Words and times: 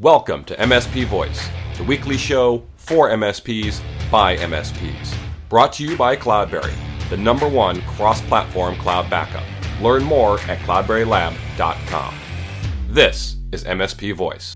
Welcome 0.00 0.44
to 0.44 0.54
MSP 0.54 1.06
Voice, 1.06 1.48
the 1.76 1.82
weekly 1.82 2.16
show 2.16 2.62
for 2.76 3.10
MSPs 3.10 3.82
by 4.12 4.36
MSPs. 4.36 5.12
Brought 5.48 5.72
to 5.72 5.82
you 5.82 5.96
by 5.96 6.14
Cloudberry, 6.14 6.72
the 7.10 7.16
number 7.16 7.48
one 7.48 7.82
cross 7.82 8.20
platform 8.20 8.76
cloud 8.76 9.10
backup. 9.10 9.42
Learn 9.82 10.04
more 10.04 10.38
at 10.42 10.60
cloudberrylab.com. 10.60 12.14
This 12.88 13.38
is 13.50 13.64
MSP 13.64 14.14
Voice. 14.14 14.54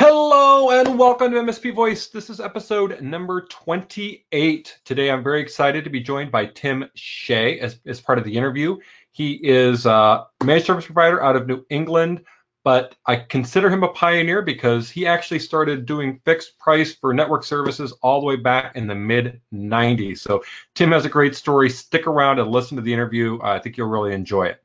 Hello 0.00 0.70
and 0.70 0.98
welcome 0.98 1.30
to 1.30 1.38
MSP 1.38 1.72
Voice. 1.72 2.08
This 2.08 2.28
is 2.28 2.40
episode 2.40 3.00
number 3.00 3.42
28. 3.42 4.78
Today 4.84 5.12
I'm 5.12 5.22
very 5.22 5.40
excited 5.42 5.84
to 5.84 5.90
be 5.90 6.00
joined 6.00 6.32
by 6.32 6.46
Tim 6.46 6.86
Shea 6.96 7.60
as, 7.60 7.78
as 7.86 8.00
part 8.00 8.18
of 8.18 8.24
the 8.24 8.36
interview. 8.36 8.78
He 9.12 9.34
is 9.34 9.86
a 9.86 10.26
managed 10.42 10.66
service 10.66 10.86
provider 10.86 11.22
out 11.22 11.36
of 11.36 11.46
New 11.46 11.64
England 11.70 12.24
but 12.66 12.96
I 13.06 13.14
consider 13.14 13.70
him 13.70 13.84
a 13.84 13.88
pioneer 13.88 14.42
because 14.42 14.90
he 14.90 15.06
actually 15.06 15.38
started 15.38 15.86
doing 15.86 16.20
fixed 16.24 16.58
price 16.58 16.92
for 16.92 17.14
network 17.14 17.44
services 17.44 17.92
all 18.02 18.18
the 18.18 18.26
way 18.26 18.34
back 18.34 18.74
in 18.74 18.88
the 18.88 18.94
mid 18.96 19.40
90s. 19.54 20.18
So 20.18 20.42
Tim 20.74 20.90
has 20.90 21.04
a 21.04 21.08
great 21.08 21.36
story. 21.36 21.70
Stick 21.70 22.08
around 22.08 22.40
and 22.40 22.50
listen 22.50 22.74
to 22.74 22.82
the 22.82 22.92
interview. 22.92 23.38
I 23.40 23.60
think 23.60 23.76
you'll 23.76 23.86
really 23.86 24.12
enjoy 24.12 24.46
it. 24.46 24.64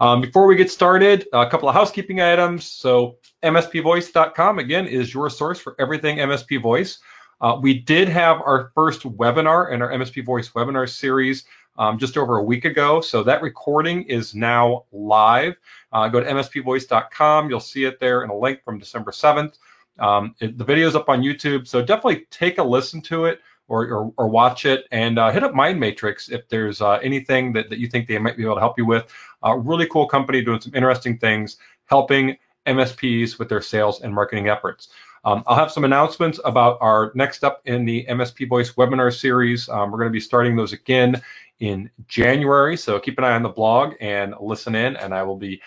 Um, 0.00 0.20
before 0.20 0.48
we 0.48 0.56
get 0.56 0.68
started, 0.68 1.28
a 1.32 1.48
couple 1.48 1.68
of 1.68 1.76
housekeeping 1.76 2.20
items. 2.20 2.66
So 2.66 3.18
mspvoice.com 3.44 4.58
again 4.58 4.88
is 4.88 5.14
your 5.14 5.30
source 5.30 5.60
for 5.60 5.76
everything 5.78 6.16
MSP 6.16 6.60
Voice. 6.60 6.98
Uh, 7.40 7.56
we 7.62 7.78
did 7.78 8.08
have 8.08 8.38
our 8.40 8.72
first 8.74 9.02
webinar 9.02 9.72
in 9.72 9.80
our 9.80 9.92
MSP 9.92 10.24
Voice 10.24 10.50
webinar 10.50 10.88
series 10.88 11.44
um, 11.78 11.98
just 11.98 12.18
over 12.18 12.38
a 12.38 12.42
week 12.42 12.64
ago. 12.64 13.00
So 13.00 13.22
that 13.22 13.42
recording 13.42 14.02
is 14.02 14.34
now 14.34 14.86
live. 14.90 15.56
Uh, 15.92 16.08
go 16.08 16.20
to 16.20 16.26
mspvoice.com. 16.26 17.48
You'll 17.48 17.60
see 17.60 17.84
it 17.84 18.00
there 18.00 18.22
in 18.22 18.30
a 18.30 18.36
link 18.36 18.62
from 18.64 18.78
December 18.78 19.10
7th. 19.10 19.58
Um, 19.98 20.34
it, 20.40 20.56
the 20.58 20.64
video 20.64 20.86
is 20.86 20.94
up 20.94 21.08
on 21.08 21.22
YouTube, 21.22 21.66
so 21.66 21.82
definitely 21.82 22.26
take 22.30 22.58
a 22.58 22.62
listen 22.62 23.00
to 23.02 23.24
it 23.24 23.40
or, 23.68 23.84
or, 23.86 24.12
or 24.16 24.28
watch 24.28 24.64
it 24.64 24.86
and 24.90 25.18
uh, 25.18 25.30
hit 25.30 25.44
up 25.44 25.52
MindMatrix 25.52 26.30
if 26.30 26.48
there's 26.48 26.80
uh, 26.80 26.98
anything 27.02 27.52
that, 27.52 27.70
that 27.70 27.78
you 27.78 27.88
think 27.88 28.06
they 28.08 28.18
might 28.18 28.36
be 28.36 28.44
able 28.44 28.54
to 28.54 28.60
help 28.60 28.78
you 28.78 28.86
with. 28.86 29.12
Uh, 29.44 29.54
really 29.54 29.86
cool 29.86 30.06
company 30.06 30.42
doing 30.42 30.60
some 30.60 30.74
interesting 30.74 31.18
things, 31.18 31.58
helping 31.86 32.36
MSPs 32.66 33.38
with 33.38 33.48
their 33.48 33.60
sales 33.60 34.02
and 34.02 34.14
marketing 34.14 34.48
efforts. 34.48 34.88
Um, 35.24 35.42
I'll 35.46 35.56
have 35.56 35.72
some 35.72 35.84
announcements 35.84 36.40
about 36.44 36.78
our 36.80 37.12
next 37.14 37.44
up 37.44 37.60
in 37.64 37.84
the 37.84 38.06
MSP 38.08 38.48
Voice 38.48 38.72
webinar 38.74 39.14
series. 39.14 39.68
Um, 39.68 39.90
we're 39.90 39.98
going 39.98 40.10
to 40.10 40.12
be 40.12 40.20
starting 40.20 40.56
those 40.56 40.72
again 40.72 41.20
in 41.60 41.90
January. 42.06 42.76
So 42.76 42.98
keep 42.98 43.18
an 43.18 43.24
eye 43.24 43.34
on 43.34 43.42
the 43.42 43.48
blog 43.48 43.94
and 44.00 44.34
listen 44.40 44.74
in, 44.74 44.96
and 44.96 45.14
I 45.14 45.22
will 45.22 45.36
be 45.36 45.60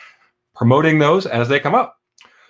promoting 0.56 1.00
those 1.00 1.25
as 1.25 1.47
they 1.47 1.59
come 1.59 1.75
up. 1.75 1.97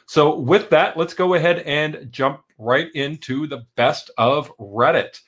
So 0.05 0.37
with 0.37 0.69
that, 0.71 0.97
let's 0.97 1.13
go 1.13 1.33
ahead 1.35 1.59
and 1.59 2.07
jump 2.11 2.41
right 2.57 2.89
into 2.93 3.47
the 3.47 3.65
best 3.75 4.11
of 4.17 4.55
Reddit. 4.57 5.19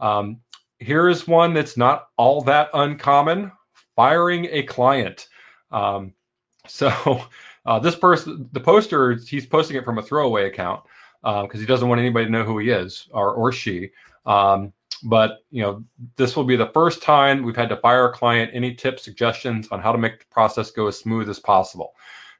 Um, 0.00 0.40
here 0.78 1.08
is 1.08 1.28
one 1.28 1.54
that's 1.54 1.76
not 1.76 2.08
all 2.16 2.42
that 2.42 2.70
uncommon: 2.74 3.52
firing 3.94 4.48
a 4.50 4.64
client. 4.64 5.28
Um, 5.70 6.14
so 6.66 7.24
uh, 7.64 7.78
this 7.78 7.96
person, 7.96 8.48
the 8.52 8.60
poster, 8.60 9.14
he's 9.14 9.46
posting 9.46 9.76
it 9.76 9.84
from 9.84 9.98
a 9.98 10.02
throwaway 10.02 10.46
account 10.46 10.82
because 11.22 11.54
uh, 11.54 11.58
he 11.58 11.66
doesn't 11.66 11.88
want 11.88 12.00
anybody 12.00 12.26
to 12.26 12.32
know 12.32 12.44
who 12.44 12.58
he 12.58 12.70
is 12.70 13.08
or 13.12 13.32
or 13.32 13.52
she. 13.52 13.90
Um, 14.26 14.72
but 15.02 15.44
you 15.50 15.62
know, 15.62 15.84
this 16.16 16.36
will 16.36 16.44
be 16.44 16.56
the 16.56 16.70
first 16.74 17.02
time 17.02 17.42
we've 17.42 17.56
had 17.56 17.68
to 17.68 17.76
fire 17.76 18.08
a 18.08 18.12
client. 18.12 18.50
Any 18.54 18.74
tips, 18.74 19.04
suggestions 19.04 19.68
on 19.68 19.80
how 19.80 19.92
to 19.92 19.98
make 19.98 20.20
the 20.20 20.24
process 20.30 20.70
go 20.70 20.86
as 20.88 20.98
smooth 20.98 21.28
as 21.28 21.38
possible? 21.38 21.94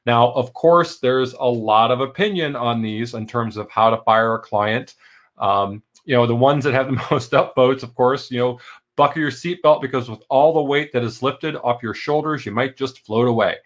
Now, 0.05 0.31
of 0.31 0.53
course, 0.53 0.99
there's 0.99 1.33
a 1.33 1.45
lot 1.45 1.91
of 1.91 2.01
opinion 2.01 2.55
on 2.55 2.81
these 2.81 3.13
in 3.13 3.27
terms 3.27 3.57
of 3.57 3.69
how 3.69 3.89
to 3.89 4.03
fire 4.03 4.35
a 4.35 4.39
client. 4.39 4.95
Um, 5.37 5.81
you 6.05 6.15
know, 6.15 6.27
the 6.27 6.35
ones 6.35 6.65
that 6.65 6.73
have 6.73 6.87
the 6.87 7.01
most 7.11 7.31
upvotes, 7.31 7.83
of 7.83 7.95
course, 7.95 8.29
you 8.29 8.39
know, 8.39 8.59
buckle 8.95 9.21
your 9.21 9.31
seatbelt 9.31 9.81
because 9.81 10.09
with 10.09 10.21
all 10.29 10.53
the 10.53 10.61
weight 10.61 10.93
that 10.93 11.03
is 11.03 11.23
lifted 11.23 11.55
off 11.55 11.81
your 11.81 11.93
shoulders, 11.93 12.45
you 12.45 12.51
might 12.51 12.77
just 12.77 13.05
float 13.05 13.27
away. 13.27 13.57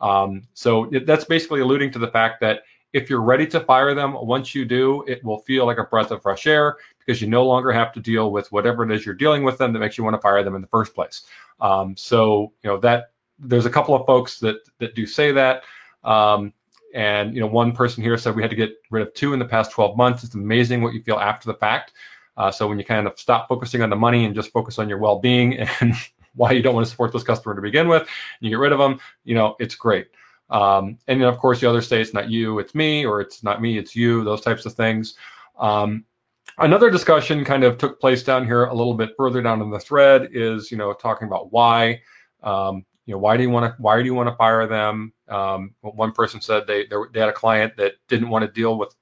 Um, 0.00 0.42
so 0.54 0.90
that's 1.04 1.24
basically 1.24 1.60
alluding 1.60 1.92
to 1.92 1.98
the 1.98 2.08
fact 2.08 2.40
that 2.42 2.62
if 2.96 3.10
you're 3.10 3.20
ready 3.20 3.46
to 3.46 3.60
fire 3.60 3.94
them, 3.94 4.14
once 4.14 4.54
you 4.54 4.64
do, 4.64 5.04
it 5.06 5.22
will 5.22 5.40
feel 5.40 5.66
like 5.66 5.76
a 5.76 5.84
breath 5.84 6.10
of 6.10 6.22
fresh 6.22 6.46
air 6.46 6.76
because 6.98 7.20
you 7.20 7.28
no 7.28 7.44
longer 7.44 7.70
have 7.70 7.92
to 7.92 8.00
deal 8.00 8.32
with 8.32 8.50
whatever 8.50 8.84
it 8.84 8.90
is 8.90 9.04
you're 9.04 9.14
dealing 9.14 9.44
with 9.44 9.58
them 9.58 9.74
that 9.74 9.80
makes 9.80 9.98
you 9.98 10.04
want 10.04 10.14
to 10.14 10.20
fire 10.20 10.42
them 10.42 10.54
in 10.54 10.62
the 10.62 10.66
first 10.68 10.94
place. 10.94 11.24
Um, 11.60 11.94
so 11.94 12.54
you 12.62 12.70
know 12.70 12.78
that 12.78 13.10
there's 13.38 13.66
a 13.66 13.70
couple 13.70 13.94
of 13.94 14.06
folks 14.06 14.40
that 14.40 14.56
that 14.78 14.94
do 14.94 15.06
say 15.06 15.32
that. 15.32 15.64
Um, 16.04 16.54
and 16.94 17.34
you 17.34 17.40
know, 17.40 17.48
one 17.48 17.72
person 17.72 18.02
here 18.02 18.16
said 18.16 18.34
we 18.34 18.40
had 18.40 18.50
to 18.50 18.56
get 18.56 18.72
rid 18.90 19.06
of 19.06 19.12
two 19.12 19.34
in 19.34 19.38
the 19.38 19.44
past 19.44 19.72
12 19.72 19.94
months. 19.94 20.24
It's 20.24 20.34
amazing 20.34 20.80
what 20.80 20.94
you 20.94 21.02
feel 21.02 21.18
after 21.18 21.46
the 21.52 21.58
fact. 21.58 21.92
Uh, 22.38 22.50
so 22.50 22.66
when 22.66 22.78
you 22.78 22.84
kind 22.84 23.06
of 23.06 23.18
stop 23.18 23.46
focusing 23.46 23.82
on 23.82 23.90
the 23.90 23.96
money 23.96 24.24
and 24.24 24.34
just 24.34 24.52
focus 24.52 24.78
on 24.78 24.88
your 24.88 24.98
well-being 24.98 25.58
and 25.80 25.94
why 26.34 26.52
you 26.52 26.62
don't 26.62 26.74
want 26.74 26.86
to 26.86 26.90
support 26.90 27.12
this 27.12 27.22
customer 27.22 27.54
to 27.54 27.60
begin 27.60 27.88
with, 27.88 28.02
and 28.02 28.08
you 28.40 28.50
get 28.50 28.58
rid 28.58 28.72
of 28.72 28.78
them, 28.78 28.98
you 29.24 29.34
know, 29.34 29.56
it's 29.58 29.74
great. 29.74 30.08
Um, 30.50 30.98
and 31.08 31.20
then 31.20 31.28
of 31.28 31.38
course 31.38 31.60
the 31.60 31.68
other 31.68 31.82
say 31.82 32.00
it's 32.00 32.14
not 32.14 32.30
you, 32.30 32.58
it's 32.58 32.74
me, 32.74 33.04
or 33.04 33.20
it's 33.20 33.42
not 33.42 33.60
me, 33.60 33.78
it's 33.78 33.96
you, 33.96 34.24
those 34.24 34.40
types 34.40 34.66
of 34.66 34.74
things. 34.74 35.14
Um, 35.58 36.04
another 36.58 36.90
discussion 36.90 37.44
kind 37.44 37.64
of 37.64 37.78
took 37.78 38.00
place 38.00 38.22
down 38.22 38.46
here 38.46 38.66
a 38.66 38.74
little 38.74 38.94
bit 38.94 39.10
further 39.16 39.42
down 39.42 39.60
in 39.62 39.70
the 39.70 39.80
thread 39.80 40.28
is, 40.32 40.70
you 40.70 40.76
know, 40.76 40.92
talking 40.92 41.26
about 41.26 41.52
why, 41.52 42.00
um, 42.42 42.84
you 43.06 43.14
know, 43.14 43.18
why 43.18 43.36
do 43.36 43.42
you 43.42 43.50
want 43.50 43.72
to, 43.72 43.82
why 43.82 43.98
do 43.98 44.04
you 44.04 44.14
want 44.14 44.28
to 44.28 44.36
fire 44.36 44.66
them? 44.66 45.12
Um, 45.28 45.74
one 45.80 46.12
person 46.12 46.40
said 46.40 46.66
they, 46.66 46.86
they 47.12 47.20
had 47.20 47.28
a 47.28 47.32
client 47.32 47.76
that 47.76 47.94
didn't 48.08 48.28
want 48.28 48.44
to 48.44 48.50
deal 48.50 48.78
with 48.78 48.94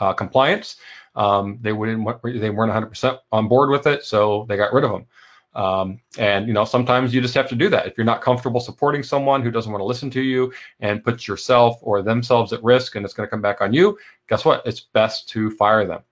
uh, 0.00 0.12
compliance. 0.12 0.76
Um, 1.14 1.58
they 1.62 1.72
wouldn't, 1.72 2.22
they 2.22 2.50
weren't 2.50 2.72
100% 2.72 3.18
on 3.32 3.48
board 3.48 3.70
with 3.70 3.86
it, 3.86 4.04
so 4.04 4.44
they 4.48 4.56
got 4.56 4.72
rid 4.72 4.84
of 4.84 4.90
them. 4.90 5.06
Um, 5.56 6.00
and 6.18 6.46
you 6.46 6.52
know, 6.52 6.66
sometimes 6.66 7.14
you 7.14 7.22
just 7.22 7.34
have 7.34 7.48
to 7.48 7.56
do 7.56 7.70
that. 7.70 7.86
If 7.86 7.96
you're 7.96 8.04
not 8.04 8.20
comfortable 8.20 8.60
supporting 8.60 9.02
someone 9.02 9.42
who 9.42 9.50
doesn't 9.50 9.72
want 9.72 9.80
to 9.80 9.86
listen 9.86 10.10
to 10.10 10.20
you 10.20 10.52
and 10.80 11.02
puts 11.02 11.26
yourself 11.26 11.78
or 11.80 12.02
themselves 12.02 12.52
at 12.52 12.62
risk, 12.62 12.94
and 12.94 13.04
it's 13.06 13.14
going 13.14 13.26
to 13.26 13.30
come 13.30 13.40
back 13.40 13.62
on 13.62 13.72
you, 13.72 13.98
guess 14.28 14.44
what? 14.44 14.66
It's 14.66 14.80
best 14.80 15.30
to 15.30 15.50
fire 15.50 15.86
them. 15.86 16.02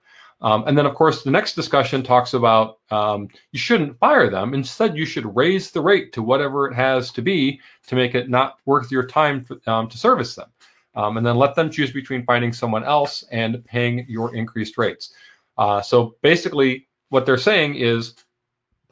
Um, 0.41 0.65
and 0.67 0.75
then, 0.75 0.87
of 0.87 0.95
course, 0.95 1.23
the 1.23 1.31
next 1.31 1.53
discussion 1.53 2.01
talks 2.01 2.33
about 2.33 2.79
um, 2.89 3.29
you 3.51 3.59
shouldn't 3.59 3.99
fire 3.99 4.31
them. 4.31 4.55
Instead, 4.55 4.97
you 4.97 5.05
should 5.05 5.35
raise 5.35 5.71
the 5.71 5.81
rate 5.81 6.13
to 6.13 6.23
whatever 6.23 6.67
it 6.67 6.73
has 6.73 7.11
to 7.11 7.21
be 7.21 7.61
to 7.87 7.95
make 7.95 8.15
it 8.15 8.29
not 8.29 8.57
worth 8.65 8.91
your 8.91 9.05
time 9.05 9.45
for, 9.45 9.59
um, 9.67 9.87
to 9.89 9.97
service 9.97 10.33
them. 10.33 10.49
Um, 10.95 11.17
and 11.17 11.25
then 11.25 11.37
let 11.37 11.55
them 11.55 11.69
choose 11.69 11.91
between 11.91 12.25
finding 12.25 12.51
someone 12.51 12.83
else 12.83 13.23
and 13.31 13.63
paying 13.63 14.05
your 14.09 14.35
increased 14.35 14.77
rates. 14.77 15.13
Uh, 15.57 15.81
so 15.81 16.15
basically, 16.21 16.87
what 17.09 17.25
they're 17.25 17.37
saying 17.37 17.75
is 17.75 18.15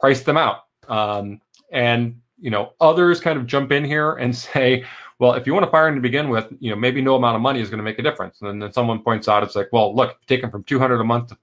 price 0.04 0.22
them 0.22 0.36
out. 0.36 0.64
Um, 0.86 1.40
and 1.72 2.20
you 2.38 2.50
know, 2.50 2.74
others 2.78 3.20
kind 3.20 3.38
of 3.38 3.46
jump 3.46 3.72
in 3.72 3.86
here 3.86 4.12
and 4.12 4.36
say, 4.46 4.84
well, 5.18 5.32
if 5.32 5.46
you 5.46 5.54
want 5.54 5.64
to 5.64 5.70
fire 5.70 5.86
them 5.86 5.94
to 5.94 6.02
begin 6.02 6.28
with, 6.28 6.52
you 6.60 6.68
know, 6.68 6.76
maybe 6.76 7.00
no 7.00 7.14
amount 7.14 7.36
of 7.36 7.40
money 7.40 7.62
is 7.62 7.70
going 7.70 7.78
to 7.78 7.84
make 7.84 7.98
a 7.98 8.02
difference. 8.02 8.42
And 8.42 8.60
then 8.60 8.70
someone 8.70 8.98
points 8.98 9.28
out, 9.28 9.42
it's 9.42 9.56
like, 9.56 9.70
well, 9.72 9.96
look, 9.96 10.18
take 10.26 10.42
them 10.42 10.50
from 10.50 10.62
200 10.64 11.00
a 11.00 11.04
month 11.04 11.30
to, 11.30 11.38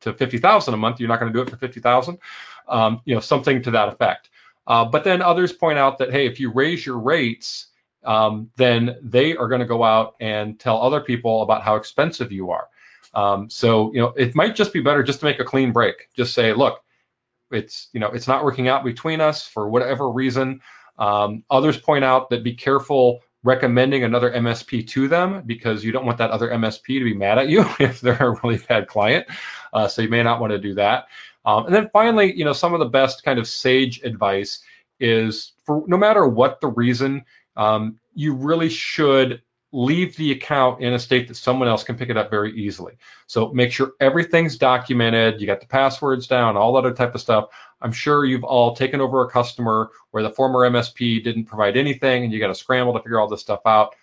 to, 0.00 0.12
to 0.12 0.14
50,000 0.14 0.74
a 0.74 0.76
month, 0.76 0.98
you're 0.98 1.08
not 1.08 1.20
going 1.20 1.32
to 1.32 1.38
do 1.38 1.42
it 1.42 1.50
for 1.50 1.56
50,000. 1.56 2.18
Um, 2.66 3.00
you 3.04 3.14
know, 3.14 3.20
something 3.20 3.62
to 3.62 3.70
that 3.70 3.90
effect. 3.90 4.30
Uh, 4.66 4.84
but 4.86 5.04
then 5.04 5.22
others 5.22 5.52
point 5.52 5.78
out 5.78 5.98
that, 5.98 6.10
hey, 6.10 6.26
if 6.26 6.40
you 6.40 6.50
raise 6.50 6.84
your 6.84 6.98
rates, 6.98 7.68
um, 8.02 8.50
then 8.56 8.96
they 9.02 9.36
are 9.36 9.46
going 9.46 9.60
to 9.60 9.66
go 9.66 9.84
out 9.84 10.16
and 10.18 10.58
tell 10.58 10.82
other 10.82 11.00
people 11.00 11.42
about 11.42 11.62
how 11.62 11.76
expensive 11.76 12.32
you 12.32 12.50
are. 12.50 12.66
Um, 13.14 13.48
so, 13.48 13.92
you 13.92 14.00
know, 14.00 14.08
it 14.16 14.34
might 14.34 14.56
just 14.56 14.72
be 14.72 14.80
better 14.80 15.04
just 15.04 15.20
to 15.20 15.26
make 15.26 15.38
a 15.38 15.44
clean 15.44 15.70
break. 15.70 16.08
Just 16.16 16.34
say, 16.34 16.52
look, 16.52 16.82
it's 17.50 17.88
you 17.92 18.00
know 18.00 18.08
it's 18.08 18.28
not 18.28 18.44
working 18.44 18.68
out 18.68 18.84
between 18.84 19.20
us 19.20 19.46
for 19.46 19.68
whatever 19.68 20.10
reason. 20.10 20.60
Um, 20.98 21.44
others 21.50 21.78
point 21.78 22.04
out 22.04 22.30
that 22.30 22.44
be 22.44 22.54
careful 22.54 23.20
recommending 23.42 24.04
another 24.04 24.30
MSP 24.30 24.86
to 24.88 25.08
them 25.08 25.42
because 25.46 25.82
you 25.82 25.92
don't 25.92 26.04
want 26.04 26.18
that 26.18 26.30
other 26.30 26.50
MSP 26.50 26.98
to 26.98 27.04
be 27.04 27.14
mad 27.14 27.38
at 27.38 27.48
you 27.48 27.64
if 27.80 28.00
they're 28.00 28.14
a 28.14 28.40
really 28.42 28.58
bad 28.68 28.86
client. 28.86 29.26
Uh, 29.72 29.88
so 29.88 30.02
you 30.02 30.08
may 30.08 30.22
not 30.22 30.40
want 30.40 30.52
to 30.52 30.58
do 30.58 30.74
that. 30.74 31.06
Um, 31.44 31.66
and 31.66 31.74
then 31.74 31.88
finally, 31.92 32.36
you 32.36 32.44
know, 32.44 32.52
some 32.52 32.74
of 32.74 32.80
the 32.80 32.86
best 32.86 33.24
kind 33.24 33.38
of 33.38 33.48
sage 33.48 34.02
advice 34.02 34.60
is 34.98 35.52
for 35.64 35.84
no 35.86 35.96
matter 35.96 36.26
what 36.26 36.60
the 36.60 36.68
reason, 36.68 37.24
um, 37.56 37.98
you 38.14 38.34
really 38.34 38.68
should 38.68 39.40
leave 39.72 40.16
the 40.16 40.32
account 40.32 40.80
in 40.80 40.94
a 40.94 40.98
state 40.98 41.28
that 41.28 41.36
someone 41.36 41.68
else 41.68 41.84
can 41.84 41.96
pick 41.96 42.10
it 42.10 42.16
up 42.16 42.30
very 42.30 42.52
easily. 42.58 42.94
So 43.26 43.52
make 43.52 43.72
sure 43.72 43.92
everything's 44.00 44.58
documented. 44.58 45.40
You 45.40 45.46
got 45.46 45.60
the 45.60 45.66
passwords 45.66 46.26
down, 46.26 46.56
all 46.56 46.72
that 46.72 46.80
other 46.80 46.92
type 46.92 47.14
of 47.14 47.20
stuff. 47.20 47.50
I'm 47.80 47.92
sure 47.92 48.24
you've 48.24 48.44
all 48.44 48.74
taken 48.74 49.00
over 49.00 49.24
a 49.24 49.30
customer 49.30 49.90
where 50.10 50.22
the 50.22 50.30
former 50.30 50.68
MSP 50.68 51.22
didn't 51.22 51.44
provide 51.44 51.76
anything 51.76 52.24
and 52.24 52.32
you 52.32 52.40
got 52.40 52.48
to 52.48 52.54
scramble 52.54 52.92
to 52.94 52.98
figure 53.00 53.20
all 53.20 53.28
this 53.28 53.40
stuff 53.40 53.60
out. 53.64 53.94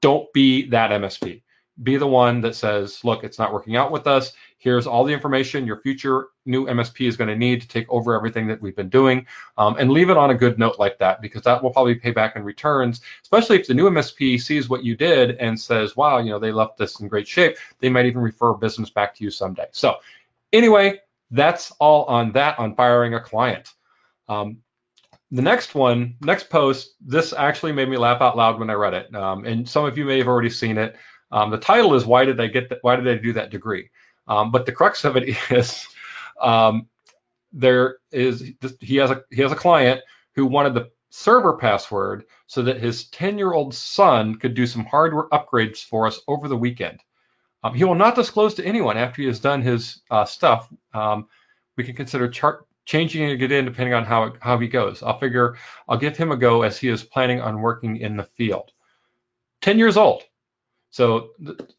Don't 0.00 0.32
be 0.32 0.68
that 0.70 0.90
MSP. 0.90 1.42
Be 1.82 1.96
the 1.96 2.06
one 2.06 2.40
that 2.40 2.54
says, 2.54 3.04
look, 3.04 3.22
it's 3.22 3.38
not 3.38 3.52
working 3.52 3.76
out 3.76 3.92
with 3.92 4.06
us. 4.06 4.32
Here's 4.60 4.86
all 4.86 5.04
the 5.04 5.12
information 5.12 5.66
your 5.66 5.80
future 5.80 6.26
new 6.44 6.66
MSP 6.66 7.08
is 7.08 7.16
going 7.16 7.28
to 7.28 7.36
need 7.36 7.62
to 7.62 7.68
take 7.68 7.88
over 7.88 8.14
everything 8.14 8.46
that 8.46 8.60
we've 8.60 8.76
been 8.76 8.90
doing, 8.90 9.26
um, 9.56 9.76
and 9.78 9.90
leave 9.90 10.10
it 10.10 10.16
on 10.16 10.30
a 10.30 10.34
good 10.34 10.58
note 10.58 10.78
like 10.78 10.98
that 10.98 11.20
because 11.20 11.42
that 11.42 11.62
will 11.62 11.70
probably 11.70 11.94
pay 11.94 12.10
back 12.10 12.36
in 12.36 12.44
returns. 12.44 13.00
Especially 13.22 13.58
if 13.58 13.66
the 13.66 13.74
new 13.74 13.88
MSP 13.88 14.40
sees 14.40 14.68
what 14.68 14.84
you 14.84 14.94
did 14.94 15.36
and 15.38 15.58
says, 15.58 15.96
"Wow, 15.96 16.18
you 16.18 16.30
know 16.30 16.38
they 16.38 16.52
left 16.52 16.76
this 16.76 17.00
in 17.00 17.08
great 17.08 17.26
shape." 17.26 17.56
They 17.80 17.88
might 17.88 18.06
even 18.06 18.20
refer 18.20 18.52
business 18.54 18.90
back 18.90 19.14
to 19.16 19.24
you 19.24 19.30
someday. 19.30 19.66
So, 19.72 19.96
anyway, 20.52 21.00
that's 21.30 21.72
all 21.80 22.04
on 22.04 22.32
that 22.32 22.58
on 22.58 22.76
firing 22.76 23.14
a 23.14 23.20
client. 23.20 23.72
Um, 24.28 24.58
the 25.32 25.42
next 25.42 25.74
one, 25.74 26.16
next 26.20 26.50
post, 26.50 26.96
this 27.00 27.32
actually 27.32 27.72
made 27.72 27.88
me 27.88 27.96
laugh 27.96 28.20
out 28.20 28.36
loud 28.36 28.58
when 28.58 28.68
I 28.68 28.74
read 28.74 28.94
it, 28.94 29.14
um, 29.14 29.44
and 29.46 29.68
some 29.68 29.86
of 29.86 29.96
you 29.96 30.04
may 30.04 30.18
have 30.18 30.28
already 30.28 30.50
seen 30.50 30.76
it. 30.76 30.96
Um, 31.32 31.50
the 31.50 31.58
title 31.58 31.94
is 31.94 32.04
"Why 32.04 32.26
did 32.26 32.40
I 32.40 32.48
get 32.48 32.68
that? 32.68 32.80
Why 32.82 32.96
did 32.96 33.08
I 33.08 33.14
do 33.14 33.32
that 33.32 33.50
degree?" 33.50 33.90
Um, 34.30 34.52
but 34.52 34.64
the 34.64 34.72
crux 34.72 35.04
of 35.04 35.16
it 35.16 35.36
is 35.50 35.86
um, 36.40 36.88
there 37.52 37.98
is 38.12 38.52
he 38.80 38.96
has 38.96 39.10
a 39.10 39.24
he 39.30 39.42
has 39.42 39.52
a 39.52 39.56
client 39.56 40.00
who 40.34 40.46
wanted 40.46 40.72
the 40.72 40.90
server 41.10 41.56
password 41.56 42.24
so 42.46 42.62
that 42.62 42.80
his 42.80 43.08
10 43.08 43.36
year 43.36 43.52
old 43.52 43.74
son 43.74 44.36
could 44.36 44.54
do 44.54 44.66
some 44.66 44.84
hardware 44.84 45.28
upgrades 45.30 45.84
for 45.84 46.06
us 46.06 46.20
over 46.28 46.46
the 46.46 46.56
weekend. 46.56 47.00
Um, 47.64 47.74
he 47.74 47.84
will 47.84 47.96
not 47.96 48.14
disclose 48.14 48.54
to 48.54 48.64
anyone 48.64 48.96
after 48.96 49.20
he 49.20 49.28
has 49.28 49.40
done 49.40 49.60
his 49.60 50.00
uh, 50.10 50.24
stuff. 50.24 50.72
Um, 50.94 51.26
we 51.76 51.84
can 51.84 51.96
consider 51.96 52.28
chart 52.28 52.66
changing 52.86 53.28
it 53.28 53.52
in 53.52 53.64
depending 53.64 53.94
on 53.94 54.04
how 54.04 54.32
how 54.40 54.58
he 54.58 54.68
goes. 54.68 55.02
I'll 55.02 55.18
figure 55.18 55.56
I'll 55.88 55.98
give 55.98 56.16
him 56.16 56.30
a 56.30 56.36
go 56.36 56.62
as 56.62 56.78
he 56.78 56.88
is 56.88 57.02
planning 57.02 57.40
on 57.40 57.60
working 57.60 57.96
in 57.96 58.16
the 58.16 58.24
field. 58.24 58.70
10 59.62 59.76
years 59.78 59.96
old. 59.96 60.22
So, 60.90 61.30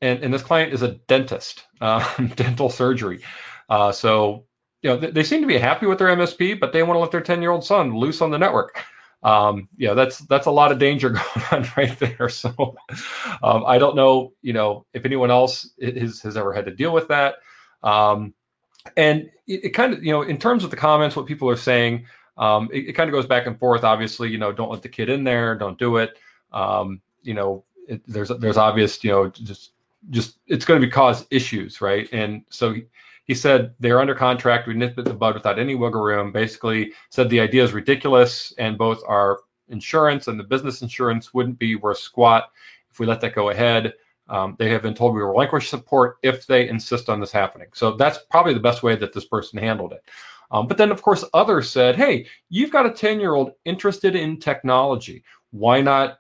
and, 0.02 0.24
and 0.24 0.34
this 0.34 0.42
client 0.42 0.74
is 0.74 0.82
a 0.82 0.94
dentist, 1.08 1.64
uh, 1.82 2.06
dental 2.36 2.70
surgery. 2.70 3.22
Uh, 3.70 3.92
so, 3.92 4.46
you 4.82 4.90
know, 4.90 4.98
they, 4.98 5.12
they, 5.12 5.24
seem 5.24 5.42
to 5.42 5.48
be 5.48 5.58
happy 5.58 5.86
with 5.86 6.00
their 6.00 6.08
MSP, 6.08 6.60
but 6.60 6.74
they 6.74 6.84
want 6.84 6.96
to 6.96 7.00
let 7.00 7.12
their 7.12 7.22
10 7.22 7.42
year 7.42 7.52
old 7.52 7.64
son 7.64 7.96
loose 7.96 8.22
on 8.22 8.32
the 8.32 8.40
network. 8.40 8.84
Um, 9.24 9.70
yeah, 9.78 9.94
that's 9.94 10.18
that's 10.20 10.48
a 10.48 10.52
lot 10.52 10.72
of 10.72 10.80
danger 10.80 11.10
going 11.10 11.46
on 11.52 11.70
right 11.78 11.98
there. 12.00 12.30
So, 12.30 12.76
um, 13.44 13.64
I 13.66 13.78
don't 13.78 13.96
know, 13.96 14.34
you 14.42 14.54
know, 14.54 14.86
if 14.94 15.06
anyone 15.06 15.30
else 15.30 15.70
has, 15.82 16.22
has 16.22 16.38
ever 16.38 16.54
had 16.54 16.66
to 16.66 16.76
deal 16.76 16.94
with 16.94 17.10
that. 17.10 17.36
Um, 17.84 18.34
and 18.98 19.30
it, 19.48 19.66
it, 19.66 19.70
kind 19.70 19.94
of, 19.94 20.04
you 20.04 20.12
know, 20.12 20.24
in 20.24 20.38
terms 20.38 20.64
of 20.64 20.72
the 20.72 20.78
comments, 20.78 21.16
what 21.16 21.28
people 21.28 21.50
are 21.50 21.58
saying, 21.58 22.06
um, 22.38 22.70
it, 22.74 22.90
it, 22.90 22.94
kind 22.94 23.10
of 23.10 23.14
goes 23.14 23.28
back 23.28 23.46
and 23.46 23.60
forth. 23.60 23.84
Obviously, 23.84 24.30
you 24.30 24.38
know, 24.38 24.52
don't 24.52 24.72
let 24.72 24.82
the 24.82 24.90
kid 24.90 25.10
in 25.10 25.24
there, 25.24 25.56
don't 25.56 25.78
do 25.78 25.98
it. 25.98 26.18
Um, 26.52 27.02
you 27.22 27.34
know, 27.34 27.64
it, 27.88 28.02
there's 28.08 28.30
there's 28.40 28.58
obvious, 28.58 29.04
you 29.04 29.12
know, 29.12 29.30
just 29.30 29.72
just 30.10 30.38
it's 30.48 30.66
going 30.66 30.82
to 30.82 30.86
be 30.86 30.92
cause 30.92 31.26
issues, 31.30 31.82
right? 31.82 32.10
And 32.12 32.44
so 32.50 32.74
he, 32.74 32.86
he 33.26 33.36
said 33.36 33.76
they're 33.80 34.00
under 34.00 34.16
contract. 34.16 34.68
We 34.68 34.74
nip 34.74 34.98
it 34.98 35.06
the 35.06 35.14
bud 35.14 35.36
without 35.36 35.60
any 35.60 35.76
wiggle 35.76 36.02
room. 36.02 36.32
Basically, 36.32 36.94
said 37.10 37.30
the 37.30 37.40
idea 37.40 37.64
is 37.64 37.74
ridiculous, 37.74 38.54
and 38.58 38.78
both 38.78 39.02
our 39.08 39.40
insurance 39.70 40.28
and 40.28 40.40
the 40.40 40.44
business 40.44 40.82
insurance 40.82 41.34
wouldn't 41.34 41.60
be 41.60 41.76
worth 41.76 42.00
squat 42.00 42.52
if 42.92 43.00
we 43.00 43.06
let 43.06 43.22
that 43.22 43.36
go 43.36 43.50
ahead. 43.50 43.94
Um, 44.28 44.56
they 44.58 44.70
have 44.70 44.82
been 44.82 44.94
told 44.94 45.14
we 45.14 45.22
relinquish 45.22 45.70
support 45.70 46.18
if 46.24 46.48
they 46.48 46.70
insist 46.70 47.10
on 47.10 47.20
this 47.20 47.32
happening. 47.32 47.68
So 47.74 47.92
that's 47.92 48.20
probably 48.30 48.54
the 48.54 48.62
best 48.62 48.82
way 48.82 48.96
that 48.96 49.14
this 49.14 49.26
person 49.26 49.60
handled 49.60 49.94
it. 49.94 50.04
Um, 50.52 50.68
but 50.68 50.78
then, 50.78 50.92
of 50.92 51.02
course, 51.02 51.24
others 51.34 51.70
said, 51.70 51.96
hey, 51.96 52.28
you've 52.50 52.72
got 52.72 52.86
a 52.86 52.92
10 52.92 53.20
year 53.20 53.34
old 53.34 53.52
interested 53.66 54.16
in 54.16 54.40
technology. 54.40 55.24
Why 55.52 55.82
not 55.82 56.20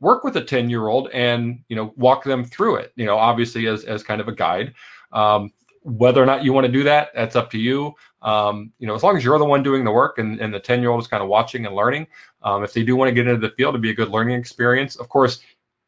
work 0.00 0.24
with 0.24 0.36
a 0.36 0.44
10 0.44 0.70
year 0.70 0.88
old 0.88 1.08
and 1.12 1.62
you 1.68 1.76
know 1.76 1.92
walk 1.96 2.24
them 2.24 2.44
through 2.44 2.76
it 2.76 2.92
you 2.96 3.04
know 3.04 3.16
obviously 3.16 3.66
as, 3.66 3.84
as 3.84 4.02
kind 4.02 4.20
of 4.20 4.28
a 4.28 4.32
guide. 4.32 4.74
Um, 5.12 5.52
whether 5.84 6.22
or 6.22 6.26
not 6.26 6.44
you 6.44 6.52
want 6.52 6.64
to 6.64 6.72
do 6.72 6.84
that 6.84 7.08
that's 7.12 7.34
up 7.34 7.50
to 7.50 7.58
you. 7.58 7.92
Um, 8.22 8.72
you 8.78 8.86
know 8.86 8.94
as 8.94 9.02
long 9.02 9.16
as 9.16 9.24
you're 9.24 9.38
the 9.38 9.44
one 9.44 9.62
doing 9.62 9.84
the 9.84 9.90
work 9.90 10.18
and, 10.18 10.40
and 10.40 10.54
the 10.54 10.60
10 10.60 10.80
year 10.80 10.90
old 10.90 11.00
is 11.00 11.08
kind 11.08 11.22
of 11.22 11.28
watching 11.28 11.66
and 11.66 11.74
learning 11.74 12.06
um, 12.42 12.62
if 12.62 12.72
they 12.72 12.82
do 12.82 12.96
want 12.96 13.08
to 13.08 13.14
get 13.14 13.26
into 13.26 13.46
the 13.46 13.54
field 13.54 13.74
to 13.74 13.78
be 13.78 13.90
a 13.90 13.94
good 13.94 14.10
learning 14.10 14.38
experience 14.38 14.96
of 14.96 15.08
course 15.08 15.40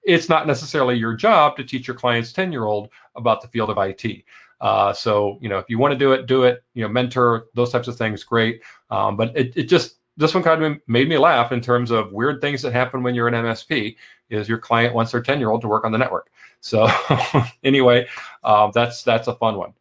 it's 0.02 0.28
not 0.28 0.46
necessarily 0.46 0.96
your 0.96 1.14
job 1.14 1.56
to 1.56 1.64
teach 1.64 1.86
your 1.86 1.96
client's 1.96 2.32
10 2.32 2.50
year 2.50 2.64
old 2.64 2.88
about 3.14 3.40
the 3.40 3.48
field 3.48 3.70
of 3.70 3.78
it 3.78 4.24
uh, 4.60 4.92
so 4.92 5.38
you 5.40 5.48
know 5.48 5.58
if 5.58 5.66
you 5.68 5.78
want 5.78 5.92
to 5.92 5.98
do 5.98 6.12
it 6.12 6.26
do 6.26 6.44
it. 6.44 6.64
You 6.74 6.82
know 6.82 6.88
mentor 6.88 7.46
those 7.54 7.70
types 7.70 7.86
of 7.86 7.96
things 7.96 8.24
great. 8.24 8.62
Um, 8.90 9.16
but 9.16 9.36
it, 9.36 9.56
it 9.56 9.64
just 9.64 9.96
this 10.16 10.34
one 10.34 10.42
kind 10.42 10.62
of 10.62 10.80
made 10.86 11.08
me 11.08 11.18
laugh 11.18 11.52
in 11.52 11.60
terms 11.60 11.90
of 11.90 12.12
weird 12.12 12.40
things 12.40 12.62
that 12.62 12.72
happen 12.72 13.02
when 13.02 13.14
you're 13.14 13.28
an 13.28 13.34
MSP. 13.34 13.96
Is 14.30 14.48
your 14.48 14.58
client 14.58 14.94
wants 14.94 15.12
their 15.12 15.22
10 15.22 15.38
year 15.38 15.50
old 15.50 15.62
to 15.62 15.68
work 15.68 15.84
on 15.84 15.92
the 15.92 15.98
network? 15.98 16.30
So 16.60 16.88
anyway, 17.64 18.08
um, 18.42 18.70
that's 18.74 19.02
that's 19.02 19.28
a 19.28 19.34
fun 19.34 19.56
one. 19.56 19.74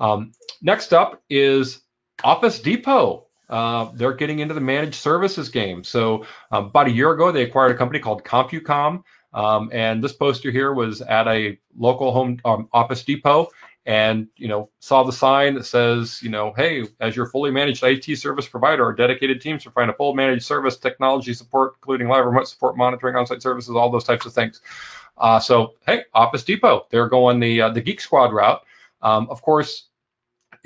Um, 0.00 0.32
next 0.62 0.92
up 0.92 1.22
is 1.28 1.80
Office 2.22 2.60
Depot. 2.60 3.26
Uh, 3.48 3.90
they're 3.94 4.14
getting 4.14 4.38
into 4.38 4.54
the 4.54 4.60
managed 4.60 4.94
services 4.94 5.50
game. 5.50 5.84
So 5.84 6.26
um, 6.50 6.66
about 6.66 6.86
a 6.86 6.90
year 6.90 7.12
ago, 7.12 7.30
they 7.30 7.42
acquired 7.42 7.72
a 7.72 7.76
company 7.76 8.00
called 8.00 8.24
CompuCom. 8.24 9.02
Um, 9.34 9.70
and 9.72 10.02
this 10.02 10.12
poster 10.12 10.50
here 10.50 10.72
was 10.72 11.02
at 11.02 11.26
a 11.26 11.58
local 11.76 12.12
home 12.12 12.38
um, 12.44 12.68
Office 12.72 13.04
Depot, 13.04 13.48
and 13.86 14.28
you 14.36 14.48
know 14.48 14.70
saw 14.80 15.02
the 15.02 15.12
sign 15.12 15.54
that 15.54 15.64
says 15.64 16.22
you 16.22 16.30
know 16.30 16.52
hey 16.56 16.84
as 17.00 17.14
your 17.14 17.26
fully 17.26 17.50
managed 17.50 17.82
IT 17.82 18.16
service 18.16 18.48
provider 18.48 18.84
our 18.84 18.94
dedicated 18.94 19.40
teams 19.40 19.62
provide 19.62 19.88
a 19.88 19.92
full 19.92 20.14
managed 20.14 20.44
service 20.44 20.76
technology 20.76 21.34
support 21.34 21.74
including 21.76 22.08
live 22.08 22.24
remote 22.24 22.48
support 22.48 22.76
monitoring 22.76 23.16
on-site 23.16 23.42
services 23.42 23.74
all 23.74 23.90
those 23.90 24.04
types 24.04 24.26
of 24.26 24.32
things. 24.32 24.60
Uh, 25.18 25.38
so 25.38 25.74
hey 25.86 26.02
Office 26.14 26.44
Depot 26.44 26.86
they're 26.90 27.08
going 27.08 27.40
the 27.40 27.60
uh, 27.60 27.68
the 27.70 27.80
Geek 27.80 28.00
Squad 28.00 28.32
route. 28.32 28.62
Um, 29.02 29.28
of 29.30 29.42
course 29.42 29.88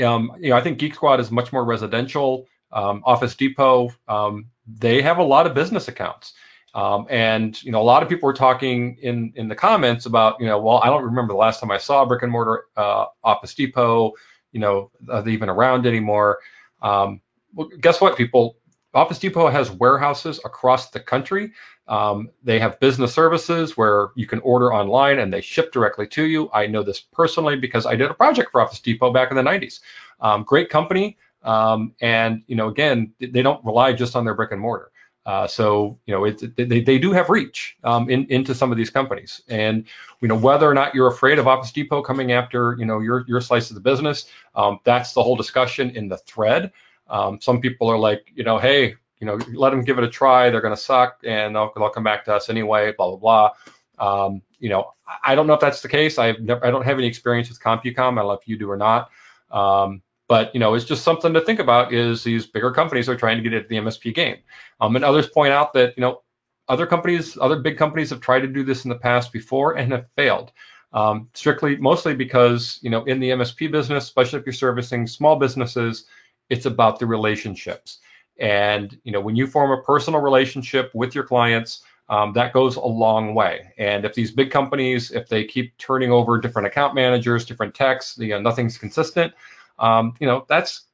um, 0.05 0.33
you 0.39 0.51
know 0.51 0.57
I 0.57 0.61
think 0.61 0.79
Geek 0.79 0.95
Squad 0.95 1.21
is 1.21 1.31
much 1.31 1.53
more 1.53 1.65
residential. 1.65 2.47
Um, 2.71 3.03
Office 3.05 3.35
Depot 3.35 3.91
um, 4.07 4.47
they 4.67 5.03
have 5.03 5.19
a 5.19 5.23
lot 5.23 5.47
of 5.47 5.55
business 5.55 5.89
accounts 5.89 6.35
um, 6.75 7.07
and 7.09 7.63
you 7.63 7.73
know, 7.73 7.81
a 7.81 7.85
lot 7.85 8.03
of 8.03 8.09
people 8.09 8.27
were 8.27 8.35
talking 8.35 8.97
in 9.01 9.33
in 9.37 9.49
the 9.49 9.55
comments 9.55 10.07
about 10.07 10.39
you 10.41 10.47
know, 10.47 10.59
well, 10.61 10.79
I 10.79 10.87
don't 10.87 11.05
remember 11.05 11.33
the 11.33 11.39
last 11.39 11.61
time 11.61 11.71
I 11.71 11.79
saw 11.79 12.03
a 12.03 12.07
brick 12.07 12.23
and 12.23 12.33
mortar 12.33 12.65
uh, 12.77 13.07
Office 13.25 13.55
Depot. 13.55 14.13
You 14.53 14.61
know, 14.61 14.91
are 15.11 15.23
they 15.23 15.33
even 15.33 15.49
around 15.49 15.87
anymore? 15.87 16.39
Um, 16.83 17.21
well, 17.55 17.69
guess 17.81 18.01
what, 18.01 18.17
people? 18.17 18.57
Office 18.95 19.19
Depot 19.19 19.49
has 19.49 19.71
warehouses 19.71 20.41
across 20.45 20.91
the 20.91 21.01
country. 21.01 21.53
Um, 21.89 22.31
they 22.43 22.59
have 22.59 22.81
business 22.81 23.15
services 23.15 23.77
where 23.77 24.09
you 24.15 24.27
can 24.27 24.41
order 24.41 24.73
online 24.73 25.19
and 25.19 25.33
they 25.33 25.41
ship 25.41 25.73
directly 25.73 26.07
to 26.09 26.25
you. 26.25 26.51
I 26.53 26.67
know 26.67 26.83
this 26.83 27.01
personally 27.01 27.57
because 27.57 27.87
I 27.87 27.97
did 27.97 28.11
a 28.11 28.15
project 28.15 28.51
for 28.51 28.61
Office 28.61 28.81
Depot 28.81 29.13
back 29.13 29.31
in 29.31 29.37
the 29.37 29.43
90s. 29.43 29.81
Um, 30.21 30.43
great 30.43 30.69
company, 30.69 31.17
um, 31.43 31.95
and 32.01 32.43
you 32.47 32.57
know, 32.57 32.69
again, 32.69 33.13
they 33.21 33.43
don't 33.43 33.65
rely 33.65 33.93
just 33.93 34.17
on 34.17 34.25
their 34.25 34.35
brick 34.35 34.53
and 34.53 34.61
mortar. 34.61 34.91
Uh, 35.29 35.47
so 35.47 35.99
you 36.07 36.15
know 36.15 36.25
it, 36.25 36.57
they, 36.57 36.81
they 36.81 36.99
do 36.99 37.13
have 37.13 37.29
reach 37.29 37.77
um, 37.85 38.09
in, 38.09 38.25
into 38.31 38.55
some 38.55 38.73
of 38.73 38.79
these 38.79 38.89
companies, 38.89 39.43
and 39.47 39.85
you 40.23 40.29
know 40.29 40.35
whether 40.35 40.67
or 40.67 40.73
not 40.73 40.95
you're 40.95 41.07
afraid 41.07 41.39
of 41.39 41.47
Office 41.47 41.71
Depot 41.71 42.01
coming 42.01 42.33
after 42.33 42.75
you 42.79 42.87
know 42.87 43.01
your 43.01 43.27
your 43.29 43.43
slice 43.43 43.69
of 43.69 43.75
the 43.75 43.83
business, 43.83 44.25
um, 44.55 44.79
that's 44.85 45.13
the 45.13 45.23
whole 45.23 45.37
discussion 45.37 45.91
in 45.91 46.09
the 46.09 46.17
thread. 46.17 46.73
Um, 47.11 47.43
some 47.43 47.61
people 47.61 47.91
are 47.91 47.99
like, 47.99 48.33
you 48.35 48.43
know, 48.43 48.57
hey, 48.57 48.95
you 49.21 49.27
know, 49.27 49.39
let 49.53 49.69
them 49.69 49.83
give 49.83 49.99
it 49.99 50.05
a 50.05 50.09
try. 50.09 50.49
They're 50.49 50.63
going 50.63 50.75
to 50.75 50.81
suck, 50.81 51.19
and 51.23 51.55
they'll, 51.55 51.73
they'll 51.77 51.91
come 51.91 52.05
back 52.05 52.25
to 52.25 52.35
us 52.35 52.49
anyway. 52.49 52.95
Blah 52.97 53.15
blah 53.15 53.53
blah. 53.99 54.25
Um, 54.25 54.41
you 54.59 54.71
know, 54.71 54.95
I 55.23 55.35
don't 55.35 55.47
know 55.47 55.53
if 55.53 55.61
that's 55.61 55.83
the 55.83 55.89
case. 55.89 56.17
I've 56.17 56.41
never, 56.41 56.65
I 56.65 56.71
don't 56.71 56.87
have 56.87 56.97
any 56.97 57.07
experience 57.07 57.51
with 57.51 57.61
CompuCom. 57.61 57.99
I 57.99 58.15
don't 58.15 58.15
know 58.15 58.33
if 58.33 58.49
you 58.49 58.59
do 58.59 58.71
or 58.71 58.79
not. 58.79 59.11
Um, 59.51 60.01
but 60.29 60.55
you 60.55 60.61
know, 60.61 60.75
it's 60.75 60.85
just 60.85 61.03
something 61.03 61.33
to 61.33 61.41
think 61.41 61.59
about. 61.59 61.93
Is 61.93 62.23
these 62.23 62.47
bigger 62.47 62.71
companies 62.71 63.09
are 63.09 63.17
trying 63.17 63.39
to 63.39 63.43
get 63.43 63.55
into 63.55 63.69
the 63.69 63.77
MSP 63.77 64.15
game, 64.15 64.37
um, 64.81 64.95
and 64.95 65.05
others 65.05 65.29
point 65.29 65.53
out 65.53 65.73
that 65.73 65.95
you 65.97 66.03
know 66.03 66.23
other 66.69 66.87
companies, 66.87 67.37
other 67.41 67.59
big 67.59 67.79
companies 67.79 68.11
have 68.11 68.21
tried 68.21 68.41
to 68.41 68.47
do 68.47 68.63
this 68.63 68.85
in 68.85 68.91
the 68.91 68.99
past 68.99 69.33
before 69.33 69.77
and 69.77 69.91
have 69.93 70.07
failed. 70.15 70.53
Um, 70.93 71.29
strictly, 71.35 71.77
mostly 71.77 72.15
because 72.15 72.79
you 72.83 72.91
know 72.91 73.05
in 73.05 73.21
the 73.21 73.31
MSP 73.31 73.73
business, 73.73 74.05
especially 74.05 74.39
if 74.39 74.47
you're 74.47 74.53
servicing 74.53 75.07
small 75.07 75.37
businesses, 75.37 76.05
it's 76.51 76.67
about 76.67 76.99
the 76.99 77.07
relationships. 77.07 77.99
And 78.39 78.97
you 79.05 79.13
know 79.13 79.21
when 79.21 79.35
you 79.35 79.47
form 79.47 79.71
a 79.71 79.83
personal 79.83 80.21
relationship 80.21 80.91
with 80.95 81.15
your 81.15 81.25
clients, 81.25 81.83
um, 82.11 82.35
that 82.35 82.53
goes 82.53 82.77
a 82.77 82.81
long 82.85 83.35
way. 83.35 83.73
And 83.79 84.05
if 84.05 84.13
these 84.13 84.31
big 84.31 84.51
companies, 84.51 85.11
if 85.11 85.29
they 85.29 85.45
keep 85.45 85.77
turning 85.79 86.13
over 86.13 86.39
different 86.39 86.69
account 86.69 86.95
managers, 86.95 87.47
different 87.47 87.75
techs, 87.75 88.17
you 88.19 88.29
know, 88.29 88.41
nothing's 88.41 88.77
consistent 88.77 89.33
um, 89.79 90.15
you 90.21 90.27
know, 90.27 90.45
that's 90.49 90.85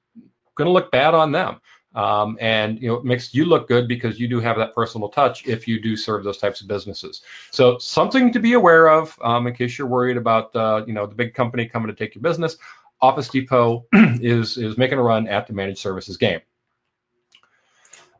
going 0.56 0.66
to 0.66 0.72
look 0.72 0.90
bad 0.90 1.14
on 1.14 1.32
them. 1.32 1.60
Um, 1.94 2.36
and 2.40 2.80
you 2.82 2.88
know 2.88 2.94
it 2.94 3.04
makes 3.04 3.32
you 3.32 3.44
look 3.44 3.68
good 3.68 3.86
because 3.86 4.18
you 4.18 4.26
do 4.26 4.40
have 4.40 4.56
that 4.56 4.74
personal 4.74 5.08
touch 5.08 5.46
if 5.46 5.68
you 5.68 5.80
do 5.80 5.96
serve 5.96 6.24
those 6.24 6.38
types 6.38 6.60
of 6.60 6.66
businesses. 6.66 7.22
So 7.52 7.78
something 7.78 8.32
to 8.32 8.40
be 8.40 8.54
aware 8.54 8.88
of 8.88 9.16
um, 9.22 9.46
in 9.46 9.54
case 9.54 9.78
you're 9.78 9.86
worried 9.86 10.16
about 10.16 10.54
uh, 10.56 10.82
you 10.88 10.92
know 10.92 11.06
the 11.06 11.14
big 11.14 11.34
company 11.34 11.66
coming 11.66 11.86
to 11.86 11.94
take 11.94 12.16
your 12.16 12.22
business. 12.22 12.56
Office 13.00 13.28
Depot 13.28 13.86
is 13.92 14.56
is 14.56 14.76
making 14.76 14.98
a 14.98 15.02
run 15.02 15.28
at 15.28 15.46
the 15.46 15.52
managed 15.52 15.78
services 15.78 16.16
game. 16.16 16.40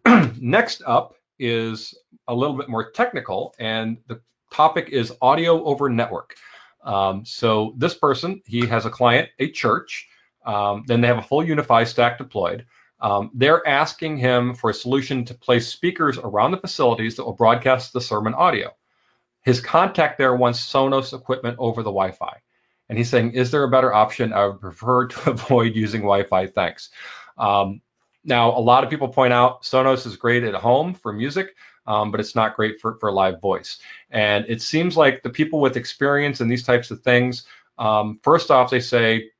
Next 0.40 0.83
up 0.87 1.16
is 1.40 1.94
a 2.28 2.35
little 2.35 2.56
bit 2.56 2.68
more 2.68 2.92
technical, 2.92 3.56
and 3.59 3.99
the 4.06 4.21
topic 4.52 4.90
is 4.90 5.12
audio 5.21 5.64
over 5.64 5.90
network. 5.90 6.37
Um, 6.85 7.25
so 7.25 7.75
this 7.76 7.94
person, 7.94 8.42
he 8.47 8.66
has 8.66 8.87
a 8.87 8.90
client, 8.90 9.30
a 9.38 9.50
church. 9.50 10.09
Um, 10.44 10.84
then 10.86 11.00
they 11.00 11.08
have 11.08 11.18
a 11.18 11.22
full 11.22 11.42
UniFi 11.42 11.86
stack 11.86 12.18
deployed. 12.18 12.66
Um, 13.00 13.30
they're 13.34 13.66
asking 13.66 14.18
him 14.18 14.54
for 14.54 14.70
a 14.70 14.74
solution 14.74 15.24
to 15.26 15.34
place 15.34 15.68
speakers 15.68 16.18
around 16.18 16.52
the 16.52 16.58
facilities 16.58 17.16
that 17.16 17.24
will 17.24 17.34
broadcast 17.34 17.92
the 17.92 18.00
sermon 18.00 18.34
audio. 18.34 18.74
His 19.42 19.60
contact 19.60 20.16
there 20.16 20.34
wants 20.34 20.60
Sonos 20.60 21.12
equipment 21.12 21.56
over 21.58 21.82
the 21.82 21.90
Wi-Fi, 21.90 22.40
and 22.88 22.96
he's 22.96 23.10
saying, 23.10 23.32
"Is 23.32 23.50
there 23.50 23.64
a 23.64 23.70
better 23.70 23.92
option? 23.92 24.32
I 24.32 24.46
would 24.46 24.60
prefer 24.60 25.08
to 25.08 25.30
avoid 25.32 25.74
using 25.74 26.00
Wi-Fi. 26.00 26.46
Thanks." 26.48 26.90
Um, 27.36 27.82
now, 28.24 28.56
a 28.56 28.60
lot 28.60 28.84
of 28.84 28.90
people 28.90 29.08
point 29.08 29.32
out 29.32 29.62
Sonos 29.62 30.06
is 30.06 30.16
great 30.16 30.44
at 30.44 30.54
home 30.54 30.94
for 30.94 31.12
music, 31.12 31.54
um, 31.86 32.10
but 32.10 32.20
it's 32.20 32.34
not 32.34 32.56
great 32.56 32.80
for, 32.80 32.96
for 32.98 33.12
live 33.12 33.40
voice. 33.40 33.78
And 34.10 34.46
it 34.48 34.62
seems 34.62 34.96
like 34.96 35.22
the 35.22 35.30
people 35.30 35.60
with 35.60 35.76
experience 35.76 36.40
in 36.40 36.48
these 36.48 36.64
types 36.64 36.90
of 36.90 37.02
things, 37.02 37.44
um, 37.78 38.18
first 38.22 38.50
off, 38.50 38.70
they 38.70 38.80
say, 38.80 39.30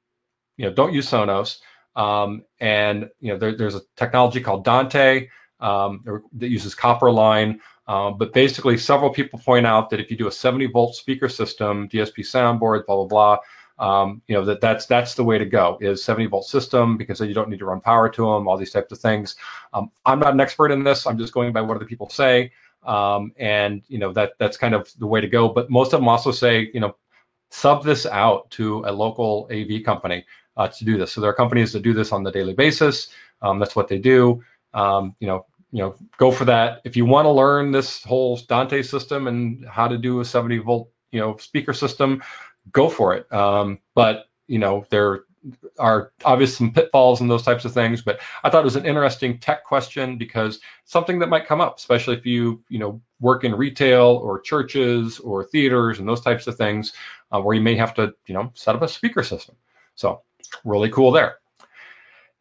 you 0.57 0.67
know, 0.67 0.73
don't 0.73 0.93
use 0.93 1.11
Sonos. 1.11 1.59
Um, 1.97 2.45
and 2.61 3.11
you 3.21 3.33
know, 3.33 3.39
there, 3.39 3.57
there's 3.57 3.75
a 3.75 3.83
technology 3.97 4.41
called 4.41 4.65
Dante 4.65 5.29
um, 5.61 6.23
that 6.33 6.49
uses 6.49 6.75
copper 6.75 7.11
line. 7.11 7.61
Um, 7.87 8.17
but 8.17 8.33
basically, 8.33 8.79
several 8.79 9.11
people 9.11 9.39
point 9.39 9.67
out 9.67 9.91
that 9.91 10.01
if 10.01 10.11
you 10.11 10.17
do 10.17 10.27
a 10.27 10.33
70 10.33 10.67
volt 10.67 10.95
speaker 10.95 11.29
system, 11.29 11.89
DSP 11.89 12.21
soundboard, 12.21 12.87
blah 12.87 13.05
blah 13.05 13.05
blah, 13.05 13.39
um, 13.79 14.23
you 14.27 14.35
know 14.35 14.45
that 14.45 14.61
that's 14.61 14.87
that's 14.87 15.15
the 15.15 15.25
way 15.25 15.39
to 15.39 15.45
go 15.45 15.79
is 15.81 16.03
70 16.03 16.27
volt 16.27 16.47
system 16.47 16.97
because 16.97 17.19
then 17.19 17.29
you 17.29 17.35
don't 17.35 17.49
need 17.49 17.59
to 17.59 17.67
run 17.67 17.81
power 17.81 18.09
to 18.09 18.23
them 18.23 18.49
all 18.49 18.57
these 18.57 18.71
types 18.71 18.93
of 18.93 18.99
things. 18.99 19.37
Um, 19.73 19.91
i'm 20.07 20.21
not 20.21 20.33
an 20.33 20.41
expert 20.41 20.71
in 20.71 20.85
this. 20.85 21.07
I'm 21.07 21.19
just 21.19 21.35
going 21.35 21.53
by 21.53 21.61
what 21.61 21.77
other 21.77 21.87
people 21.87 22.09
say. 22.09 22.53
Um, 22.85 23.33
and 23.37 23.83
you 23.89 23.99
know 23.99 24.13
that 24.13 24.33
that's 24.39 24.57
kind 24.57 24.75
of 24.75 24.91
the 24.99 25.07
way 25.07 25.21
to 25.21 25.29
go. 25.29 25.49
But 25.49 25.71
most 25.71 25.93
of 25.93 26.01
them 26.01 26.09
also 26.09 26.31
say 26.31 26.71
you 26.73 26.81
know 26.81 26.97
sub 27.51 27.85
this 27.85 28.07
out 28.07 28.51
to 28.51 28.85
a 28.87 28.93
local 28.93 29.49
av 29.51 29.85
company 29.85 30.25
uh, 30.57 30.69
to 30.69 30.85
do 30.85 30.99
this 30.99 31.13
so 31.13 31.21
there 31.21 31.31
are 31.31 31.35
companies 31.35 31.73
that 31.73 31.83
do 31.83 31.93
this 31.93 32.13
on 32.13 32.23
the 32.23 32.31
daily 32.31 32.55
basis 32.55 33.09
um, 33.43 33.59
that's 33.59 33.77
what 33.77 33.89
they 33.89 33.99
do 33.99 34.43
um, 34.75 35.15
you 35.21 35.27
know 35.27 35.47
you 35.73 35.83
know 35.83 35.95
go 36.19 36.31
for 36.31 36.45
that 36.45 36.81
if 36.85 36.97
you 36.97 37.05
want 37.05 37.27
to 37.27 37.31
learn 37.31 37.73
this 37.73 38.03
whole 38.05 38.37
dante 38.49 38.83
system 38.83 39.27
and 39.27 39.67
how 39.67 39.89
to 39.89 39.99
do 39.99 40.21
a 40.21 40.25
70 40.25 40.59
volt 40.59 40.91
you 41.11 41.21
know 41.21 41.37
speaker 41.37 41.73
system 41.73 42.23
go 42.73 42.89
for 42.89 43.15
it. 43.15 43.33
Um, 43.33 43.79
but 43.95 44.27
you 44.47 44.59
know, 44.59 44.85
there 44.91 45.25
are 45.79 46.13
obviously 46.25 46.57
some 46.67 46.73
pitfalls 46.73 47.21
and 47.21 47.31
those 47.31 47.43
types 47.43 47.65
of 47.65 47.73
things. 47.73 48.03
But 48.03 48.21
I 48.43 48.51
thought 48.51 48.63
it 48.63 48.65
was 48.65 48.77
an 48.77 48.87
interesting 48.87 49.39
tech 49.39 49.65
question 49.65 50.17
because 50.17 50.61
something 50.85 51.19
that 51.19 51.29
might 51.29 51.47
come 51.47 51.61
up, 51.61 51.79
especially 51.79 52.17
if 52.17 52.27
you 52.27 52.63
you 52.69 52.79
know 52.79 53.01
work 53.21 53.45
in 53.45 53.55
retail 53.55 54.21
or 54.23 54.41
churches 54.41 55.19
or 55.19 55.45
theaters 55.45 55.99
and 55.99 56.09
those 56.09 56.21
types 56.21 56.47
of 56.47 56.57
things, 56.57 56.93
uh, 57.33 57.41
where 57.41 57.55
you 57.55 57.63
may 57.63 57.77
have 57.77 57.95
to 57.95 58.15
you 58.27 58.35
know 58.35 58.51
set 58.55 58.75
up 58.75 58.83
a 58.83 58.89
speaker 58.89 59.23
system. 59.23 59.57
So 59.95 60.23
really 60.65 60.91
cool 60.91 61.13
there. 61.13 61.37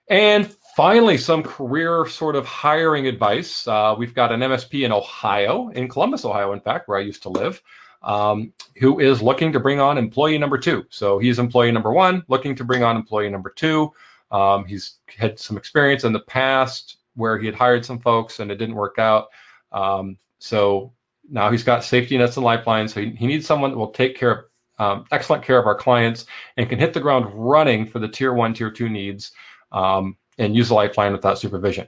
And 0.09 0.53
finally, 0.75 1.17
some 1.17 1.43
career 1.43 2.05
sort 2.07 2.35
of 2.35 2.45
hiring 2.45 3.07
advice. 3.07 3.67
Uh, 3.67 3.95
we've 3.97 4.13
got 4.13 4.31
an 4.31 4.41
MSP 4.41 4.85
in 4.85 4.91
Ohio, 4.91 5.69
in 5.69 5.87
Columbus, 5.87 6.25
Ohio, 6.25 6.53
in 6.53 6.59
fact, 6.59 6.87
where 6.87 6.97
I 6.97 7.01
used 7.01 7.23
to 7.23 7.29
live 7.29 7.61
um, 8.03 8.53
who 8.77 8.99
is 8.99 9.21
looking 9.21 9.53
to 9.53 9.59
bring 9.59 9.79
on 9.79 9.97
employee 9.97 10.37
number 10.37 10.57
two. 10.57 10.85
So 10.89 11.19
he's 11.19 11.39
employee 11.39 11.71
number 11.71 11.91
one, 11.91 12.23
looking 12.27 12.55
to 12.57 12.63
bring 12.63 12.83
on 12.83 12.95
employee 12.95 13.29
number 13.29 13.49
two. 13.49 13.93
Um, 14.31 14.65
he's 14.65 14.97
had 15.07 15.39
some 15.39 15.57
experience 15.57 16.03
in 16.03 16.13
the 16.13 16.19
past 16.19 16.97
where 17.15 17.37
he 17.37 17.45
had 17.45 17.55
hired 17.55 17.85
some 17.85 17.99
folks 17.99 18.39
and 18.39 18.51
it 18.51 18.55
didn't 18.55 18.75
work 18.75 18.99
out. 18.99 19.27
Um, 19.71 20.17
so 20.39 20.93
now 21.29 21.51
he's 21.51 21.63
got 21.63 21.83
safety 21.83 22.17
nets 22.17 22.35
and 22.35 22.45
lifelines. 22.45 22.93
So 22.93 23.01
he, 23.01 23.11
he 23.11 23.27
needs 23.27 23.45
someone 23.45 23.71
that 23.71 23.77
will 23.77 23.91
take 23.91 24.17
care 24.17 24.31
of 24.31 24.45
um, 24.79 25.05
excellent 25.11 25.43
care 25.43 25.59
of 25.59 25.67
our 25.67 25.75
clients 25.75 26.25
and 26.57 26.69
can 26.69 26.79
hit 26.79 26.93
the 26.93 26.99
ground 26.99 27.27
running 27.33 27.85
for 27.85 27.99
the 27.99 28.07
tier 28.07 28.33
one, 28.33 28.53
tier 28.53 28.71
two 28.71 28.89
needs 28.89 29.31
um, 29.71 30.17
and 30.37 30.55
use 30.55 30.69
the 30.69 30.73
lifeline 30.73 31.11
without 31.11 31.39
supervision. 31.39 31.87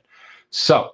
So 0.50 0.92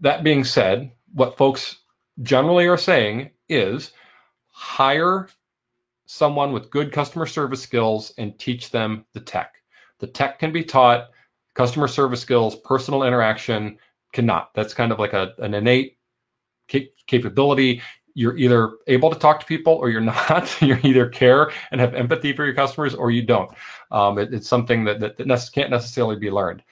that 0.00 0.24
being 0.24 0.44
said, 0.44 0.92
what 1.12 1.36
folks 1.36 1.76
generally 2.22 2.66
are 2.66 2.78
saying 2.78 3.30
is 3.48 3.92
hire 4.48 5.28
someone 6.06 6.52
with 6.52 6.70
good 6.70 6.92
customer 6.92 7.26
service 7.26 7.62
skills 7.62 8.12
and 8.18 8.38
teach 8.38 8.70
them 8.70 9.04
the 9.12 9.20
tech. 9.20 9.54
The 9.98 10.06
tech 10.06 10.38
can 10.38 10.52
be 10.52 10.64
taught, 10.64 11.10
customer 11.54 11.88
service 11.88 12.20
skills, 12.20 12.56
personal 12.56 13.02
interaction 13.02 13.78
cannot. 14.12 14.54
That's 14.54 14.74
kind 14.74 14.92
of 14.92 14.98
like 14.98 15.12
a, 15.12 15.34
an 15.38 15.54
innate 15.54 15.98
capability. 17.06 17.82
You're 18.16 18.36
either 18.38 18.72
able 18.86 19.10
to 19.10 19.18
talk 19.18 19.40
to 19.40 19.46
people 19.46 19.74
or 19.74 19.90
you're 19.90 20.00
not. 20.16 20.60
you 20.62 20.78
either 20.82 21.06
care 21.08 21.52
and 21.70 21.80
have 21.80 21.94
empathy 21.94 22.32
for 22.32 22.46
your 22.46 22.54
customers 22.54 22.94
or 22.94 23.10
you 23.10 23.22
don't. 23.22 23.50
Um, 23.90 24.18
it, 24.18 24.32
it's 24.32 24.48
something 24.48 24.84
that, 24.84 25.00
that, 25.00 25.18
that 25.18 25.50
can't 25.52 25.70
necessarily 25.70 26.16
be 26.16 26.30
learned. 26.30 26.62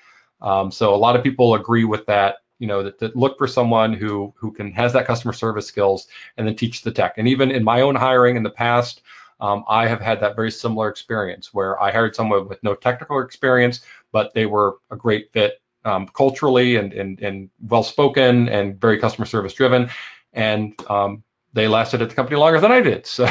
Um, 0.41 0.71
so 0.71 0.95
a 0.95 0.97
lot 0.97 1.17
of 1.17 1.23
people 1.23 1.55
agree 1.55 1.85
with 1.85 2.07
that 2.07 2.37
you 2.59 2.69
know 2.69 2.83
that, 2.83 2.99
that, 2.99 3.17
look 3.17 3.37
for 3.37 3.47
someone 3.47 3.93
who 3.93 4.33
who 4.37 4.53
can 4.53 4.73
has 4.73 4.93
that 4.93 5.07
customer 5.07 5.33
service 5.33 5.67
skills 5.67 6.07
and 6.37 6.47
then 6.47 6.55
teach 6.55 6.83
the 6.83 6.93
tech 6.93 7.15
and 7.19 7.27
even 7.27 7.51
in 7.51 7.65
my 7.65 7.81
own 7.81 7.97
hiring 7.97 8.37
in 8.37 8.43
the 8.43 8.51
past 8.51 9.03
um, 9.41 9.65
i 9.69 9.89
have 9.89 10.01
had 10.01 10.21
that 10.21 10.37
very 10.37 10.53
similar 10.53 10.89
experience 10.89 11.53
where 11.53 11.81
i 11.83 11.91
hired 11.91 12.15
someone 12.15 12.47
with 12.49 12.63
no 12.63 12.75
technical 12.75 13.21
experience 13.21 13.81
but 14.13 14.33
they 14.35 14.47
were 14.47 14.77
a 14.91 14.97
great 14.97 15.33
fit 15.33 15.61
um, 15.85 16.07
culturally 16.07 16.77
and, 16.77 16.93
and 16.93 17.21
and 17.21 17.51
well 17.69 17.83
spoken 17.83 18.49
and 18.49 18.81
very 18.81 18.99
customer 18.99 19.27
service 19.27 19.53
driven 19.53 19.91
and 20.33 20.75
um, 20.89 21.24
they 21.55 21.67
lasted 21.69 22.03
at 22.03 22.11
the 22.11 22.15
company 22.15 22.37
longer 22.37 22.61
than 22.61 22.73
i 22.73 22.81
did 22.81 23.07
so 23.07 23.27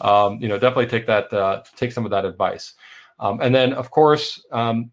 um, 0.00 0.40
you 0.40 0.48
know 0.48 0.58
definitely 0.58 0.86
take 0.86 1.06
that 1.06 1.32
uh, 1.32 1.62
take 1.76 1.90
some 1.92 2.04
of 2.04 2.12
that 2.12 2.24
advice 2.24 2.74
um, 3.18 3.40
and 3.40 3.52
then 3.54 3.72
of 3.72 3.90
course 3.90 4.44
um, 4.52 4.92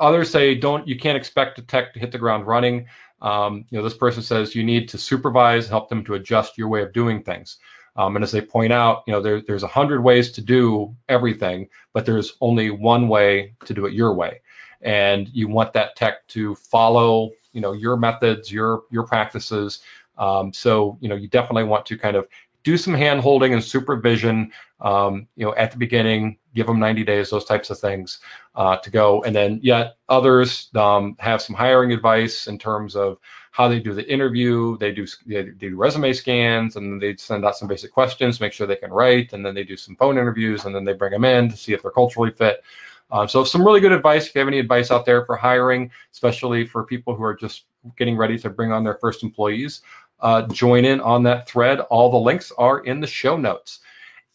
others 0.00 0.30
say 0.30 0.54
don't 0.54 0.86
you 0.86 0.96
can't 0.96 1.16
expect 1.16 1.58
a 1.58 1.62
tech 1.62 1.92
to 1.94 2.00
hit 2.00 2.12
the 2.12 2.18
ground 2.18 2.46
running. 2.46 2.86
Um, 3.20 3.64
you 3.70 3.78
know, 3.78 3.84
this 3.84 3.96
person 3.96 4.22
says 4.22 4.54
you 4.54 4.62
need 4.62 4.88
to 4.90 4.98
supervise, 4.98 5.68
help 5.68 5.88
them 5.88 6.04
to 6.04 6.14
adjust 6.14 6.56
your 6.56 6.68
way 6.68 6.82
of 6.82 6.92
doing 6.92 7.22
things. 7.22 7.58
Um, 7.96 8.14
and 8.14 8.22
as 8.22 8.30
they 8.30 8.40
point 8.40 8.72
out, 8.72 9.02
you 9.06 9.12
know, 9.12 9.20
there, 9.20 9.42
there's 9.42 9.64
a 9.64 9.68
hundred 9.68 10.02
ways 10.02 10.30
to 10.32 10.40
do 10.40 10.94
everything, 11.08 11.68
but 11.92 12.06
there's 12.06 12.34
only 12.40 12.70
one 12.70 13.08
way 13.08 13.54
to 13.64 13.74
do 13.74 13.86
it 13.86 13.92
your 13.92 14.14
way. 14.14 14.40
And 14.82 15.28
you 15.30 15.48
want 15.48 15.72
that 15.72 15.96
tech 15.96 16.26
to 16.28 16.54
follow, 16.54 17.30
you 17.52 17.60
know, 17.60 17.72
your 17.72 17.96
methods, 17.96 18.52
your 18.52 18.82
your 18.90 19.04
practices. 19.04 19.80
Um, 20.18 20.52
so, 20.52 20.98
you 21.00 21.08
know, 21.08 21.14
you 21.14 21.28
definitely 21.28 21.64
want 21.64 21.86
to 21.86 21.98
kind 21.98 22.16
of 22.16 22.26
do 22.64 22.76
some 22.76 22.94
hand 22.94 23.20
holding 23.20 23.54
and 23.54 23.62
supervision, 23.64 24.52
um, 24.80 25.26
you 25.36 25.46
know, 25.46 25.54
at 25.54 25.70
the 25.70 25.78
beginning, 25.78 26.36
give 26.54 26.66
them 26.66 26.78
90 26.78 27.04
days, 27.04 27.30
those 27.30 27.44
types 27.44 27.70
of 27.70 27.78
things 27.78 28.18
uh, 28.56 28.76
to 28.78 28.90
go. 28.90 29.22
And 29.22 29.34
then 29.34 29.60
yet 29.62 29.96
others 30.08 30.68
um, 30.74 31.16
have 31.18 31.40
some 31.40 31.56
hiring 31.56 31.92
advice 31.92 32.46
in 32.46 32.58
terms 32.58 32.96
of 32.96 33.18
how 33.52 33.68
they 33.68 33.80
do 33.80 33.94
the 33.94 34.06
interview. 34.12 34.76
They 34.78 34.92
do 34.92 35.06
they 35.26 35.44
do 35.44 35.76
resume 35.76 36.12
scans 36.12 36.76
and 36.76 37.00
they 37.00 37.16
send 37.16 37.44
out 37.44 37.56
some 37.56 37.68
basic 37.68 37.92
questions, 37.92 38.40
make 38.40 38.52
sure 38.52 38.66
they 38.66 38.76
can 38.76 38.92
write, 38.92 39.32
and 39.32 39.44
then 39.44 39.54
they 39.54 39.64
do 39.64 39.76
some 39.76 39.96
phone 39.96 40.18
interviews, 40.18 40.64
and 40.64 40.74
then 40.74 40.84
they 40.84 40.92
bring 40.92 41.12
them 41.12 41.24
in 41.24 41.48
to 41.48 41.56
see 41.56 41.72
if 41.72 41.82
they're 41.82 41.90
culturally 41.90 42.30
fit. 42.30 42.62
Um, 43.10 43.26
so 43.26 43.42
some 43.44 43.64
really 43.64 43.80
good 43.80 43.92
advice. 43.92 44.26
If 44.26 44.34
you 44.34 44.40
have 44.40 44.48
any 44.48 44.58
advice 44.58 44.90
out 44.90 45.06
there 45.06 45.24
for 45.24 45.36
hiring, 45.36 45.90
especially 46.12 46.66
for 46.66 46.84
people 46.84 47.14
who 47.14 47.22
are 47.24 47.34
just 47.34 47.64
getting 47.96 48.16
ready 48.16 48.38
to 48.38 48.50
bring 48.50 48.70
on 48.70 48.84
their 48.84 48.98
first 49.00 49.22
employees, 49.22 49.80
uh, 50.20 50.42
join 50.48 50.84
in 50.84 51.00
on 51.00 51.22
that 51.24 51.48
thread. 51.48 51.80
All 51.80 52.10
the 52.10 52.18
links 52.18 52.52
are 52.56 52.80
in 52.80 53.00
the 53.00 53.06
show 53.06 53.36
notes. 53.36 53.80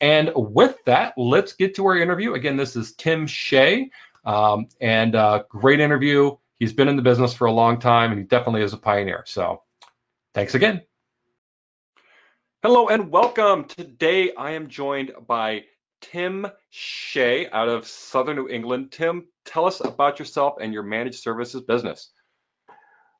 And 0.01 0.31
with 0.35 0.83
that, 0.85 1.13
let's 1.17 1.53
get 1.53 1.75
to 1.75 1.85
our 1.85 1.97
interview. 1.97 2.33
Again, 2.33 2.57
this 2.57 2.75
is 2.75 2.93
Tim 2.95 3.25
Shea, 3.25 3.89
um, 4.25 4.67
and 4.81 5.15
uh, 5.15 5.43
great 5.49 5.79
interview. 5.79 6.35
He's 6.59 6.73
been 6.73 6.87
in 6.87 6.95
the 6.95 7.01
business 7.01 7.33
for 7.33 7.45
a 7.45 7.51
long 7.51 7.79
time, 7.79 8.11
and 8.11 8.19
he 8.19 8.25
definitely 8.25 8.63
is 8.63 8.73
a 8.73 8.77
pioneer. 8.77 9.23
So, 9.25 9.63
thanks 10.33 10.55
again. 10.55 10.81
Hello 12.63 12.87
and 12.87 13.11
welcome. 13.11 13.65
Today, 13.65 14.33
I 14.35 14.51
am 14.51 14.69
joined 14.69 15.11
by 15.27 15.65
Tim 15.99 16.47
Shea 16.69 17.49
out 17.49 17.69
of 17.69 17.87
Southern 17.87 18.35
New 18.35 18.47
England. 18.47 18.91
Tim, 18.91 19.27
tell 19.45 19.65
us 19.65 19.81
about 19.81 20.19
yourself 20.19 20.55
and 20.61 20.73
your 20.73 20.83
managed 20.83 21.19
services 21.21 21.61
business. 21.61 22.11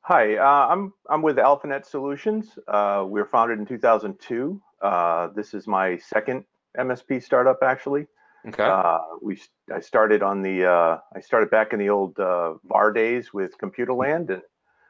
Hi, 0.06 0.36
uh, 0.36 0.68
I'm 0.70 0.92
I'm 1.10 1.22
with 1.22 1.38
AlphaNet 1.38 1.86
Solutions. 1.86 2.60
Uh, 2.68 3.06
we 3.08 3.22
were 3.22 3.26
founded 3.26 3.58
in 3.58 3.66
2002. 3.66 4.62
Uh, 4.82 5.28
this 5.34 5.54
is 5.54 5.66
my 5.66 5.98
second 5.98 6.44
MSP 6.78 7.24
startup, 7.24 7.60
actually. 7.64 8.08
Okay. 8.46 8.64
Uh, 8.64 8.98
we 9.22 9.40
I 9.74 9.80
started 9.80 10.22
on 10.22 10.42
the 10.42 10.66
uh, 10.66 10.98
I 11.16 11.22
started 11.22 11.50
back 11.50 11.72
in 11.72 11.80
the 11.80 11.90
old 11.90 12.20
uh, 12.20 12.56
VAR 12.66 12.92
days 12.92 13.34
with 13.34 13.58
Computerland, 13.58 14.30
and 14.30 14.42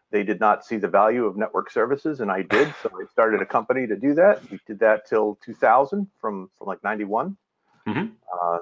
they 0.10 0.24
did 0.24 0.40
not 0.40 0.66
see 0.66 0.78
the 0.78 0.88
value 0.88 1.26
of 1.26 1.38
network 1.38 1.70
services, 1.70 2.20
and 2.20 2.32
I 2.32 2.42
did. 2.42 2.74
So 2.82 2.90
I 3.00 3.06
started 3.12 3.40
a 3.40 3.46
company 3.46 3.86
to 3.86 3.96
do 3.96 4.16
that. 4.16 4.42
We 4.50 4.60
did 4.66 4.80
that 4.80 5.08
till 5.08 5.38
2000, 5.46 6.08
from 6.20 6.50
from 6.58 6.68
like 6.68 6.84
91. 6.84 7.38
Mm-hmm. 7.86 8.08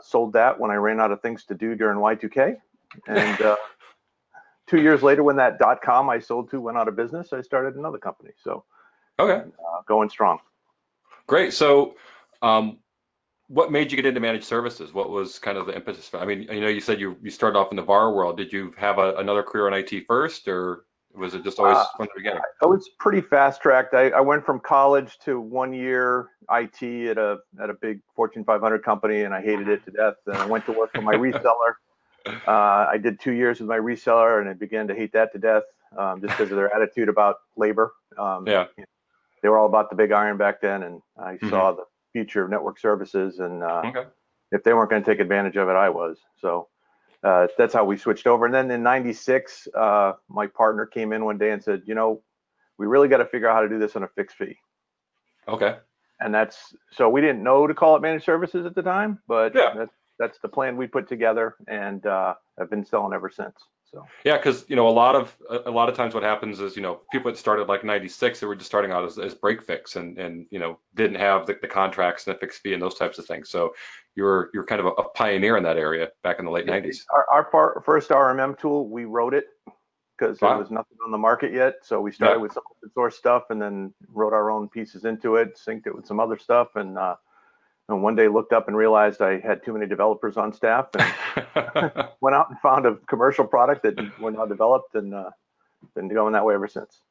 sold 0.01 0.33
that 0.33 0.59
when 0.59 0.69
I 0.69 0.75
ran 0.75 0.99
out 0.99 1.11
of 1.11 1.21
things 1.21 1.45
to 1.45 1.55
do 1.55 1.75
during 1.75 1.97
Y2K, 1.99 2.57
and 3.07 3.57
two 4.71 4.81
years 4.81 5.03
later, 5.03 5.21
when 5.21 5.35
that 5.35 5.59
dot 5.59 5.81
com 5.81 6.09
I 6.09 6.17
sold 6.17 6.49
to 6.51 6.61
went 6.61 6.77
out 6.77 6.87
of 6.87 6.95
business, 6.95 7.33
I 7.33 7.41
started 7.41 7.75
another 7.75 7.97
company. 7.97 8.31
So, 8.41 8.63
okay, 9.19 9.43
uh, 9.43 9.81
going 9.85 10.09
strong. 10.09 10.39
Great. 11.27 11.53
So, 11.53 11.95
Um, 12.41 12.79
what 13.49 13.71
made 13.71 13.91
you 13.91 13.97
get 13.97 14.05
into 14.05 14.21
managed 14.21 14.45
services? 14.45 14.93
What 14.93 15.09
was 15.09 15.37
kind 15.37 15.57
of 15.57 15.67
the 15.67 15.75
impetus? 15.75 16.07
For, 16.07 16.19
I 16.19 16.25
mean, 16.25 16.43
you 16.43 16.61
know, 16.61 16.69
you 16.69 16.79
said 16.79 16.99
you 17.01 17.17
you 17.21 17.29
started 17.29 17.59
off 17.59 17.69
in 17.69 17.75
the 17.75 17.83
VAR 17.83 18.13
world. 18.13 18.37
Did 18.37 18.51
you 18.51 18.73
have 18.77 18.97
a, 18.97 19.13
another 19.17 19.43
career 19.43 19.67
in 19.67 19.73
IT 19.73 20.07
first, 20.07 20.47
or 20.47 20.85
was 21.13 21.33
it 21.33 21.43
just 21.43 21.59
always 21.59 21.77
uh, 21.77 21.85
from 21.97 22.05
the 22.05 22.21
beginning? 22.21 22.41
I 22.63 22.65
was 22.65 22.89
pretty 22.97 23.21
fast 23.21 23.61
tracked. 23.61 23.93
I, 23.93 24.09
I, 24.09 24.21
went 24.21 24.45
from 24.45 24.61
college 24.61 25.19
to 25.25 25.41
one 25.41 25.73
year 25.73 26.29
IT 26.49 26.81
at 27.09 27.17
a 27.17 27.39
at 27.61 27.69
a 27.69 27.73
big 27.73 27.99
Fortune 28.15 28.45
500 28.45 28.83
company, 28.83 29.23
and 29.23 29.33
I 29.33 29.41
hated 29.41 29.67
it 29.67 29.83
to 29.83 29.91
death. 29.91 30.15
And 30.27 30.37
I 30.37 30.45
went 30.45 30.65
to 30.67 30.71
work 30.71 30.93
for 30.93 31.01
my 31.01 31.13
reseller. 31.27 31.73
Uh, 32.25 32.87
I 32.91 32.97
did 33.01 33.19
two 33.19 33.31
years 33.31 33.59
with 33.59 33.69
my 33.69 33.77
reseller, 33.77 34.39
and 34.39 34.49
I 34.49 34.53
began 34.53 34.87
to 34.87 34.95
hate 34.95 35.13
that 35.13 35.31
to 35.33 35.39
death 35.39 35.63
um, 35.97 36.21
just 36.21 36.37
because 36.37 36.51
of 36.51 36.57
their 36.57 36.73
attitude 36.73 37.09
about 37.09 37.37
labor. 37.57 37.93
Um, 38.17 38.47
yeah, 38.47 38.65
they 39.41 39.49
were 39.49 39.57
all 39.57 39.67
about 39.67 39.89
the 39.89 39.95
big 39.95 40.11
iron 40.11 40.37
back 40.37 40.61
then, 40.61 40.83
and 40.83 41.01
I 41.17 41.33
mm-hmm. 41.33 41.49
saw 41.49 41.71
the 41.71 41.83
future 42.13 42.43
of 42.43 42.49
network 42.49 42.79
services. 42.79 43.39
And 43.39 43.63
uh, 43.63 43.81
okay. 43.85 44.03
if 44.51 44.63
they 44.63 44.73
weren't 44.73 44.89
going 44.89 45.03
to 45.03 45.09
take 45.09 45.19
advantage 45.19 45.57
of 45.57 45.69
it, 45.69 45.73
I 45.73 45.89
was. 45.89 46.17
So 46.39 46.67
uh, 47.23 47.47
that's 47.57 47.73
how 47.73 47.85
we 47.85 47.97
switched 47.97 48.27
over. 48.27 48.45
And 48.45 48.53
then 48.53 48.69
in 48.71 48.83
'96, 48.83 49.67
uh, 49.75 50.13
my 50.29 50.47
partner 50.47 50.85
came 50.85 51.13
in 51.13 51.25
one 51.25 51.37
day 51.37 51.51
and 51.51 51.63
said, 51.63 51.83
"You 51.85 51.95
know, 51.95 52.21
we 52.77 52.87
really 52.87 53.07
got 53.07 53.17
to 53.17 53.25
figure 53.25 53.49
out 53.49 53.55
how 53.55 53.61
to 53.61 53.69
do 53.69 53.79
this 53.79 53.95
on 53.95 54.03
a 54.03 54.07
fixed 54.07 54.37
fee." 54.37 54.57
Okay. 55.47 55.77
And 56.19 56.33
that's 56.33 56.75
so 56.91 57.09
we 57.09 57.19
didn't 57.19 57.43
know 57.43 57.65
to 57.65 57.73
call 57.73 57.95
it 57.95 58.01
managed 58.01 58.25
services 58.25 58.65
at 58.65 58.75
the 58.75 58.83
time, 58.83 59.19
but 59.27 59.55
yeah. 59.55 59.73
that's 59.75 59.91
that's 60.21 60.37
the 60.39 60.47
plan 60.47 60.77
we 60.77 60.87
put 60.87 61.09
together, 61.09 61.55
and 61.67 62.05
uh, 62.05 62.35
have 62.59 62.69
been 62.69 62.85
selling 62.85 63.13
ever 63.13 63.29
since. 63.29 63.55
So 63.91 64.05
yeah, 64.23 64.37
because 64.37 64.63
you 64.69 64.75
know 64.75 64.87
a 64.87 64.89
lot 64.89 65.15
of 65.15 65.35
a 65.65 65.71
lot 65.71 65.89
of 65.89 65.95
times 65.95 66.13
what 66.13 66.23
happens 66.23 66.61
is 66.61 66.75
you 66.77 66.81
know 66.81 67.01
people 67.11 67.29
that 67.29 67.37
started 67.37 67.67
like 67.67 67.83
'96 67.83 68.39
they 68.39 68.47
were 68.47 68.55
just 68.55 68.67
starting 68.67 68.91
out 68.91 69.03
as, 69.03 69.19
as 69.19 69.33
break 69.33 69.61
fix 69.61 69.97
and 69.97 70.17
and 70.17 70.45
you 70.49 70.59
know 70.59 70.79
didn't 70.95 71.17
have 71.17 71.45
the, 71.45 71.57
the 71.61 71.67
contracts 71.67 72.25
and 72.25 72.35
the 72.35 72.39
fixed 72.39 72.61
fee 72.61 72.73
and 72.73 72.81
those 72.81 72.95
types 72.95 73.17
of 73.17 73.25
things. 73.25 73.49
So 73.49 73.73
you're 74.15 74.49
you're 74.53 74.63
kind 74.63 74.79
of 74.79 74.87
a, 74.87 74.91
a 74.91 75.09
pioneer 75.09 75.57
in 75.57 75.63
that 75.63 75.77
area 75.77 76.09
back 76.23 76.39
in 76.39 76.45
the 76.45 76.51
late 76.51 76.67
'90s. 76.67 77.03
Our, 77.13 77.25
our 77.31 77.49
far, 77.51 77.83
first 77.85 78.11
RMM 78.11 78.57
tool 78.57 78.87
we 78.87 79.05
wrote 79.05 79.33
it 79.33 79.47
because 80.17 80.39
wow. 80.39 80.49
there 80.49 80.59
was 80.59 80.71
nothing 80.71 80.97
on 81.03 81.11
the 81.11 81.17
market 81.17 81.51
yet. 81.51 81.75
So 81.83 81.99
we 81.99 82.11
started 82.11 82.35
yeah. 82.35 82.41
with 82.43 82.53
some 82.53 82.63
open 82.69 82.93
source 82.93 83.17
stuff 83.17 83.43
and 83.49 83.61
then 83.61 83.93
wrote 84.07 84.33
our 84.33 84.51
own 84.51 84.69
pieces 84.69 85.03
into 85.03 85.35
it, 85.35 85.57
synced 85.57 85.87
it 85.87 85.95
with 85.95 86.05
some 86.05 86.19
other 86.19 86.37
stuff, 86.37 86.75
and 86.75 86.97
uh, 86.97 87.15
and 87.91 88.01
one 88.01 88.15
day 88.15 88.27
looked 88.27 88.53
up 88.53 88.67
and 88.67 88.75
realized 88.75 89.21
I 89.21 89.39
had 89.39 89.63
too 89.63 89.73
many 89.73 89.87
developers 89.87 90.37
on 90.37 90.53
staff 90.53 90.87
and 90.97 91.93
went 92.21 92.35
out 92.35 92.49
and 92.49 92.59
found 92.59 92.85
a 92.85 92.95
commercial 93.07 93.45
product 93.45 93.83
that 93.83 93.95
we're 94.19 94.31
now 94.31 94.45
developed 94.45 94.95
and 94.95 95.13
uh, 95.13 95.29
been 95.95 96.07
going 96.07 96.33
that 96.33 96.45
way 96.45 96.53
ever 96.53 96.67
since. 96.67 97.01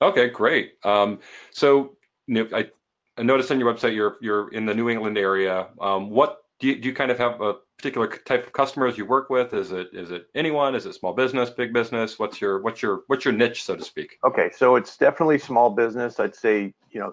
Okay, 0.00 0.28
great. 0.28 0.74
Um, 0.84 1.18
so 1.50 1.96
you 2.26 2.34
know, 2.34 2.48
I, 2.54 2.70
I, 3.16 3.22
noticed 3.22 3.50
on 3.50 3.58
your 3.58 3.72
website 3.72 3.94
you're 3.94 4.16
you're 4.20 4.52
in 4.52 4.66
the 4.66 4.74
New 4.74 4.88
England 4.88 5.18
area. 5.18 5.68
Um, 5.80 6.10
what 6.10 6.44
do 6.60 6.68
you, 6.68 6.80
do 6.80 6.88
you 6.88 6.94
kind 6.94 7.10
of 7.10 7.18
have 7.18 7.40
a 7.40 7.54
particular 7.76 8.08
type 8.08 8.46
of 8.46 8.52
customers 8.52 8.98
you 8.98 9.06
work 9.06 9.30
with? 9.30 9.54
Is 9.54 9.72
it 9.72 9.88
is 9.92 10.10
it 10.10 10.28
anyone? 10.34 10.74
Is 10.74 10.86
it 10.86 10.94
small 10.94 11.14
business, 11.14 11.50
big 11.50 11.72
business? 11.72 12.18
What's 12.18 12.40
your 12.40 12.60
what's 12.60 12.82
your 12.82 13.02
what's 13.08 13.24
your 13.24 13.34
niche, 13.34 13.64
so 13.64 13.74
to 13.76 13.84
speak? 13.84 14.18
Okay, 14.24 14.50
so 14.56 14.76
it's 14.76 14.96
definitely 14.96 15.38
small 15.38 15.70
business. 15.70 16.20
I'd 16.20 16.36
say 16.36 16.72
you 16.90 17.00
know 17.00 17.12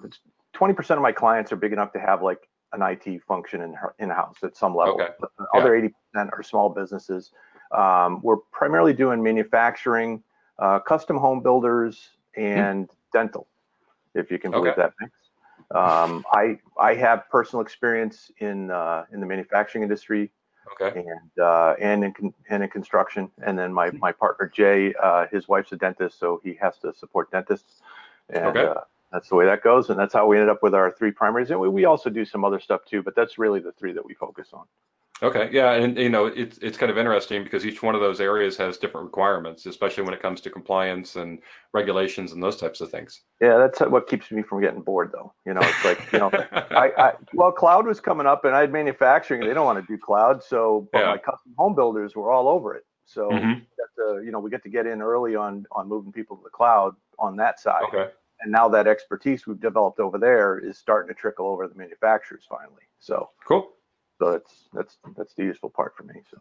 20% 0.56 0.92
of 0.92 1.02
my 1.02 1.12
clients 1.12 1.52
are 1.52 1.58
big 1.58 1.74
enough 1.74 1.92
to 1.94 2.00
have 2.00 2.22
like 2.22 2.48
an 2.76 2.82
IT 2.82 3.24
function 3.24 3.62
in 3.62 3.76
in 4.00 4.10
house 4.10 4.38
at 4.44 4.56
some 4.56 4.76
level. 4.76 4.96
Okay. 4.96 5.10
But 5.20 5.32
the 5.38 5.46
other 5.56 5.76
eighty 5.76 5.90
percent 5.90 6.30
are 6.34 6.44
small 6.44 6.70
businesses. 6.70 7.32
Um, 7.72 8.20
we're 8.22 8.38
primarily 8.52 8.94
doing 8.94 9.24
manufacturing, 9.24 10.24
uh, 10.60 10.80
custom 10.80 11.18
home 11.18 11.42
builders, 11.42 12.10
and 12.36 12.88
mm-hmm. 12.88 13.18
dental, 13.18 13.48
if 14.14 14.30
you 14.30 14.38
can 14.38 14.52
believe 14.52 14.74
okay. 14.74 14.82
that 14.84 14.94
mix. 15.00 15.14
Um, 15.74 16.24
I 16.32 16.60
I 16.80 16.94
have 16.96 17.28
personal 17.30 17.62
experience 17.62 18.32
in 18.40 18.70
uh, 18.72 19.06
in 19.12 19.20
the 19.20 19.26
manufacturing 19.26 19.84
industry. 19.84 20.32
Okay. 20.82 21.00
And 21.00 21.44
uh, 21.44 21.76
and 21.80 22.04
in 22.04 22.34
and 22.50 22.64
in 22.64 22.70
construction, 22.70 23.30
and 23.46 23.58
then 23.58 23.72
my 23.72 23.92
my 23.92 24.12
partner 24.12 24.52
Jay, 24.54 24.94
uh, 25.02 25.28
his 25.32 25.48
wife's 25.48 25.72
a 25.72 25.76
dentist, 25.76 26.20
so 26.20 26.42
he 26.44 26.58
has 26.60 26.78
to 26.80 26.94
support 26.94 27.32
dentists. 27.32 27.82
And, 28.30 28.46
okay 28.46 28.66
uh, 28.66 28.82
that's 29.16 29.30
the 29.30 29.36
way 29.36 29.46
that 29.46 29.64
goes, 29.64 29.90
and 29.90 29.98
that's 29.98 30.14
how 30.14 30.28
we 30.28 30.36
ended 30.36 30.50
up 30.50 30.62
with 30.62 30.76
our 30.76 30.92
three 30.92 31.12
primaries. 31.12 31.50
And 31.50 31.60
we, 31.60 31.70
we 31.70 31.86
also 31.86 32.10
do 32.10 32.26
some 32.26 32.44
other 32.44 32.60
stuff 32.60 32.82
too, 32.84 33.02
but 33.02 33.16
that's 33.16 33.38
really 33.38 33.62
the 33.62 33.72
three 33.72 33.94
that 33.94 34.06
we 34.06 34.14
focus 34.14 34.50
on. 34.52 34.66
Okay, 35.24 35.50
yeah, 35.54 35.72
and 35.72 35.98
you 35.98 36.10
know 36.10 36.26
it's 36.26 36.58
it's 36.58 36.78
kind 36.78 36.92
of 36.92 36.98
interesting 36.98 37.42
because 37.42 37.66
each 37.66 37.82
one 37.82 37.96
of 37.96 38.02
those 38.02 38.20
areas 38.20 38.58
has 38.58 38.78
different 38.78 39.06
requirements, 39.06 39.66
especially 39.66 40.04
when 40.04 40.14
it 40.14 40.22
comes 40.22 40.42
to 40.42 40.50
compliance 40.50 41.16
and 41.16 41.40
regulations 41.74 42.34
and 42.34 42.44
those 42.44 42.58
types 42.58 42.82
of 42.82 42.92
things. 42.92 43.22
Yeah, 43.40 43.58
that's 43.58 43.80
what 43.80 44.10
keeps 44.10 44.30
me 44.30 44.42
from 44.42 44.60
getting 44.60 44.82
bored, 44.82 45.12
though. 45.14 45.34
You 45.46 45.54
know, 45.54 45.62
it's 45.64 45.86
like 45.86 46.12
you 46.12 46.20
know, 46.20 46.30
I, 46.72 46.92
I 46.98 47.14
well, 47.34 47.54
cloud 47.54 47.88
was 47.88 48.02
coming 48.02 48.28
up, 48.28 48.44
and 48.44 48.54
I 48.54 48.60
had 48.60 48.74
manufacturing. 48.74 49.40
They 49.40 49.54
don't 49.54 49.66
want 49.66 49.80
to 49.80 49.88
do 49.88 49.98
cloud, 49.98 50.44
so 50.44 50.90
but 50.92 51.00
yeah. 51.00 51.12
my 51.12 51.18
custom 51.18 51.54
home 51.58 51.76
builders 51.76 52.14
were 52.14 52.30
all 52.30 52.50
over 52.50 52.76
it. 52.76 52.84
So 53.06 53.30
mm-hmm. 53.30 53.60
to, 53.98 54.22
you 54.22 54.32
know, 54.32 54.40
we 54.40 54.50
get 54.50 54.64
to 54.64 54.70
get 54.70 54.86
in 54.86 55.02
early 55.02 55.38
on 55.38 55.66
on 55.72 55.88
moving 55.88 56.12
people 56.12 56.36
to 56.36 56.44
the 56.44 56.50
cloud 56.50 56.94
on 57.18 57.38
that 57.38 57.62
side. 57.62 57.84
Okay 57.88 58.10
and 58.46 58.52
now 58.52 58.70
that 58.70 58.88
expertise 58.88 59.48
we've 59.48 59.60
developed 59.60 60.00
over 60.00 60.20
there 60.20 60.60
is 60.60 60.78
starting 60.78 61.14
to 61.14 61.20
trickle 61.20 61.48
over 61.48 61.64
to 61.64 61.70
the 61.74 61.78
manufacturers 61.78 62.44
finally. 62.48 62.84
So 63.00 63.32
cool. 63.46 63.72
So 64.20 64.32
that's 64.32 64.70
that's 64.72 64.98
that's 65.18 65.34
the 65.34 65.44
useful 65.44 65.72
part 65.72 65.96
for 65.98 66.04
me. 66.04 66.22
So 66.30 66.38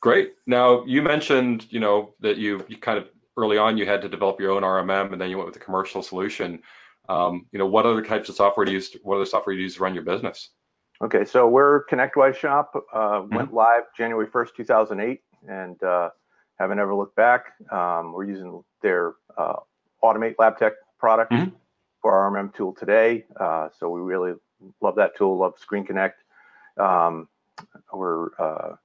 great. 0.00 0.32
Now 0.46 0.84
you 0.84 1.02
mentioned 1.02 1.66
you 1.70 1.78
know 1.78 2.14
that 2.20 2.36
you 2.36 2.64
you 2.68 2.76
kind 2.76 2.98
of 2.98 3.08
early 3.36 3.58
on 3.58 3.78
you 3.78 3.86
had 3.86 4.02
to 4.02 4.08
develop 4.08 4.40
your 4.40 4.50
own 4.50 4.62
RMM 4.62 5.12
and 5.12 5.20
then 5.20 5.30
you 5.30 5.36
went 5.38 5.46
with 5.46 5.56
a 5.56 5.60
commercial 5.60 6.02
solution. 6.02 6.60
Um, 7.08 7.46
you 7.52 7.60
know 7.60 7.66
what 7.66 7.86
other 7.86 8.02
types 8.02 8.28
of 8.28 8.34
software 8.34 8.66
do 8.66 8.72
you 8.72 8.78
use? 8.78 8.96
What 9.04 9.16
other 9.16 9.26
software 9.26 9.54
do 9.54 9.58
you 9.58 9.64
use 9.64 9.76
to 9.76 9.82
run 9.82 9.94
your 9.94 10.04
business? 10.04 10.50
Okay, 11.02 11.24
so 11.24 11.48
we're 11.48 11.84
ConnectWise 11.86 12.36
Shop. 12.36 12.72
Uh, 12.92 12.98
mm-hmm. 12.98 13.34
Went 13.34 13.52
live 13.52 13.82
January 13.96 14.28
1st, 14.28 14.50
2008, 14.56 15.20
and 15.48 15.82
uh, 15.82 16.10
haven't 16.58 16.78
ever 16.78 16.94
looked 16.94 17.16
back. 17.16 17.46
Um, 17.70 18.12
we're 18.12 18.24
using 18.24 18.62
their 18.80 19.14
uh, 19.36 19.56
Automate 20.04 20.36
LabTech 20.36 20.72
product 21.04 21.32
mm-hmm. 21.32 21.54
for 22.00 22.14
our 22.14 22.30
RMM 22.30 22.54
tool 22.54 22.72
today. 22.72 23.26
Uh, 23.38 23.68
so 23.78 23.90
we 23.90 24.00
really 24.00 24.32
love 24.80 24.96
that 24.96 25.14
tool, 25.18 25.36
love 25.36 25.52
ScreenConnect. 25.60 26.14
Um, 26.78 27.28
we're 27.92 28.34
uh, 28.38 28.76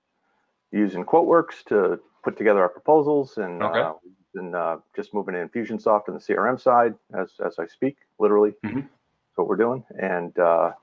using 0.74 1.06
QuoteWorks 1.06 1.64
to 1.70 1.98
put 2.22 2.38
together 2.38 2.62
our 2.62 2.68
proposals 2.68 3.38
and 3.38 3.64
okay. 3.64 3.80
uh, 3.80 3.94
and 4.36 4.54
uh, 4.54 4.78
just 4.96 5.14
moving 5.14 5.34
in 5.34 5.48
Infusionsoft 5.48 6.10
on 6.10 6.16
the 6.16 6.20
CRM 6.20 6.60
side 6.60 6.94
as, 7.18 7.32
as 7.44 7.58
I 7.58 7.66
speak, 7.68 7.96
literally. 8.20 8.52
Mm-hmm. 8.66 8.82
That's 8.82 9.38
what 9.38 9.48
we're 9.48 9.56
doing. 9.56 9.84
And 9.98 10.38
uh, 10.38 10.74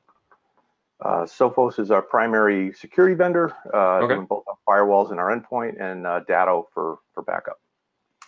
uh, 1.05 1.25
Sophos 1.27 1.79
is 1.79 1.91
our 1.91 2.03
primary 2.03 2.73
security 2.73 3.15
vendor, 3.15 3.55
uh, 3.75 3.99
okay. 3.99 4.15
doing 4.15 4.27
both 4.27 4.45
our 4.49 4.57
firewalls 4.67 5.11
and 5.11 5.21
our 5.21 5.39
endpoint, 5.39 5.81
and 5.81 6.07
uh, 6.07 6.21
Datto 6.27 6.67
for 6.73 6.99
for 7.13 7.23
backup. 7.23 7.59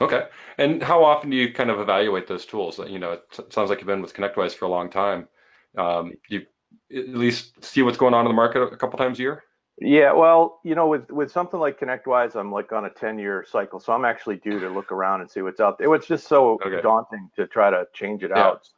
Okay. 0.01 0.27
And 0.59 0.83
how 0.83 1.05
often 1.05 1.31
do 1.31 1.37
you 1.37 1.53
kind 1.53 1.71
of 1.71 1.81
evaluate 1.81 2.27
those 2.27 2.47
tools? 2.47 2.79
You 2.79 2.99
know, 2.99 3.13
it 3.13 3.53
sounds 3.53 3.71
like 3.71 3.81
you've 3.81 3.87
been 3.87 4.03
with 4.03 4.15
ConnectWise 4.15 4.55
for 4.55 4.67
a 4.67 4.69
long 4.69 4.91
time. 4.91 5.29
Um, 5.77 6.13
you 6.29 6.47
at 6.95 7.09
least 7.09 7.65
see 7.65 7.83
what's 7.83 7.99
going 7.99 8.15
on 8.15 8.25
in 8.25 8.31
the 8.31 8.35
market 8.35 8.63
a 8.63 8.77
couple 8.77 8.99
times 8.99 9.19
a 9.19 9.23
year? 9.23 9.45
Yeah, 9.81 10.13
well, 10.13 10.61
you 10.65 10.75
know, 10.75 10.89
with 10.89 11.11
with 11.11 11.31
something 11.31 11.61
like 11.61 11.79
ConnectWise, 11.79 12.35
I'm 12.35 12.51
like 12.51 12.73
on 12.73 12.85
a 12.87 12.91
10 12.91 13.19
year 13.19 13.45
cycle, 13.49 13.79
so 13.79 13.93
I'm 13.93 14.05
actually 14.05 14.37
due 14.37 14.59
to 14.59 14.69
look 14.69 14.91
around 14.91 15.21
and 15.21 15.31
see 15.31 15.41
what's 15.41 15.61
out 15.61 15.79
there. 15.79 15.93
It's 15.95 16.09
just 16.09 16.27
so 16.27 16.59
okay. 16.65 16.81
daunting 16.83 17.31
to 17.37 17.47
try 17.47 17.71
to 17.71 17.87
change 17.95 18.25
it 18.25 18.33
yeah. 18.35 18.43
out. 18.43 18.69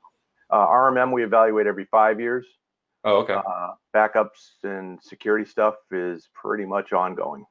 Uh, 0.50 0.66
RMM 0.66 1.12
we 1.12 1.24
evaluate 1.24 1.66
every 1.66 1.87
five 1.87 2.20
years. 2.20 2.46
Oh, 3.04 3.20
okay. 3.20 3.35
Uh, 3.35 3.70
backups 3.96 4.62
and 4.62 4.98
security 5.02 5.46
stuff 5.46 5.76
is 5.90 6.28
pretty 6.35 6.66
much 6.66 6.92
ongoing. 6.92 7.46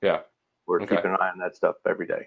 Yeah, 0.00 0.20
we're 0.66 0.80
okay. 0.80 0.96
keeping 0.96 1.10
an 1.10 1.18
eye 1.20 1.28
on 1.28 1.38
that 1.40 1.56
stuff 1.56 1.74
every 1.86 2.06
day. 2.06 2.26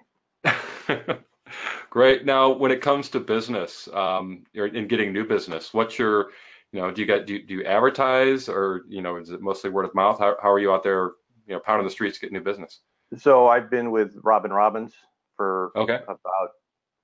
Great. 1.90 2.26
Now, 2.26 2.50
when 2.50 2.72
it 2.72 2.82
comes 2.82 3.10
to 3.10 3.20
business, 3.20 3.88
um, 3.94 4.44
in 4.54 4.88
getting 4.88 5.14
new 5.14 5.26
business, 5.26 5.74
what's 5.74 5.98
your, 5.98 6.28
you 6.72 6.82
know, 6.82 6.92
do 6.92 7.02
you 7.02 7.08
get 7.08 7.26
do 7.26 7.36
you, 7.36 7.46
do 7.46 7.54
you 7.56 7.64
advertise 7.64 8.50
or 8.50 8.82
you 8.90 9.02
know 9.02 9.16
is 9.18 9.30
it 9.30 9.42
mostly 9.42 9.70
word 9.70 9.86
of 9.86 9.96
mouth? 9.96 10.20
How, 10.20 10.36
how 10.42 10.52
are 10.52 10.60
you 10.60 10.72
out 10.72 10.84
there, 10.84 11.12
you 11.48 11.54
know, 11.54 11.60
pounding 11.60 11.86
the 11.86 11.92
streets 11.92 12.18
getting 12.18 12.38
new 12.38 12.44
business? 12.44 12.82
So 13.18 13.48
I've 13.48 13.70
been 13.70 13.92
with 13.92 14.14
Robin 14.22 14.52
Robins 14.52 14.94
for 15.38 15.72
okay. 15.76 16.00
about 16.08 16.50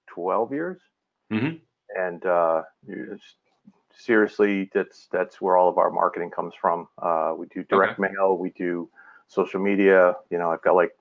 12 0.07 0.51
years, 0.51 0.81
mm-hmm. 1.31 1.55
and 1.97 2.25
uh, 2.25 2.63
seriously, 3.95 4.69
that's 4.73 5.07
that's 5.11 5.39
where 5.39 5.57
all 5.57 5.69
of 5.69 5.77
our 5.77 5.91
marketing 5.91 6.31
comes 6.31 6.53
from. 6.59 6.87
Uh, 7.01 7.33
we 7.37 7.47
do 7.47 7.63
direct 7.63 7.99
okay. 7.99 8.11
mail, 8.11 8.37
we 8.37 8.49
do 8.51 8.89
social 9.27 9.61
media. 9.61 10.15
You 10.29 10.37
know, 10.37 10.51
I've 10.51 10.61
got 10.61 10.75
like 10.75 10.91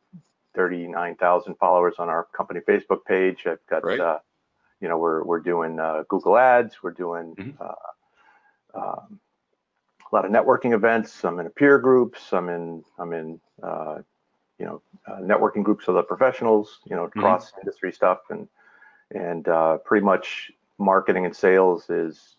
39,000 0.54 1.54
followers 1.56 1.94
on 1.98 2.08
our 2.08 2.26
company 2.36 2.60
Facebook 2.60 3.04
page. 3.06 3.46
I've 3.46 3.64
got, 3.68 3.84
right. 3.84 4.00
uh, 4.00 4.18
you 4.80 4.88
know, 4.88 4.98
we're, 4.98 5.22
we're 5.24 5.40
doing 5.40 5.78
uh, 5.78 6.04
Google 6.08 6.36
Ads. 6.36 6.82
We're 6.82 6.92
doing 6.92 7.34
mm-hmm. 7.36 7.62
uh, 7.62 8.80
um, 8.80 9.20
a 10.10 10.14
lot 10.14 10.24
of 10.24 10.30
networking 10.30 10.74
events. 10.74 11.24
I'm 11.24 11.38
in 11.40 11.48
peer 11.50 11.78
groups. 11.78 12.32
I'm 12.32 12.48
in, 12.48 12.84
I'm 12.98 13.12
in, 13.12 13.40
uh, 13.62 13.98
you 14.58 14.66
know, 14.66 14.82
uh, 15.06 15.20
networking 15.20 15.62
groups 15.62 15.88
of 15.88 15.94
the 15.94 16.02
professionals, 16.02 16.80
you 16.84 16.96
know, 16.96 17.08
cross 17.08 17.50
mm-hmm. 17.50 17.60
industry 17.60 17.92
stuff. 17.92 18.18
And, 18.30 18.48
and 19.10 19.48
uh, 19.48 19.78
pretty 19.78 20.04
much 20.04 20.50
marketing 20.78 21.26
and 21.26 21.34
sales 21.34 21.88
is 21.90 22.36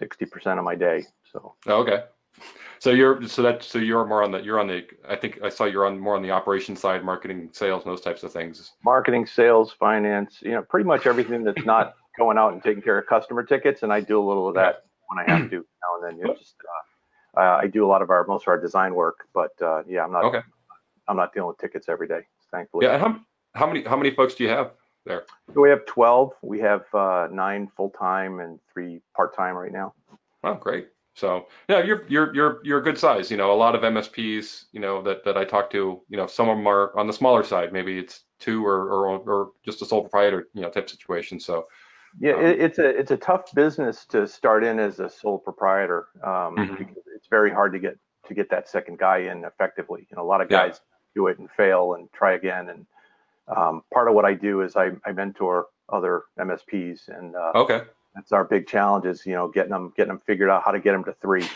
60% 0.00 0.58
of 0.58 0.64
my 0.64 0.74
day. 0.74 1.04
So, 1.32 1.54
oh, 1.66 1.82
okay. 1.82 2.04
So 2.78 2.90
you're 2.90 3.26
so 3.26 3.42
that 3.42 3.62
so 3.62 3.78
you're 3.78 4.04
more 4.04 4.22
on 4.22 4.30
the 4.30 4.42
you're 4.42 4.60
on 4.60 4.66
the 4.66 4.84
I 5.08 5.16
think 5.16 5.40
I 5.42 5.48
saw 5.48 5.64
you're 5.64 5.86
on 5.86 5.98
more 5.98 6.16
on 6.16 6.22
the 6.22 6.30
operation 6.30 6.76
side, 6.76 7.04
marketing, 7.04 7.48
sales, 7.52 7.84
those 7.84 8.00
types 8.00 8.22
of 8.22 8.32
things. 8.32 8.72
Marketing, 8.84 9.24
sales, 9.24 9.72
finance, 9.72 10.38
you 10.42 10.50
know, 10.52 10.62
pretty 10.62 10.84
much 10.84 11.06
everything 11.06 11.44
that's 11.44 11.64
not 11.64 11.94
going 12.18 12.36
out 12.36 12.52
and 12.52 12.62
taking 12.62 12.82
care 12.82 12.98
of 12.98 13.06
customer 13.06 13.42
tickets, 13.42 13.82
and 13.82 13.92
I 13.92 14.00
do 14.00 14.20
a 14.20 14.24
little 14.26 14.48
of 14.48 14.54
that 14.56 14.84
when 15.08 15.24
I 15.24 15.30
have 15.30 15.48
to 15.50 15.56
now 15.82 15.98
and 16.00 16.04
then. 16.06 16.18
You 16.18 16.24
know, 16.26 16.34
just 16.34 16.56
uh, 17.36 17.40
uh, 17.40 17.58
I 17.62 17.66
do 17.66 17.86
a 17.86 17.88
lot 17.88 18.02
of 18.02 18.10
our 18.10 18.26
most 18.26 18.42
of 18.42 18.48
our 18.48 18.60
design 18.60 18.94
work, 18.94 19.28
but 19.32 19.50
uh, 19.62 19.82
yeah, 19.88 20.04
I'm 20.04 20.12
not 20.12 20.24
Okay. 20.24 20.40
I'm 21.08 21.16
not 21.16 21.32
dealing 21.32 21.48
with 21.48 21.58
tickets 21.58 21.88
every 21.88 22.08
day, 22.08 22.20
thankfully. 22.50 22.86
Yeah. 22.86 22.98
How 22.98 23.18
how 23.54 23.66
many 23.66 23.82
how 23.84 23.96
many 23.96 24.10
folks 24.10 24.34
do 24.34 24.44
you 24.44 24.50
have 24.50 24.72
there? 25.06 25.24
We 25.54 25.70
have 25.70 25.86
12. 25.86 26.32
We 26.42 26.60
have 26.60 26.82
uh, 26.94 27.28
nine 27.30 27.70
full 27.76 27.90
time 27.90 28.40
and 28.40 28.58
three 28.72 29.00
part 29.16 29.34
time 29.36 29.54
right 29.54 29.72
now. 29.72 29.94
Oh, 30.42 30.54
great. 30.54 30.88
So 31.14 31.46
yeah, 31.68 31.82
you're 31.82 32.04
you're 32.08 32.34
you're 32.34 32.60
you're 32.64 32.78
a 32.78 32.82
good 32.82 32.98
size. 32.98 33.30
You 33.30 33.36
know, 33.36 33.52
a 33.52 33.54
lot 33.54 33.74
of 33.74 33.82
MSPs, 33.82 34.64
you 34.72 34.80
know, 34.80 35.00
that 35.02 35.24
that 35.24 35.36
I 35.36 35.44
talk 35.44 35.70
to, 35.70 36.00
you 36.08 36.16
know, 36.16 36.26
some 36.26 36.48
of 36.48 36.56
them 36.56 36.66
are 36.66 36.96
on 36.98 37.06
the 37.06 37.12
smaller 37.12 37.44
side. 37.44 37.72
Maybe 37.72 37.98
it's 37.98 38.24
two 38.40 38.66
or 38.66 38.88
or, 38.88 39.18
or 39.18 39.50
just 39.64 39.80
a 39.82 39.86
sole 39.86 40.00
proprietor, 40.02 40.48
you 40.54 40.62
know, 40.62 40.70
type 40.70 40.90
situation. 40.90 41.38
So 41.38 41.66
Yeah, 42.20 42.34
Um, 42.34 42.44
it, 42.44 42.60
it's 42.60 42.78
a 42.78 42.88
it's 42.88 43.10
a 43.12 43.16
tough 43.16 43.52
business 43.54 44.06
to 44.06 44.26
start 44.26 44.64
in 44.64 44.78
as 44.80 44.98
a 45.00 45.08
sole 45.08 45.38
proprietor 45.38 46.08
um, 46.24 46.56
Mhm. 46.56 46.94
it's 47.14 47.28
very 47.28 47.50
hard 47.52 47.72
to 47.72 47.78
get 47.78 47.96
to 48.26 48.34
get 48.34 48.50
that 48.50 48.68
second 48.68 48.98
guy 48.98 49.18
in 49.18 49.44
effectively. 49.44 50.06
You 50.10 50.16
know, 50.16 50.22
a 50.22 50.30
lot 50.32 50.40
of 50.40 50.50
Yeah. 50.50 50.66
guys 50.66 50.80
do 51.14 51.28
it 51.28 51.38
and 51.38 51.48
fail 51.52 51.94
and 51.94 52.12
try 52.12 52.32
again. 52.32 52.70
And 52.70 52.86
um, 53.56 53.84
part 53.92 54.08
of 54.08 54.14
what 54.14 54.24
I 54.24 54.34
do 54.34 54.62
is 54.62 54.74
I, 54.74 54.92
I 55.06 55.12
mentor 55.12 55.66
other 55.88 56.22
MSPs, 56.38 57.08
and 57.08 57.36
uh, 57.36 57.52
okay, 57.54 57.82
that's 58.14 58.32
our 58.32 58.44
big 58.44 58.66
challenge 58.66 59.06
is 59.06 59.24
you 59.26 59.32
know 59.32 59.48
getting 59.48 59.70
them 59.70 59.92
getting 59.96 60.08
them 60.08 60.22
figured 60.26 60.50
out 60.50 60.62
how 60.64 60.70
to 60.70 60.80
get 60.80 60.92
them 60.92 61.04
to 61.04 61.14
three. 61.20 61.46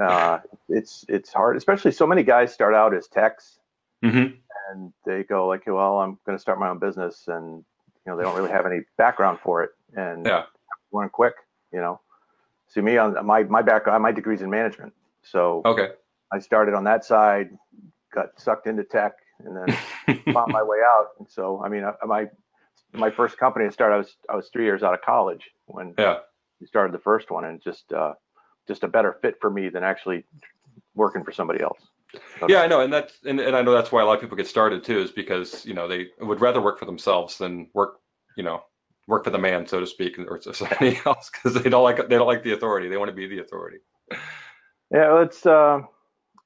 Uh, 0.00 0.38
it's 0.68 1.04
it's 1.08 1.32
hard, 1.32 1.56
especially 1.56 1.92
so 1.92 2.06
many 2.06 2.22
guys 2.22 2.52
start 2.52 2.74
out 2.74 2.94
as 2.94 3.08
techs 3.08 3.58
hmm 4.02 4.26
and 4.70 4.92
they 5.04 5.22
go 5.22 5.46
like, 5.46 5.66
well, 5.66 5.98
I'm 5.98 6.18
going 6.26 6.36
to 6.36 6.42
start 6.42 6.58
my 6.58 6.68
own 6.68 6.78
business, 6.78 7.24
and 7.28 7.64
you 8.04 8.12
know 8.12 8.16
they 8.16 8.22
don't 8.24 8.34
really 8.34 8.50
have 8.50 8.66
any 8.66 8.80
background 8.98 9.38
for 9.42 9.62
it, 9.62 9.70
and 9.94 10.26
Yeah. 10.26 10.44
learn 10.92 11.08
quick. 11.08 11.34
You 11.72 11.80
know, 11.80 12.00
see 12.68 12.80
me 12.80 12.96
on 12.96 13.24
my 13.26 13.44
my 13.44 13.62
background, 13.62 14.02
my 14.02 14.12
degrees 14.12 14.42
in 14.42 14.50
management, 14.50 14.92
so 15.22 15.62
okay, 15.64 15.90
I 16.32 16.38
started 16.38 16.74
on 16.74 16.84
that 16.84 17.04
side, 17.04 17.50
got 18.12 18.38
sucked 18.38 18.66
into 18.66 18.84
tech, 18.84 19.12
and 19.44 19.56
then 19.56 19.76
found 20.32 20.52
my 20.52 20.62
way 20.62 20.78
out. 20.78 21.08
And 21.18 21.28
so, 21.28 21.62
I 21.64 21.68
mean, 21.68 21.84
I, 21.84 21.92
my 22.06 22.28
my 22.96 23.10
first 23.10 23.38
company 23.38 23.66
I 23.66 23.70
started, 23.70 23.94
I 23.94 23.98
was 23.98 24.16
I 24.30 24.36
was 24.36 24.48
three 24.48 24.64
years 24.64 24.82
out 24.82 24.94
of 24.94 25.02
college 25.02 25.50
when 25.66 25.94
yeah, 25.98 26.18
we 26.60 26.66
started 26.66 26.92
the 26.92 26.98
first 26.98 27.30
one, 27.30 27.44
and 27.44 27.62
just 27.62 27.92
uh, 27.92 28.14
just 28.66 28.82
a 28.82 28.88
better 28.88 29.16
fit 29.22 29.36
for 29.40 29.50
me 29.50 29.68
than 29.68 29.84
actually 29.84 30.24
working 30.94 31.24
for 31.24 31.32
somebody 31.32 31.62
else. 31.62 31.80
yeah. 32.48 32.60
I 32.60 32.66
know, 32.66 32.80
and 32.80 32.92
that's 32.92 33.14
and, 33.24 33.40
and 33.40 33.56
I 33.56 33.62
know 33.62 33.72
that's 33.72 33.92
why 33.92 34.02
a 34.02 34.06
lot 34.06 34.14
of 34.14 34.20
people 34.20 34.36
get 34.36 34.46
started 34.46 34.84
too, 34.84 35.00
is 35.00 35.10
because 35.10 35.64
you 35.66 35.74
know 35.74 35.88
they 35.88 36.08
would 36.20 36.40
rather 36.40 36.60
work 36.60 36.78
for 36.78 36.86
themselves 36.86 37.38
than 37.38 37.68
work, 37.74 38.00
you 38.36 38.42
know, 38.42 38.62
work 39.06 39.24
for 39.24 39.30
the 39.30 39.38
man, 39.38 39.66
so 39.66 39.80
to 39.80 39.86
speak, 39.86 40.18
or 40.18 40.40
somebody 40.52 40.98
else, 41.04 41.30
because 41.30 41.60
they 41.62 41.70
don't 41.70 41.84
like 41.84 41.96
they 42.08 42.16
don't 42.16 42.26
like 42.26 42.42
the 42.42 42.52
authority. 42.52 42.88
They 42.88 42.96
want 42.96 43.10
to 43.10 43.16
be 43.16 43.26
the 43.26 43.40
authority. 43.40 43.78
Yeah, 44.90 45.12
well, 45.12 45.22
it's 45.22 45.44
uh, 45.44 45.80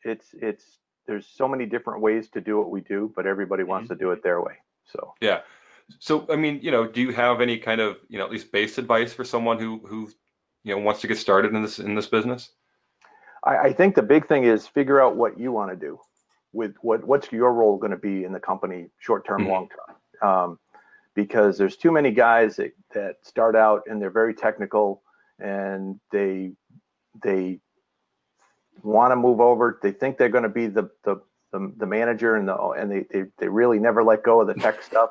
it's 0.05 0.27
it's 0.35 0.65
there's 1.07 1.27
so 1.27 1.49
many 1.49 1.67
different 1.67 2.01
ways 2.03 2.29
to 2.31 2.41
do 2.41 2.59
what 2.59 2.71
we 2.71 2.81
do, 2.83 3.13
but 3.17 3.27
everybody 3.27 3.65
wants 3.65 3.89
to 3.89 3.97
do 3.97 4.13
it 4.13 4.23
their 4.23 4.41
way. 4.41 4.55
So 4.93 5.15
Yeah. 5.21 5.41
So, 5.99 6.27
I 6.31 6.37
mean, 6.37 6.61
you 6.63 6.71
know, 6.71 6.87
do 6.87 7.01
you 7.01 7.13
have 7.13 7.41
any 7.41 7.59
kind 7.59 7.81
of, 7.81 7.97
you 8.09 8.19
know, 8.19 8.25
at 8.25 8.31
least 8.31 8.53
base 8.53 8.79
advice 8.79 9.13
for 9.13 9.25
someone 9.25 9.59
who, 9.59 9.81
who, 9.87 10.11
you 10.65 10.75
know, 10.75 10.81
wants 10.81 11.01
to 11.01 11.07
get 11.07 11.19
started 11.19 11.55
in 11.55 11.63
this, 11.63 11.79
in 11.79 11.95
this 11.95 12.07
business? 12.07 12.51
I, 13.45 13.57
I 13.59 13.73
think 13.73 13.95
the 13.95 14.03
big 14.03 14.27
thing 14.29 14.45
is 14.45 14.67
figure 14.67 15.01
out 15.01 15.17
what 15.17 15.39
you 15.39 15.53
want 15.53 15.71
to 15.71 15.77
do 15.77 15.99
with 16.53 16.75
what 16.83 17.05
what's 17.05 17.31
your 17.33 17.53
role 17.53 17.79
going 17.79 17.93
to 17.93 17.97
be 17.97 18.25
in 18.25 18.33
the 18.33 18.41
company, 18.41 18.89
short 18.99 19.25
term, 19.27 19.43
Mhm. 19.43 19.49
long 19.49 19.69
term. 19.69 20.29
Um, 20.29 20.59
because 21.15 21.59
there's 21.59 21.77
too 21.77 21.91
many 21.91 22.11
guys 22.13 22.57
that, 22.57 22.73
that 22.95 23.17
start 23.23 23.57
out 23.57 23.83
and 23.87 24.01
they're 24.01 24.11
very 24.11 24.35
technical 24.35 25.03
and 25.39 25.99
they 26.13 26.53
they 27.23 27.61
want 28.83 29.13
to 29.13 29.17
move 29.17 29.41
over. 29.41 29.79
They 29.83 29.93
think 29.93 30.19
they're 30.19 30.29
going 30.29 30.45
to 30.45 30.49
be 30.49 30.67
the 30.67 30.91
the 31.05 31.21
the, 31.53 31.73
the 31.79 31.87
manager 31.87 32.37
and 32.37 32.49
the 32.49 32.57
and 32.57 32.91
they, 32.91 33.07
they 33.11 33.25
they 33.39 33.49
really 33.49 33.79
never 33.79 34.05
let 34.05 34.23
go 34.23 34.41
of 34.41 34.47
the 34.47 34.55
tech 34.55 34.83
stuff. 34.91 35.11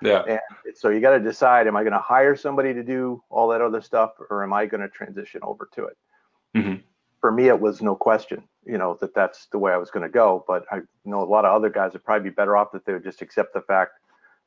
Yeah. 0.00 0.22
And 0.22 0.76
so 0.76 0.88
you 0.90 1.00
got 1.00 1.12
to 1.12 1.20
decide: 1.20 1.66
Am 1.66 1.76
I 1.76 1.82
going 1.82 1.92
to 1.92 1.98
hire 1.98 2.36
somebody 2.36 2.72
to 2.74 2.82
do 2.82 3.22
all 3.30 3.48
that 3.48 3.60
other 3.60 3.80
stuff, 3.80 4.12
or 4.30 4.42
am 4.42 4.52
I 4.52 4.66
going 4.66 4.80
to 4.80 4.88
transition 4.88 5.40
over 5.42 5.68
to 5.74 5.84
it? 5.86 5.96
Mhm. 6.56 6.82
For 7.20 7.32
me, 7.32 7.48
it 7.48 7.60
was 7.60 7.82
no 7.82 7.96
question, 7.96 8.44
you 8.64 8.78
know, 8.78 8.94
that 9.00 9.12
that's 9.12 9.46
the 9.46 9.58
way 9.58 9.72
I 9.72 9.76
was 9.76 9.90
going 9.90 10.04
to 10.04 10.08
go. 10.08 10.44
But 10.46 10.64
I 10.70 10.82
know 11.04 11.20
a 11.22 11.24
lot 11.24 11.44
of 11.44 11.52
other 11.54 11.68
guys 11.68 11.92
would 11.94 12.04
probably 12.04 12.30
be 12.30 12.34
better 12.34 12.56
off 12.56 12.70
that 12.72 12.84
they 12.84 12.92
would 12.92 13.02
just 13.02 13.22
accept 13.22 13.54
the 13.54 13.60
fact 13.62 13.92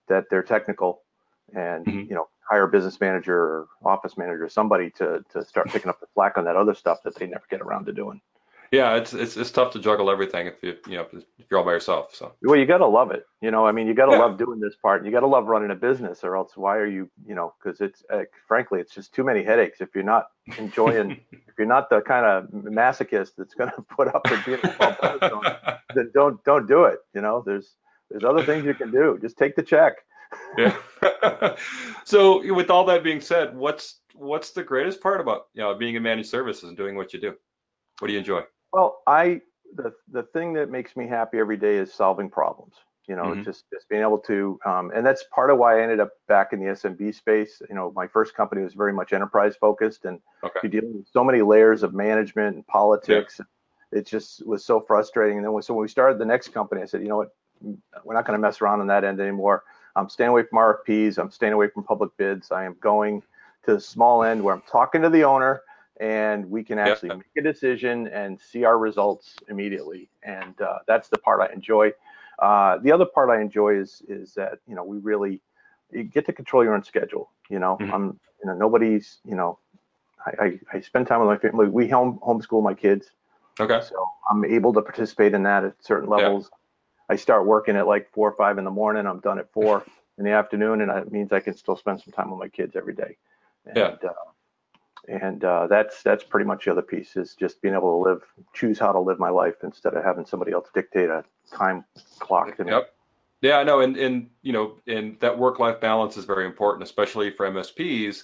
that 0.08 0.30
they're 0.30 0.42
technical, 0.44 1.02
and 1.54 1.86
Mhm. 1.86 2.08
you 2.08 2.16
know, 2.16 2.30
hire 2.50 2.64
a 2.64 2.68
business 2.70 3.00
manager 3.00 3.38
or 3.38 3.68
office 3.84 4.18
manager, 4.18 4.48
somebody 4.48 4.90
to 4.92 5.24
to 5.30 5.44
start 5.44 5.68
picking 5.68 5.90
up 5.90 6.00
the 6.00 6.08
slack 6.14 6.38
on 6.38 6.46
that 6.46 6.56
other 6.56 6.74
stuff 6.74 7.04
that 7.04 7.16
they 7.16 7.28
never 7.28 7.46
get 7.50 7.62
around 7.62 7.86
to 7.86 7.94
doing. 7.94 8.22
Yeah. 8.72 8.96
It's, 8.96 9.14
it's, 9.14 9.38
it's 9.38 9.52
tough 9.52 9.74
to 9.74 9.80
juggle 9.80 10.10
everything 10.10 10.48
if 10.48 10.64
you, 10.64 10.78
you 10.88 10.96
know, 10.98 11.08
if 11.14 11.46
you're 11.50 11.60
all 11.60 11.66
by 11.66 11.74
yourself. 11.74 12.16
So, 12.16 12.34
Well, 12.42 12.58
you 12.58 12.66
got 12.66 12.78
to 12.80 12.88
love 12.88 13.12
it. 13.12 13.26
You 13.42 13.52
know, 13.52 13.66
I 13.66 13.72
mean, 13.72 13.88
you 13.88 13.94
got 13.94 14.06
to 14.06 14.14
Yeah. 14.14 14.20
love 14.20 14.38
doing 14.38 14.60
this 14.60 14.76
part. 14.82 15.06
You 15.06 15.12
got 15.12 15.20
to 15.22 15.28
love 15.28 15.46
running 15.48 15.72
a 15.72 15.76
business, 15.76 16.24
or 16.24 16.38
else 16.38 16.56
why 16.56 16.78
are 16.78 16.86
you, 16.88 17.10
you 17.26 17.36
know, 17.36 17.54
because 17.62 17.82
it's 17.82 18.04
uh, 18.10 18.24
frankly, 18.48 18.80
it's 18.80 18.94
just 18.94 19.14
too 19.14 19.24
many 19.24 19.44
headaches. 19.44 19.82
If 19.82 19.90
you're 19.94 20.04
not 20.04 20.28
enjoying, 20.58 21.20
if 21.32 21.54
you're 21.58 21.68
not 21.68 21.90
the 21.90 22.02
kind 22.02 22.26
of 22.26 22.50
masochist 22.52 23.32
that's 23.38 23.54
going 23.56 23.72
to 23.76 23.82
put 23.82 24.08
up 24.08 24.24
with 24.30 24.46
being 24.46 24.60
a 24.64 24.76
small 24.76 24.96
business 25.02 25.32
owner, 25.34 25.60
then 25.96 26.12
don't 26.14 26.44
don't 26.44 26.68
do 26.68 26.86
it. 26.86 27.00
You 27.14 27.22
know, 27.22 27.44
there's 27.46 27.76
there's 28.10 28.24
other 28.24 28.44
things 28.44 28.66
you 28.66 28.74
can 28.74 28.92
do. 28.92 29.18
Just 29.22 29.38
take 29.38 29.56
the 29.56 29.64
check. 29.64 29.94
yeah. 30.58 30.76
so 32.06 32.54
with 32.54 32.70
all 32.70 32.86
that 32.86 33.04
being 33.04 33.20
said, 33.22 33.56
what's, 33.56 34.00
what's 34.14 34.52
the 34.52 34.64
greatest 34.64 35.02
part 35.02 35.20
about, 35.20 35.48
you 35.54 35.62
know, 35.62 35.74
being 35.76 35.96
in 35.96 36.04
managed 36.04 36.30
services 36.30 36.64
and 36.70 36.78
doing 36.78 36.96
what 36.96 37.14
you 37.14 37.20
do? 37.20 37.36
What 38.00 38.08
do 38.08 38.14
you 38.14 38.20
enjoy? 38.20 38.42
Well, 38.74 39.02
I 39.08 39.42
the 39.76 39.94
the 40.12 40.24
thing 40.24 40.54
that 40.54 40.70
makes 40.70 40.96
me 40.96 41.08
happy 41.08 41.40
every 41.40 41.58
day 41.58 41.76
is 41.78 41.94
solving 41.94 42.30
problems. 42.30 42.76
You 43.08 43.16
know, 43.16 43.34
Mhm. 43.34 43.44
just 43.44 43.66
just 43.74 43.90
being 43.90 44.02
able 44.02 44.20
to, 44.20 44.60
um, 44.66 44.92
and 44.96 45.06
that's 45.06 45.24
part 45.32 45.50
of 45.50 45.58
why 45.58 45.80
I 45.80 45.82
ended 45.82 46.00
up 46.00 46.12
back 46.28 46.54
in 46.54 46.60
the 46.60 46.68
SMB 46.68 47.14
space. 47.14 47.62
You 47.68 47.76
know, 47.76 47.92
my 47.96 48.08
first 48.08 48.36
company 48.36 48.62
was 48.62 48.74
very 48.74 48.94
much 48.94 49.12
enterprise 49.12 49.56
focused, 49.56 50.06
and 50.06 50.22
Okay. 50.44 50.60
you're 50.64 50.70
dealing 50.70 50.98
with 50.98 51.08
so 51.12 51.24
many 51.24 51.42
layers 51.42 51.84
of 51.84 51.94
management 51.94 52.56
and 52.56 52.66
politics. 52.68 53.42
It 53.92 54.06
just 54.06 54.46
was 54.46 54.64
so 54.64 54.80
frustrating. 54.80 55.38
And 55.38 55.46
then 55.46 55.52
when, 55.52 55.64
so 55.64 55.74
when 55.74 55.82
we 55.82 55.90
started 55.90 56.18
the 56.20 56.26
next 56.26 56.50
company, 56.50 56.82
I 56.82 56.86
said, 56.86 57.02
you 57.02 57.10
know 57.10 57.18
what, 57.18 57.36
we're 58.06 58.14
not 58.14 58.26
going 58.26 58.38
to 58.38 58.42
mess 58.42 58.62
around 58.62 58.80
on 58.80 58.88
that 58.88 59.04
end 59.04 59.20
anymore. 59.20 59.64
I'm 59.98 60.08
staying 60.08 60.30
away 60.30 60.44
from 60.44 60.60
RFPs. 60.60 61.18
I'm 61.18 61.32
staying 61.32 61.52
away 61.52 61.68
from 61.68 61.84
public 61.84 62.16
bids. 62.16 62.52
I 62.52 62.64
am 62.64 62.78
going 62.80 63.22
to 63.66 63.74
the 63.74 63.82
small 63.82 64.24
end 64.24 64.42
where 64.42 64.54
I'm 64.56 64.64
talking 64.72 65.02
to 65.02 65.10
the 65.10 65.26
owner 65.26 65.62
and 66.00 66.50
we 66.50 66.64
can 66.64 66.80
actually 66.80 67.10
Yeah. 67.10 67.16
make 67.16 67.38
a 67.38 67.42
decision 67.42 68.08
and 68.08 68.40
see 68.40 68.64
our 68.64 68.78
results 68.78 69.36
immediately. 69.50 70.10
And 70.24 70.60
uh, 70.62 70.80
that's 70.88 71.10
the 71.10 71.18
part 71.18 71.42
I 71.42 71.54
enjoy. 71.54 71.94
Uh, 72.40 72.78
the 72.80 72.92
other 72.92 73.06
part 73.06 73.30
I 73.30 73.42
enjoy 73.42 73.76
is 73.80 74.02
is 74.08 74.34
that 74.36 74.60
you 74.68 74.76
know 74.76 74.84
we 74.84 74.98
really 74.98 75.42
you 75.92 76.04
get 76.04 76.26
to 76.26 76.34
control 76.34 76.64
your 76.64 76.74
own 76.74 76.84
schedule. 76.84 77.32
You 77.50 77.60
know, 77.60 77.78
Mhm. 77.80 77.94
I'm 77.94 78.20
you 78.42 78.46
know 78.48 78.56
nobody's 78.56 79.20
you 79.26 79.36
know 79.36 79.60
I, 80.26 80.46
I, 80.46 80.60
I 80.74 80.80
spend 80.82 81.08
time 81.08 81.20
with 81.20 81.30
my 81.30 81.38
family. 81.38 81.68
We 81.68 81.88
home 81.88 82.20
homeschool 82.26 82.64
my 82.64 82.74
kids, 82.74 83.12
Okay. 83.60 83.82
so 83.82 84.08
I'm 84.30 84.46
able 84.46 84.74
to 84.74 84.82
participate 84.82 85.34
in 85.34 85.44
that 85.44 85.64
at 85.66 85.84
certain 85.84 86.10
Yeah. 86.10 86.18
levels. 86.18 86.50
I 87.10 87.16
start 87.18 87.46
working 87.46 87.76
at 87.76 87.88
like 87.88 88.10
four 88.12 88.30
or 88.30 88.36
five 88.36 88.58
in 88.58 88.64
the 88.64 88.72
morning. 88.72 89.06
I'm 89.06 89.20
done 89.20 89.38
at 89.38 89.52
four 89.52 89.86
in 90.18 90.24
the 90.24 90.32
afternoon, 90.32 90.82
and 90.82 90.92
it 90.92 91.12
means 91.12 91.32
I 91.32 91.42
can 91.42 91.56
still 91.56 91.76
spend 91.76 92.00
some 92.02 92.14
time 92.14 92.32
with 92.32 92.40
my 92.40 92.48
kids 92.48 92.76
every 92.76 92.94
day. 92.94 93.18
And, 93.66 93.76
Yeah. 93.76 93.88
Uh, 94.04 94.14
and 95.08 95.44
uh, 95.44 95.68
that's 95.68 96.04
that's 96.04 96.24
pretty 96.24 96.46
much 96.46 96.66
the 96.66 96.72
other 96.72 96.82
piece 96.82 97.16
is 97.16 97.36
just 97.36 97.62
being 97.62 97.74
able 97.74 97.98
to 97.98 98.10
live, 98.10 98.22
choose 98.54 98.80
how 98.80 98.92
to 98.92 99.00
live 99.00 99.20
my 99.20 99.30
life 99.30 99.56
instead 99.64 99.94
of 99.94 100.04
having 100.04 100.26
somebody 100.26 100.52
else 100.52 100.70
dictate 100.74 101.10
a 101.10 101.24
time 101.52 101.84
clock 102.20 102.56
to 102.58 102.64
me. 102.64 102.72
Yep. 102.72 102.94
Yeah, 103.42 103.58
I 103.58 103.64
know, 103.64 103.80
and 103.80 103.98
and 103.98 104.30
you 104.44 104.54
know, 104.54 104.78
and 104.88 105.20
that 105.20 105.38
work-life 105.38 105.82
balance 105.82 106.16
is 106.16 106.26
very 106.26 106.46
important, 106.46 106.84
especially 106.84 107.32
for 107.32 107.50
MSPs. 107.50 108.24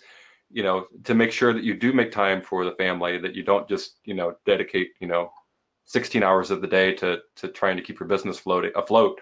You 0.52 0.64
know, 0.64 0.86
to 1.04 1.16
make 1.16 1.32
sure 1.32 1.54
that 1.54 1.64
you 1.64 1.74
do 1.74 1.92
make 1.92 2.12
time 2.12 2.42
for 2.42 2.64
the 2.64 2.72
family, 2.74 3.18
that 3.18 3.34
you 3.34 3.44
don't 3.44 3.68
just 3.68 4.00
you 4.06 4.14
know 4.14 4.36
dedicate 4.46 4.92
you 5.00 5.08
know 5.08 5.32
16 5.86 6.22
hours 6.22 6.52
of 6.52 6.62
the 6.62 6.68
day 6.68 6.94
to 6.94 7.20
to 7.38 7.48
trying 7.48 7.78
to 7.78 7.84
keep 7.84 8.00
your 8.00 8.08
business 8.08 8.38
floating 8.38 8.72
afloat. 8.76 9.20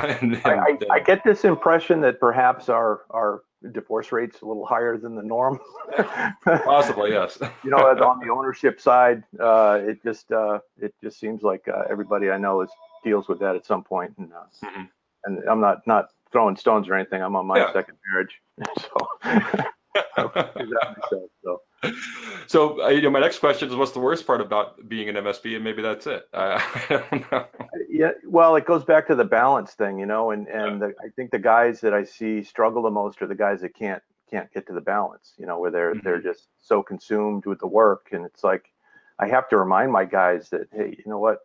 and, 0.00 0.34
and, 0.34 0.42
I, 0.44 0.50
I, 0.50 0.72
uh, 0.72 0.92
I 0.92 1.00
get 1.00 1.24
this 1.24 1.44
impression 1.44 2.02
that 2.02 2.20
perhaps 2.20 2.68
our 2.68 3.02
our 3.10 3.42
divorce 3.72 4.12
rate's 4.12 4.40
a 4.42 4.46
little 4.46 4.64
higher 4.64 4.96
than 4.96 5.14
the 5.14 5.22
norm. 5.22 5.58
possibly 6.44 7.10
yes. 7.10 7.38
you 7.64 7.70
know, 7.70 7.78
on 7.78 8.20
the 8.20 8.32
ownership 8.32 8.80
side, 8.80 9.24
uh, 9.40 9.78
it 9.82 10.02
just 10.02 10.30
uh, 10.32 10.58
it 10.80 10.94
just 11.02 11.18
seems 11.18 11.42
like 11.42 11.66
uh, 11.68 11.82
everybody 11.90 12.30
I 12.30 12.38
know 12.38 12.60
is 12.62 12.70
deals 13.04 13.28
with 13.28 13.38
that 13.40 13.56
at 13.56 13.66
some 13.66 13.82
point, 13.82 14.14
and 14.18 14.32
uh, 14.32 14.66
Mhm. 14.66 14.88
and 15.24 15.48
I'm 15.48 15.60
not 15.60 15.86
not 15.86 16.10
throwing 16.32 16.56
stones 16.56 16.88
or 16.88 16.94
anything. 16.94 17.22
I'm 17.22 17.36
on 17.36 17.46
my 17.46 17.58
Yeah. 17.58 17.72
second 17.72 17.96
marriage, 18.12 18.40
so 18.80 19.08
I 19.22 20.50
do 20.56 20.66
that 20.66 20.96
myself. 20.96 21.30
So 21.42 21.60
so 22.46 22.82
uh, 22.82 22.88
you 22.88 23.02
know, 23.02 23.10
my 23.10 23.20
next 23.20 23.38
question 23.38 23.68
is, 23.68 23.74
what's 23.74 23.92
the 23.92 24.00
worst 24.00 24.26
part 24.26 24.40
about 24.40 24.88
being 24.88 25.08
an 25.08 25.16
MSP? 25.16 25.54
And 25.54 25.64
maybe 25.64 25.82
that's 25.82 26.06
it. 26.06 26.28
I, 26.32 26.62
I 26.90 27.04
don't 27.10 27.32
know. 27.32 27.46
Yeah, 27.88 28.10
well, 28.26 28.56
it 28.56 28.66
goes 28.66 28.84
back 28.84 29.06
to 29.08 29.14
the 29.14 29.24
balance 29.24 29.72
thing, 29.72 29.98
you 29.98 30.06
know, 30.06 30.30
and 30.30 30.48
and 30.48 30.80
yeah. 30.80 30.88
the, 30.88 30.94
I 31.04 31.08
think 31.14 31.30
the 31.30 31.38
guys 31.38 31.80
that 31.80 31.94
I 31.94 32.04
see 32.04 32.42
struggle 32.42 32.82
the 32.82 32.90
most 32.90 33.22
are 33.22 33.26
the 33.26 33.34
guys 33.34 33.60
that 33.60 33.74
can't 33.74 34.02
can't 34.30 34.52
get 34.52 34.66
to 34.66 34.72
the 34.72 34.80
balance, 34.80 35.34
you 35.38 35.46
know, 35.46 35.58
where 35.58 35.70
they're 35.70 35.94
mm-hmm. 35.94 36.04
they're 36.04 36.20
just 36.20 36.48
so 36.60 36.82
consumed 36.82 37.46
with 37.46 37.60
the 37.60 37.66
work, 37.66 38.08
and 38.12 38.24
it's 38.24 38.44
like 38.44 38.70
I 39.18 39.28
have 39.28 39.48
to 39.50 39.56
remind 39.56 39.92
my 39.92 40.04
guys 40.04 40.50
that 40.50 40.68
hey, 40.72 40.94
you 40.98 41.10
know 41.10 41.18
what, 41.18 41.38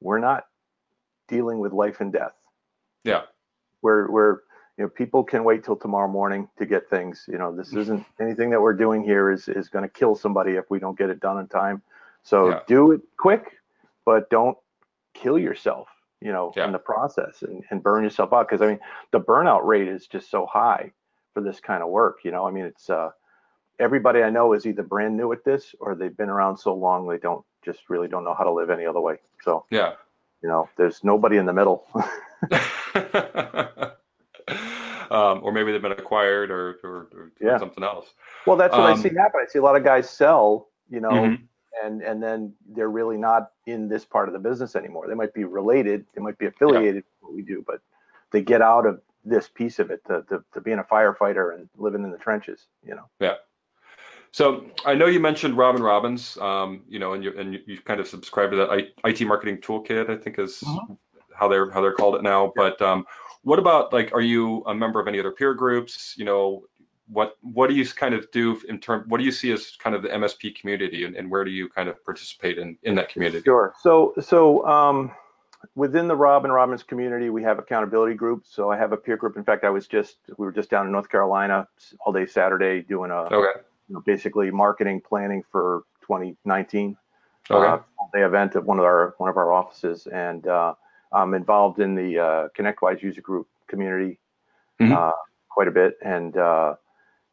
we're 0.00 0.18
not 0.18 0.46
dealing 1.28 1.58
with 1.58 1.72
life 1.72 2.00
and 2.00 2.12
death. 2.12 2.34
Yeah, 3.04 3.22
we're 3.80 4.10
we're 4.10 4.40
you 4.78 4.84
know 4.84 4.88
people 4.88 5.22
can 5.22 5.44
wait 5.44 5.64
till 5.64 5.76
tomorrow 5.76 6.08
morning 6.08 6.48
to 6.58 6.66
get 6.66 6.88
things. 6.88 7.24
You 7.28 7.38
know, 7.38 7.54
this 7.54 7.72
isn't 7.74 8.04
anything 8.20 8.50
that 8.50 8.60
we're 8.60 8.74
doing 8.74 9.04
here 9.04 9.30
is 9.30 9.48
is 9.48 9.68
going 9.68 9.82
to 9.82 9.88
kill 9.88 10.14
somebody 10.14 10.52
if 10.52 10.70
we 10.70 10.78
don't 10.78 10.98
get 10.98 11.10
it 11.10 11.20
done 11.20 11.38
in 11.38 11.46
time. 11.46 11.82
So 12.22 12.50
yeah. 12.50 12.60
do 12.66 12.92
it 12.92 13.00
quick, 13.18 13.58
but 14.04 14.30
don't 14.30 14.56
kill 15.14 15.38
yourself. 15.38 15.88
You 16.20 16.32
know, 16.32 16.52
yeah. 16.56 16.66
in 16.66 16.72
the 16.72 16.78
process 16.78 17.42
and, 17.42 17.64
and 17.70 17.82
burn 17.82 18.04
yourself 18.04 18.32
out 18.32 18.48
because 18.48 18.62
I 18.62 18.68
mean 18.68 18.78
the 19.10 19.20
burnout 19.20 19.64
rate 19.64 19.88
is 19.88 20.06
just 20.06 20.30
so 20.30 20.46
high 20.46 20.92
for 21.34 21.42
this 21.42 21.58
kind 21.60 21.82
of 21.82 21.88
work. 21.88 22.18
You 22.24 22.30
know, 22.30 22.46
I 22.46 22.52
mean, 22.52 22.64
it's 22.64 22.88
uh, 22.88 23.10
everybody 23.80 24.22
I 24.22 24.30
know 24.30 24.52
is 24.52 24.64
either 24.64 24.84
brand 24.84 25.16
new 25.16 25.32
at 25.32 25.44
this 25.44 25.74
or 25.80 25.96
they've 25.96 26.16
been 26.16 26.28
around 26.30 26.56
so 26.56 26.74
long 26.74 27.08
they 27.08 27.18
don't 27.18 27.44
just 27.64 27.90
really 27.90 28.06
don't 28.06 28.24
know 28.24 28.34
how 28.34 28.44
to 28.44 28.52
live 28.52 28.70
any 28.70 28.86
other 28.86 29.00
way. 29.00 29.16
So 29.42 29.66
yeah, 29.70 29.94
you 30.42 30.48
know, 30.48 30.68
there's 30.76 31.02
nobody 31.02 31.36
in 31.36 31.46
the 31.46 31.52
middle. 31.52 31.86
um, 35.12 35.40
or 35.42 35.52
maybe 35.52 35.72
they've 35.72 35.82
been 35.82 35.92
acquired 35.92 36.50
or, 36.50 36.78
or, 36.82 37.08
or 37.12 37.32
yeah. 37.40 37.58
something 37.58 37.84
else. 37.84 38.06
Well, 38.46 38.56
that's 38.56 38.72
what 38.72 38.90
um, 38.90 38.98
I 38.98 39.02
see 39.02 39.10
happen. 39.10 39.40
I 39.42 39.46
see 39.48 39.58
a 39.58 39.62
lot 39.62 39.76
of 39.76 39.84
guys 39.84 40.08
sell, 40.08 40.68
you 40.90 41.00
know, 41.00 41.10
mm-hmm. 41.10 41.44
and 41.84 42.02
and 42.02 42.22
then 42.22 42.52
they're 42.74 42.90
really 42.90 43.18
not 43.18 43.50
in 43.66 43.88
this 43.88 44.04
part 44.04 44.28
of 44.28 44.32
the 44.32 44.40
business 44.40 44.74
anymore. 44.76 45.06
They 45.08 45.14
might 45.14 45.34
be 45.34 45.44
related, 45.44 46.06
they 46.14 46.22
might 46.22 46.38
be 46.38 46.46
affiliated 46.46 46.94
yeah. 46.94 47.00
with 47.00 47.04
what 47.20 47.34
we 47.34 47.42
do, 47.42 47.62
but 47.66 47.80
they 48.32 48.42
get 48.42 48.62
out 48.62 48.86
of 48.86 49.00
this 49.24 49.48
piece 49.48 49.78
of 49.78 49.90
it 49.90 50.04
to, 50.06 50.24
to, 50.28 50.42
to 50.52 50.60
being 50.60 50.78
a 50.78 50.82
firefighter 50.82 51.54
and 51.54 51.68
living 51.76 52.02
in 52.02 52.10
the 52.10 52.18
trenches, 52.18 52.66
you 52.84 52.94
know? 52.94 53.08
Yeah. 53.20 53.34
So 54.32 54.64
I 54.86 54.94
know 54.94 55.06
you 55.06 55.20
mentioned 55.20 55.56
Robin 55.56 55.82
Robins, 55.82 56.38
um, 56.38 56.82
you 56.88 56.98
know, 56.98 57.12
and 57.12 57.22
you 57.22 57.38
and 57.38 57.58
you 57.66 57.78
kind 57.84 58.00
of 58.00 58.08
subscribe 58.08 58.50
to 58.50 58.56
that 58.56 58.88
IT 59.04 59.20
marketing 59.26 59.58
toolkit, 59.58 60.08
I 60.08 60.16
think 60.16 60.38
is 60.38 60.60
mm-hmm. 60.60 60.94
How 61.42 61.48
they're 61.48 61.72
how 61.72 61.80
they're 61.80 61.92
called 61.92 62.14
it 62.14 62.22
now. 62.22 62.52
But 62.54 62.80
um, 62.80 63.04
what 63.42 63.58
about 63.58 63.92
like, 63.92 64.12
are 64.12 64.20
you 64.20 64.62
a 64.66 64.74
member 64.74 65.00
of 65.00 65.08
any 65.08 65.18
other 65.18 65.32
peer 65.32 65.54
groups? 65.54 66.14
You 66.16 66.24
know, 66.24 66.62
what 67.08 67.36
what 67.40 67.68
do 67.68 67.74
you 67.74 67.84
kind 67.84 68.14
of 68.14 68.30
do 68.30 68.60
in 68.68 68.78
term? 68.78 69.06
What 69.08 69.18
do 69.18 69.24
you 69.24 69.32
see 69.32 69.50
as 69.50 69.74
kind 69.76 69.96
of 69.96 70.02
the 70.02 70.08
MSP 70.08 70.54
community, 70.54 71.04
and, 71.04 71.16
and 71.16 71.28
where 71.28 71.44
do 71.44 71.50
you 71.50 71.68
kind 71.68 71.88
of 71.88 72.02
participate 72.04 72.58
in 72.58 72.78
in 72.84 72.94
that 72.94 73.08
community? 73.08 73.42
Sure. 73.42 73.74
So 73.82 74.14
so 74.20 74.64
um, 74.68 75.10
within 75.74 76.06
the 76.06 76.14
Robin 76.14 76.52
Robins 76.52 76.84
community, 76.84 77.28
we 77.28 77.42
have 77.42 77.58
accountability 77.58 78.14
groups. 78.14 78.54
So 78.54 78.70
I 78.70 78.76
have 78.76 78.92
a 78.92 78.96
peer 78.96 79.16
group. 79.16 79.36
In 79.36 79.42
fact, 79.42 79.64
I 79.64 79.70
was 79.70 79.88
just 79.88 80.18
we 80.38 80.46
were 80.46 80.52
just 80.52 80.70
down 80.70 80.86
in 80.86 80.92
North 80.92 81.08
Carolina 81.08 81.66
all 82.06 82.12
day 82.12 82.26
Saturday 82.26 82.82
doing 82.82 83.10
a 83.10 83.22
okay. 83.24 83.60
you 83.88 83.94
know, 83.96 84.02
basically 84.06 84.52
marketing 84.52 85.00
planning 85.00 85.42
for 85.50 85.82
2019 86.02 86.96
okay. 87.50 87.66
uh, 87.66 87.78
day 88.14 88.24
event 88.24 88.56
at 88.56 88.64
one 88.64 88.78
of 88.78 88.84
our 88.84 89.14
one 89.18 89.28
of 89.28 89.36
our 89.36 89.52
offices, 89.52 90.06
and 90.06 90.46
uh, 90.46 90.74
I'm 91.12 91.34
involved 91.34 91.80
in 91.80 91.94
the 91.94 92.18
uh, 92.18 92.48
ConnectWise 92.56 93.02
user 93.02 93.20
group 93.20 93.48
community 93.68 94.18
mm-hmm. 94.80 94.92
uh, 94.92 95.10
quite 95.48 95.68
a 95.68 95.70
bit, 95.70 95.96
and 96.02 96.36
uh, 96.36 96.74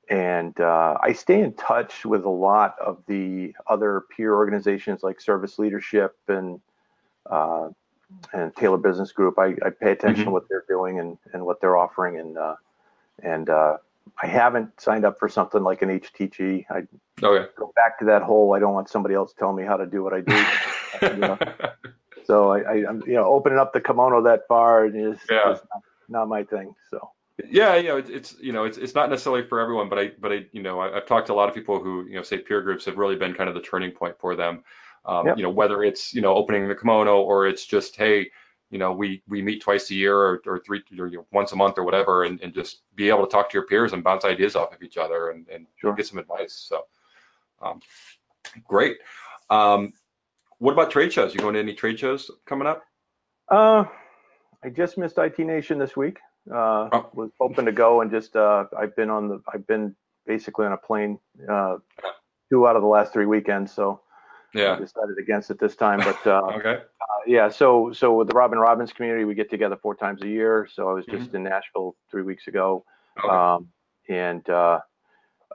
and 0.09 0.59
uh, 0.59 0.97
I 1.01 1.13
stay 1.13 1.41
in 1.41 1.53
touch 1.53 2.05
with 2.05 2.25
a 2.25 2.29
lot 2.29 2.75
of 2.83 2.97
the 3.07 3.53
other 3.67 4.03
peer 4.15 4.33
organizations 4.33 5.03
like 5.03 5.21
Service 5.21 5.59
Leadership 5.59 6.15
and 6.27 6.59
uh, 7.29 7.69
and 8.33 8.55
Taylor 8.55 8.77
Business 8.77 9.11
Group. 9.11 9.37
I, 9.37 9.55
I 9.63 9.69
pay 9.69 9.91
attention 9.91 10.21
mm-hmm. 10.21 10.23
to 10.25 10.31
what 10.31 10.49
they're 10.49 10.65
doing 10.67 10.99
and, 10.99 11.17
and 11.33 11.45
what 11.45 11.61
they're 11.61 11.77
offering, 11.77 12.19
and 12.19 12.37
uh, 12.37 12.55
and 13.21 13.49
uh, 13.49 13.77
I 14.21 14.27
haven't 14.27 14.81
signed 14.81 15.05
up 15.05 15.19
for 15.19 15.29
something 15.29 15.63
like 15.63 15.81
an 15.81 15.99
HTG. 15.99 16.65
I 16.69 16.79
okay. 17.23 17.47
go 17.55 17.71
back 17.75 17.99
to 17.99 18.05
that 18.05 18.23
whole. 18.23 18.53
I 18.53 18.59
don't 18.59 18.73
want 18.73 18.89
somebody 18.89 19.15
else 19.15 19.33
telling 19.37 19.55
me 19.55 19.63
how 19.63 19.77
to 19.77 19.85
do 19.85 20.03
what 20.03 20.13
I 20.13 20.21
do. 20.21 20.45
you 21.03 21.17
know? 21.17 21.37
So 22.29 22.51
I, 22.51 22.59
I, 22.59 22.75
am 22.87 23.01
you 23.07 23.15
know 23.15 23.25
opening 23.25 23.57
up 23.57 23.73
the 23.73 23.81
kimono 23.81 24.21
that 24.21 24.47
far 24.47 24.85
is, 24.85 25.17
yeah. 25.31 25.53
is 25.53 25.59
not, 25.73 25.83
not, 26.09 26.27
my 26.27 26.43
thing. 26.43 26.75
So. 26.91 27.09
Yeah, 27.49 27.75
you 27.77 27.87
know, 27.87 27.97
it's, 27.97 28.09
it's 28.11 28.35
you 28.39 28.53
know, 28.53 28.65
it's 28.65 28.77
it's 28.77 28.93
not 28.93 29.09
necessarily 29.09 29.47
for 29.47 29.59
everyone, 29.59 29.89
but 29.89 29.97
I 29.97 30.11
but 30.19 30.31
I 30.31 30.45
you 30.51 30.61
know 30.61 30.79
I, 30.79 30.93
have 30.93 31.07
talked 31.07 31.25
to 31.27 31.33
a 31.33 31.35
lot 31.35 31.49
of 31.49 31.55
people 31.55 31.81
who 31.81 32.05
you 32.05 32.13
know 32.13 32.21
say 32.21 32.37
peer 32.37 32.61
groups 32.61 32.85
have 32.85 32.99
really 32.99 33.15
been 33.15 33.33
kind 33.33 33.49
of 33.49 33.55
the 33.55 33.61
turning 33.61 33.89
point 33.89 34.19
for 34.19 34.35
them. 34.35 34.63
Um, 35.05 35.25
yep. 35.25 35.37
You 35.37 35.43
know, 35.43 35.49
whether 35.49 35.83
it's 35.83 36.13
you 36.13 36.21
know 36.21 36.35
opening 36.35 36.67
the 36.67 36.75
kimono 36.75 37.19
or 37.19 37.47
it's 37.47 37.65
just 37.65 37.95
hey, 37.95 38.29
you 38.69 38.77
know, 38.77 38.91
we 38.91 39.23
we 39.27 39.41
meet 39.41 39.63
twice 39.63 39.89
a 39.89 39.95
year 39.95 40.15
or, 40.15 40.41
or 40.45 40.59
three 40.59 40.83
or 40.99 41.07
you 41.07 41.17
know, 41.17 41.25
once 41.31 41.51
a 41.51 41.55
month 41.55 41.79
or 41.79 41.83
whatever, 41.83 42.25
and, 42.25 42.39
and 42.41 42.53
just 42.53 42.81
be 42.93 43.09
able 43.09 43.25
to 43.25 43.31
talk 43.31 43.49
to 43.49 43.55
your 43.55 43.65
peers 43.65 43.93
and 43.93 44.03
bounce 44.03 44.23
ideas 44.23 44.55
off 44.55 44.75
of 44.75 44.83
each 44.83 44.97
other 44.97 45.31
and, 45.31 45.47
and 45.49 45.65
sure. 45.77 45.95
get 45.95 46.05
some 46.05 46.19
advice. 46.19 46.53
So, 46.53 46.85
um, 47.59 47.79
great. 48.67 48.97
Um, 49.49 49.93
what 50.59 50.73
about 50.73 50.91
trade 50.91 51.11
shows? 51.11 51.33
You 51.33 51.39
going 51.39 51.55
to 51.55 51.59
any 51.59 51.73
trade 51.73 51.99
shows 51.99 52.29
coming 52.45 52.67
up? 52.67 52.83
Uh, 53.49 53.85
I 54.63 54.69
just 54.69 54.97
missed 54.97 55.17
IT 55.17 55.39
Nation 55.39 55.79
this 55.79 55.97
week. 55.97 56.19
Uh, 56.49 56.89
oh. 56.91 57.09
Was 57.13 57.31
hoping 57.39 57.65
to 57.65 57.71
go 57.71 58.01
and 58.01 58.11
just 58.11 58.35
uh, 58.35 58.65
I've 58.77 58.95
been 58.95 59.09
on 59.09 59.27
the 59.27 59.41
I've 59.53 59.65
been 59.67 59.95
basically 60.25 60.65
on 60.65 60.73
a 60.73 60.77
plane 60.77 61.19
uh, 61.49 61.77
two 62.49 62.67
out 62.67 62.75
of 62.75 62.81
the 62.81 62.87
last 62.87 63.13
three 63.13 63.25
weekends, 63.25 63.73
so 63.73 64.01
yeah, 64.53 64.73
I 64.73 64.79
decided 64.79 65.17
against 65.19 65.51
it 65.51 65.59
this 65.59 65.75
time. 65.75 65.99
But 65.99 66.27
uh, 66.27 66.41
okay, 66.55 66.81
uh, 67.01 67.05
yeah. 67.27 67.49
So 67.49 67.91
so 67.93 68.13
with 68.15 68.27
the 68.27 68.33
Robin 68.33 68.57
Robins 68.57 68.91
community, 68.91 69.25
we 69.25 69.35
get 69.35 69.49
together 69.49 69.77
four 69.81 69.95
times 69.95 70.21
a 70.23 70.27
year. 70.27 70.67
So 70.71 70.89
I 70.89 70.93
was 70.93 71.05
just 71.05 71.27
mm-hmm. 71.27 71.35
in 71.37 71.43
Nashville 71.43 71.95
three 72.09 72.23
weeks 72.23 72.47
ago, 72.47 72.83
okay. 73.19 73.29
um, 73.29 73.67
and 74.07 74.49
uh, 74.49 74.79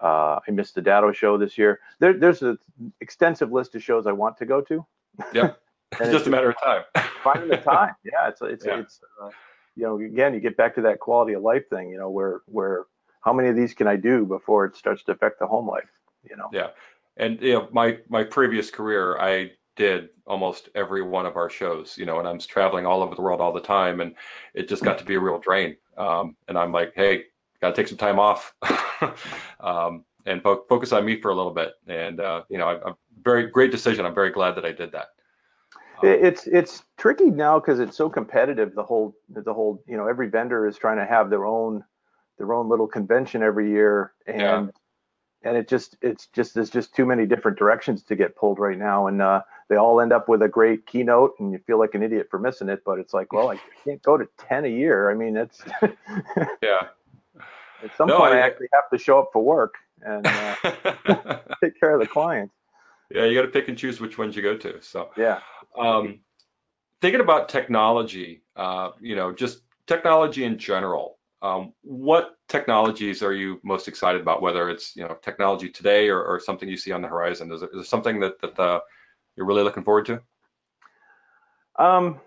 uh, 0.03 0.39
I 0.47 0.51
missed 0.51 0.75
the 0.75 0.83
Datto 0.83 1.13
show 1.13 1.39
this 1.39 1.59
year. 1.59 1.81
There, 1.99 2.13
there's 2.13 2.43
an 2.43 2.59
extensive 3.01 3.53
list 3.53 3.75
of 3.75 3.83
shows 3.83 4.07
I 4.07 4.13
want 4.13 4.37
to 4.39 4.47
go 4.47 4.61
to. 4.63 4.87
Yeah, 5.33 5.53
it's 5.93 6.11
just 6.13 6.27
a 6.27 6.31
matter 6.31 6.51
of 6.51 6.57
time. 6.63 6.83
finding 7.23 7.49
the 7.49 7.57
time. 7.57 7.95
Yeah, 8.05 8.29
it's 8.29 8.43
it's 8.43 8.67
yeah. 8.67 8.81
it's 8.81 9.01
uh, 9.23 9.31
you 9.77 9.85
know 9.85 9.99
again 9.99 10.35
you 10.35 10.41
get 10.41 10.57
back 10.57 10.75
to 10.77 10.83
that 10.83 11.01
quality 11.01 11.35
of 11.35 11.43
life 11.43 11.69
thing. 11.69 11.91
You 11.91 11.99
know 11.99 12.11
where 12.11 12.41
where 12.47 12.85
how 13.21 13.33
many 13.33 13.49
of 13.49 13.57
these 13.57 13.75
can 13.75 13.87
I 13.87 13.97
do 13.97 14.25
before 14.25 14.65
it 14.65 14.77
starts 14.77 15.03
to 15.05 15.13
affect 15.13 15.39
the 15.39 15.47
home 15.47 15.69
life? 15.69 15.89
You 16.29 16.37
know. 16.37 16.49
Yeah 16.53 16.69
and 17.17 17.41
you 17.41 17.53
know 17.53 17.69
my 17.73 17.99
my 18.09 18.25
previous 18.25 18.71
career 18.71 19.19
i 19.19 19.51
did 19.77 20.09
almost 20.27 20.69
every 20.75 21.03
one 21.03 21.27
of 21.27 21.37
our 21.37 21.51
shows 21.51 21.97
you 21.99 22.07
know 22.07 22.19
and 22.19 22.29
i'm 22.29 22.39
traveling 22.39 22.87
all 22.87 23.03
over 23.03 23.15
the 23.15 23.23
world 23.23 23.41
all 23.41 23.53
the 23.53 23.61
time 23.61 24.01
and 24.01 24.15
it 24.55 24.69
just 24.69 24.85
got 24.85 24.99
to 24.99 25.05
be 25.05 25.15
a 25.15 25.21
real 25.21 25.39
drain 25.39 25.77
um, 25.99 26.37
and 26.49 26.59
i'm 26.59 26.73
like 26.73 26.93
hey 26.95 27.25
gotta 27.61 27.75
take 27.75 27.89
some 27.89 27.99
time 27.99 28.19
off 28.19 28.55
um, 29.61 30.05
and 30.27 30.43
fo- 30.43 30.65
focus 30.69 30.93
on 30.93 31.05
me 31.05 31.21
for 31.21 31.31
a 31.31 31.35
little 31.35 31.53
bit. 31.53 31.73
And 31.87 32.21
uh, 32.21 32.43
you 32.49 32.59
know 32.59 32.69
I, 32.69 32.89
am 32.89 32.95
very 33.23 33.49
great 33.49 33.71
decision. 33.71 34.07
I'm 34.07 34.15
very 34.15 34.31
glad 34.31 34.53
that 34.57 34.65
i 34.65 34.73
did 34.73 34.93
that. 34.93 35.09
Um, 36.03 36.09
it's 36.09 36.47
it's 36.47 36.85
tricky 36.97 37.31
now 37.31 37.59
because 37.59 37.81
it's 37.81 37.97
so 37.97 38.09
competitive 38.09 38.75
the 38.75 38.83
whole 38.83 39.15
the 39.29 39.53
whole 39.53 39.83
you 39.87 39.97
know 39.97 40.07
every 40.07 40.29
vendor 40.29 40.67
is 40.67 40.77
trying 40.77 40.99
to 40.99 41.07
have 41.07 41.31
their 41.31 41.47
own 41.47 41.85
their 42.39 42.53
own 42.53 42.69
little 42.69 42.87
convention 42.87 43.43
every 43.43 43.71
year. 43.71 44.13
And 44.27 44.41
yeah. 44.41 44.67
and 45.45 45.57
it 45.57 45.69
just 45.69 45.97
it's 46.03 46.27
just 46.29 46.55
there's 46.55 46.71
just 46.71 46.95
too 46.95 47.07
many 47.07 47.27
different 47.27 47.59
directions 47.59 48.03
to 48.05 48.17
get 48.17 48.37
pulled 48.37 48.59
right 48.59 48.79
now. 48.79 49.07
And 49.07 49.23
uh, 49.23 49.43
they 49.69 49.77
all 49.77 50.01
end 50.01 50.13
up 50.13 50.29
with 50.29 50.43
a 50.43 50.49
great 50.49 50.87
keynote 50.87 51.35
and 51.39 51.53
you 51.53 51.59
feel 51.67 51.79
like 51.79 51.95
an 51.95 52.03
idiot 52.03 52.27
for 52.31 52.39
missing 52.39 52.69
it 52.69 52.83
but 52.85 52.99
it's 52.99 53.15
like 53.15 53.33
well 53.33 53.51
i 53.51 53.59
can't 53.83 54.03
go 54.03 54.17
to 54.17 54.29
10 54.39 54.65
a 54.65 54.69
year. 54.69 55.11
I 55.11 55.15
mean 55.15 55.37
it's 55.37 55.63
yeah. 56.63 56.89
at 57.83 57.97
some 57.97 58.09
no, 58.09 58.19
point 58.19 58.35
I, 58.35 58.39
I, 58.39 58.47
actually 58.47 58.69
have 58.73 58.91
to 58.93 58.99
show 58.99 59.19
up 59.21 59.31
for 59.33 59.43
work 59.43 59.75
and 60.03 60.27
uh, 60.27 60.55
take 61.63 61.79
care 61.79 61.95
of 61.95 62.01
the 62.01 62.07
clients 62.07 62.55
yeah 63.11 63.25
you 63.25 63.35
got 63.35 63.43
to 63.43 63.49
pick 63.49 63.69
and 63.69 63.79
choose 63.79 64.01
which 64.01 64.19
ones 64.19 64.37
you 64.37 64.43
go 64.43 64.57
to 64.57 64.81
so 64.83 65.11
yeah 65.17 65.41
um, 65.79 66.21
thinking 67.01 67.21
about 67.21 67.49
technology 67.49 68.43
uh, 68.57 68.91
you 69.01 69.17
know 69.17 69.33
just 69.33 69.61
technology 69.87 70.45
in 70.45 70.59
general 70.59 71.19
um, 71.45 71.75
what 71.83 72.39
technologies 72.49 73.23
are 73.23 73.35
you 73.35 73.61
most 73.63 73.87
excited 73.87 74.23
about? 74.23 74.41
Whether 74.41 74.71
it's 74.71 74.97
you 74.97 75.03
know 75.03 75.15
technology 75.23 75.69
today 75.69 76.09
or, 76.09 76.25
or 76.25 76.41
something 76.41 76.67
you 76.67 76.79
see 76.79 76.91
on 76.91 77.03
the 77.03 77.09
horizon, 77.09 77.53
is 77.53 77.61
there, 77.61 77.69
is 77.69 77.75
there 77.75 77.85
something 77.85 78.19
that 78.21 78.41
that 78.41 78.59
uh, 78.59 78.81
you're 79.37 79.45
really 79.45 79.63
looking 79.63 79.85
forward 79.85 80.07
to? 80.07 80.23
Um, 81.79 82.19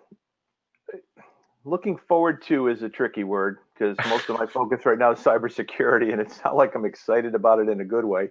looking 1.65 1.97
forward 1.97 2.41
to 2.43 2.67
is 2.67 2.81
a 2.83 2.89
tricky 2.89 3.23
word 3.23 3.59
because 3.73 3.97
most 4.09 4.29
of 4.29 4.39
my 4.39 4.45
focus 4.53 4.85
right 4.85 4.97
now 4.97 5.11
is 5.11 5.19
cybersecurity, 5.19 6.11
and 6.11 6.21
it's 6.21 6.39
not 6.43 6.55
like 6.55 6.75
I'm 6.75 6.85
excited 6.85 7.35
about 7.35 7.59
it 7.59 7.69
in 7.69 7.81
a 7.81 7.85
good 7.85 8.05
way. 8.05 8.29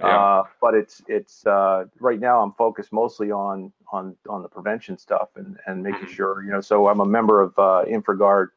Yeah. 0.00 0.18
Uh, 0.18 0.44
but 0.60 0.74
it's 0.74 1.02
it's 1.06 1.46
uh, 1.46 1.84
right 2.00 2.18
now 2.18 2.42
I'm 2.42 2.52
focused 2.52 2.92
mostly 2.92 3.30
on 3.30 3.72
on 3.92 4.16
on 4.28 4.42
the 4.42 4.48
prevention 4.48 4.98
stuff 4.98 5.28
and 5.36 5.58
and 5.66 5.82
making 5.82 6.00
mm-hmm. 6.00 6.12
sure 6.12 6.42
you 6.42 6.50
know. 6.50 6.60
So 6.60 6.88
I'm 6.88 7.00
a 7.00 7.06
member 7.06 7.40
of 7.40 7.58
uh, 7.58 7.84
InfraGard 7.88 8.48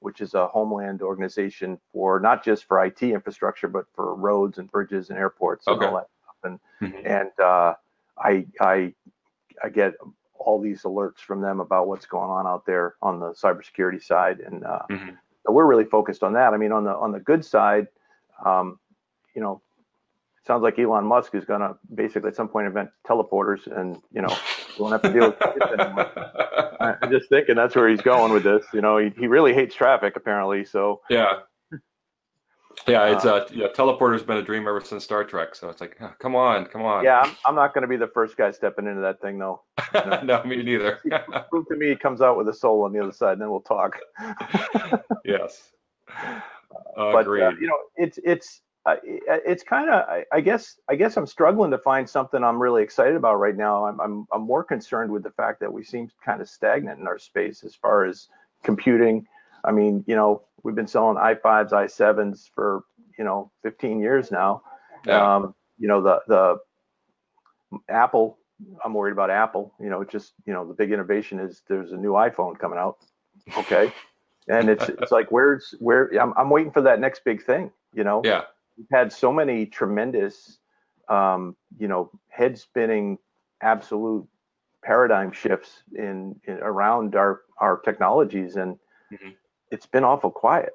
which 0.00 0.20
is 0.20 0.34
a 0.34 0.46
homeland 0.46 1.02
organization 1.02 1.78
for 1.92 2.20
not 2.20 2.44
just 2.44 2.64
for 2.64 2.84
IT 2.84 3.02
infrastructure, 3.02 3.68
but 3.68 3.84
for 3.94 4.14
roads 4.14 4.58
and 4.58 4.70
bridges 4.70 5.10
and 5.10 5.18
airports 5.18 5.66
okay. 5.66 5.84
and 5.84 5.94
all 5.94 5.96
that. 5.96 6.08
and 6.44 6.60
mm-hmm. 6.80 7.06
and 7.06 7.30
uh, 7.40 7.74
I 8.16 8.46
I 8.60 8.94
I 9.62 9.68
get 9.68 9.94
all 10.38 10.60
these 10.60 10.82
alerts 10.82 11.18
from 11.18 11.40
them 11.40 11.60
about 11.60 11.88
what's 11.88 12.06
going 12.06 12.30
on 12.30 12.46
out 12.46 12.64
there 12.66 12.94
on 13.02 13.20
the 13.20 13.32
cybersecurity 13.32 14.02
side, 14.02 14.40
and 14.40 14.64
uh, 14.64 14.80
mm-hmm. 14.90 15.10
so 15.46 15.52
we're 15.52 15.66
really 15.66 15.84
focused 15.84 16.22
on 16.22 16.32
that. 16.34 16.54
I 16.54 16.56
mean, 16.56 16.72
on 16.72 16.84
the 16.84 16.94
on 16.94 17.12
the 17.12 17.20
good 17.20 17.44
side, 17.44 17.88
um, 18.44 18.78
you 19.34 19.42
know, 19.42 19.62
sounds 20.46 20.62
like 20.62 20.78
Elon 20.78 21.04
Musk 21.04 21.34
is 21.34 21.44
going 21.44 21.60
to 21.60 21.76
basically 21.94 22.28
at 22.28 22.36
some 22.36 22.48
point 22.48 22.66
invent 22.66 22.90
teleporters, 23.06 23.66
and 23.78 23.98
you 24.12 24.22
know, 24.22 24.36
we 24.76 24.82
won't 24.82 24.92
have 24.92 25.02
to 25.02 25.12
deal 25.12 25.28
with 25.28 25.36
it 25.40 25.80
anymore. 25.80 26.10
I'm 27.02 27.10
just 27.10 27.28
thinking 27.28 27.56
that's 27.56 27.76
where 27.76 27.88
he's 27.88 28.00
going 28.00 28.32
with 28.32 28.44
this. 28.44 28.64
You 28.72 28.80
know, 28.80 28.98
he, 28.98 29.10
he 29.18 29.26
really 29.26 29.52
hates 29.52 29.74
traffic 29.74 30.16
apparently. 30.16 30.64
So 30.64 31.02
yeah, 31.10 31.40
yeah, 32.86 33.06
it's 33.06 33.24
uh, 33.24 33.34
uh 33.34 33.48
yeah, 33.52 33.66
teleporter's 33.68 34.22
been 34.22 34.36
a 34.36 34.42
dream 34.42 34.68
ever 34.68 34.80
since 34.80 35.04
Star 35.04 35.24
Trek. 35.24 35.54
So 35.54 35.68
it's 35.68 35.80
like, 35.80 35.96
oh, 36.00 36.12
come 36.18 36.36
on, 36.36 36.66
come 36.66 36.82
on. 36.82 37.04
Yeah, 37.04 37.20
I'm, 37.20 37.36
I'm 37.46 37.54
not 37.54 37.74
going 37.74 37.82
to 37.82 37.88
be 37.88 37.96
the 37.96 38.08
first 38.08 38.36
guy 38.36 38.50
stepping 38.50 38.86
into 38.86 39.00
that 39.00 39.20
thing 39.20 39.38
though. 39.38 39.62
no, 40.24 40.42
me 40.44 40.62
neither. 40.62 41.00
Prove 41.50 41.66
to 41.68 41.76
me 41.76 41.88
he 41.88 41.96
comes 41.96 42.20
out 42.20 42.36
with 42.36 42.48
a 42.48 42.54
soul 42.54 42.84
on 42.84 42.92
the 42.92 43.02
other 43.02 43.12
side, 43.12 43.32
and 43.32 43.42
then 43.42 43.50
we'll 43.50 43.60
talk. 43.60 43.98
yes. 45.24 45.72
Uh, 46.08 46.40
but 46.96 47.26
uh, 47.26 47.50
you 47.60 47.66
know, 47.66 47.78
it's 47.96 48.18
it's 48.24 48.62
uh, 48.86 48.96
it's 49.04 49.62
kind 49.62 49.90
of 49.90 50.08
I, 50.08 50.24
I, 50.32 50.40
guess 50.40 50.78
I 50.88 50.94
guess 50.94 51.16
I'm 51.16 51.26
struggling 51.26 51.70
to 51.72 51.78
find 51.78 52.08
something 52.08 52.42
I'm 52.42 52.60
really 52.60 52.82
excited 52.82 53.16
about 53.16 53.36
right 53.36 53.56
now. 53.56 53.86
I'm 53.86 54.00
I'm 54.00 54.26
I'm 54.32 54.42
more 54.42 54.64
concerned 54.64 55.10
with 55.10 55.22
the 55.22 55.30
fact 55.30 55.60
that 55.60 55.72
we 55.72 55.84
seem 55.84 56.10
kind 56.24 56.40
of 56.40 56.48
stagnant 56.48 57.00
in 57.00 57.06
our 57.06 57.18
space 57.18 57.64
as 57.64 57.74
far 57.74 58.04
as 58.04 58.28
computing. 58.62 59.26
I 59.64 59.72
mean, 59.72 60.04
you 60.06 60.16
know, 60.16 60.42
we've 60.62 60.74
been 60.74 60.86
selling 60.86 61.16
i5s, 61.16 61.70
i7s 61.70 62.50
for 62.54 62.84
you 63.18 63.24
know 63.24 63.50
15 63.62 64.00
years 64.00 64.30
now. 64.30 64.62
Yeah. 65.06 65.36
Um, 65.36 65.54
you 65.78 65.88
know, 65.88 66.02
the 66.02 66.20
the 66.28 66.58
Apple. 67.88 68.38
I'm 68.84 68.92
worried 68.92 69.12
about 69.12 69.30
Apple. 69.30 69.72
You 69.80 69.88
know, 69.88 70.02
just 70.04 70.32
you 70.46 70.52
know, 70.52 70.66
the 70.66 70.74
big 70.74 70.92
innovation 70.92 71.38
is 71.38 71.62
there's 71.68 71.92
a 71.92 71.96
new 71.96 72.12
iPhone 72.12 72.58
coming 72.58 72.78
out. 72.78 72.98
Okay. 73.56 73.92
and 74.48 74.68
it's 74.68 74.88
it's 75.00 75.12
like 75.12 75.30
where's 75.30 75.74
where 75.78 76.10
I'm 76.20 76.32
I'm 76.36 76.50
waiting 76.50 76.72
for 76.72 76.82
that 76.82 77.00
next 77.00 77.24
big 77.24 77.44
thing. 77.44 77.70
You 77.92 78.04
know. 78.04 78.22
Yeah 78.24 78.42
we've 78.78 78.86
had 78.92 79.12
so 79.12 79.32
many 79.32 79.66
tremendous, 79.66 80.58
um, 81.08 81.56
you 81.78 81.88
know, 81.88 82.10
head 82.28 82.56
spinning, 82.56 83.18
absolute 83.60 84.26
paradigm 84.82 85.32
shifts 85.32 85.82
in, 85.94 86.40
in, 86.44 86.54
around 86.58 87.16
our 87.16 87.42
our 87.60 87.80
technologies, 87.80 88.56
and 88.56 88.76
mm-hmm. 89.12 89.30
It's 89.70 89.86
been 89.86 90.04
awful 90.04 90.30
quiet. 90.30 90.72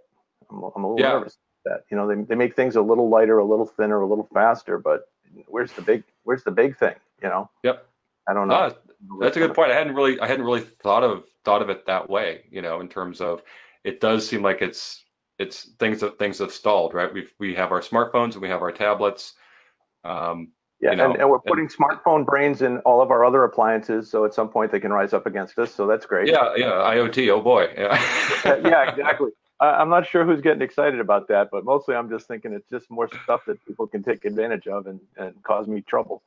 I'm, 0.49 0.63
I'm 0.75 0.84
a 0.84 0.89
little 0.91 0.99
yeah. 0.99 1.13
nervous 1.13 1.38
that 1.65 1.86
you 1.89 1.97
know 1.97 2.08
they, 2.08 2.21
they 2.21 2.36
make 2.36 2.56
things 2.56 2.75
a 2.75 2.82
little 2.82 3.10
lighter, 3.10 3.38
a 3.38 3.45
little 3.45 3.65
thinner, 3.65 4.01
a 4.01 4.08
little 4.08 4.27
faster, 4.34 4.77
but 4.77 5.10
where's 5.47 5.71
the 5.73 5.82
big 5.82 6.03
where's 6.23 6.43
the 6.43 6.51
big 6.51 6.77
thing? 6.77 6.95
You 7.21 7.29
know? 7.29 7.49
Yep. 7.63 7.86
I 8.27 8.34
don't 8.34 8.47
know. 8.47 8.73
that's 9.19 9.38
a 9.38 9.39
good 9.39 9.53
point. 9.53 9.71
I 9.71 9.75
hadn't 9.75 9.95
really 9.95 10.19
I 10.19 10.27
hadn't 10.27 10.45
really 10.45 10.62
thought 10.62 11.03
of 11.03 11.23
thought 11.43 11.62
of 11.62 11.69
it 11.69 11.86
that 11.88 12.10
way. 12.10 12.45
You 12.49 12.62
know, 12.62 12.79
in 12.79 12.88
terms 12.88 13.21
of 13.21 13.41
it 13.84 13.99
does 13.99 14.27
seem 14.27 14.41
like 14.41 14.62
it's 14.62 15.03
it's 15.39 15.69
things 15.79 16.01
that 16.01 16.19
things 16.19 16.39
have 16.39 16.53
stalled, 16.53 16.93
right? 16.93 17.13
We 17.13 17.27
we 17.39 17.56
have 17.56 17.71
our 17.71 17.82
smartphones 17.82 18.34
and 18.34 18.41
we 18.41 18.49
have 18.49 18.62
our 18.62 18.71
tablets. 18.71 19.34
Um, 20.03 20.49
yeah, 20.84 20.91
you 20.91 20.98
know, 20.98 21.12
and, 21.12 21.22
and, 21.22 21.30
we're 21.30 21.39
putting 21.39 21.65
and, 21.65 21.74
smartphone 21.74 22.26
brains 22.26 22.62
in 22.62 22.80
all 22.80 23.02
of 23.02 23.10
our 23.10 23.24
other 23.24 23.43
appliances, 23.46 24.12
so 24.12 24.26
at 24.26 24.34
some 24.34 24.50
point 24.50 24.72
they 24.72 24.82
can 24.82 24.91
rise 24.91 25.13
up 25.13 25.26
against 25.26 25.58
us. 25.58 25.74
So 25.74 25.88
that's 25.88 26.06
great. 26.06 26.28
Yeah, 26.28 26.54
yeah, 26.58 26.72
IoT. 26.72 27.30
Oh 27.30 27.41
boy. 27.41 27.69
Yeah. 27.78 28.00
yeah, 28.46 28.91
exactly. 28.91 29.30
I'm 29.62 29.88
not 29.88 30.06
sure 30.06 30.26
who's 30.26 30.41
getting 30.41 30.62
excited 30.62 31.00
about 31.00 31.30
that, 31.30 31.50
but 31.50 31.63
mostly 31.63 31.96
I'm 31.96 32.10
just 32.10 32.28
thinking 32.28 32.52
it's 32.52 32.69
just 32.69 32.91
more 32.91 33.08
stuff 33.24 33.41
that 33.48 33.63
people 33.65 33.88
can 33.88 34.04
take 34.04 34.26
advantage 34.26 34.67
of 34.67 34.88
and, 34.88 35.00
and 35.15 35.41
cause 35.43 35.67
me 35.67 35.82
trouble. 35.82 36.22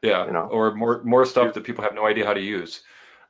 Yeah, 0.00 0.26
you 0.26 0.32
know? 0.32 0.42
or 0.42 0.74
more 0.76 1.02
more 1.02 1.26
stuff 1.26 1.54
that 1.54 1.64
people 1.64 1.82
have 1.82 1.94
no 1.94 2.06
idea 2.06 2.24
how 2.24 2.34
to 2.34 2.40
use. 2.40 2.82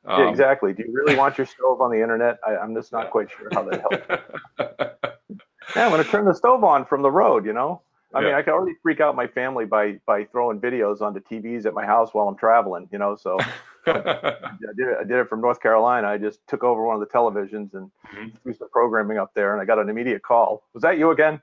Um, 0.04 0.20
yeah, 0.20 0.28
exactly. 0.28 0.74
Do 0.74 0.85
you 0.87 0.92
really 0.92 1.16
want 1.16 1.38
your 1.38 1.46
stove 1.46 1.81
on 1.81 1.90
the 1.90 2.02
internet? 2.02 2.38
I, 2.46 2.62
am 2.62 2.74
just 2.74 2.92
not 2.92 3.11
quite 3.11 3.28
sure 3.31 3.48
how 3.52 3.62
that 3.62 3.81
helps. 3.81 4.07
yeah, 5.76 5.87
I'm 5.87 5.90
going 5.90 6.04
to 6.04 6.11
turn 6.11 6.26
the 6.26 6.35
stove 6.35 6.62
on 6.62 6.85
from 6.85 7.00
the 7.00 7.11
road. 7.11 7.46
You 7.46 7.54
know, 7.54 7.81
I 8.14 8.20
yeah. 8.20 8.26
mean, 8.26 8.34
I 8.36 8.42
can 8.42 8.54
already 8.54 8.76
freak 8.82 9.00
out 9.00 9.14
my 9.14 9.26
family 9.26 9.66
by 9.66 10.00
by 10.06 10.24
throwing 10.24 10.60
videos 10.60 11.02
onto 11.02 11.20
TVs 11.20 11.66
at 11.66 11.74
my 11.74 11.84
house 11.84 12.14
while 12.14 12.26
I'm 12.28 12.36
traveling. 12.36 12.88
You 12.90 12.98
know, 12.98 13.16
so 13.16 13.38
I, 13.86 14.48
did 14.76 14.88
it. 14.88 14.96
I 15.00 15.04
did 15.04 15.18
it 15.18 15.28
from 15.28 15.40
North 15.40 15.60
Carolina. 15.60 16.08
I 16.08 16.18
just 16.18 16.40
took 16.46 16.64
over 16.64 16.82
one 16.84 16.94
of 16.94 17.00
the 17.00 17.06
televisions 17.06 17.74
and 17.74 17.90
mm-hmm. 18.06 18.28
threw 18.42 18.54
some 18.54 18.70
programming 18.70 19.18
up 19.18 19.32
there, 19.34 19.52
and 19.52 19.60
I 19.60 19.64
got 19.64 19.78
an 19.78 19.88
immediate 19.88 20.22
call. 20.22 20.62
Was 20.72 20.82
that 20.82 20.98
you 20.98 21.10
again? 21.10 21.40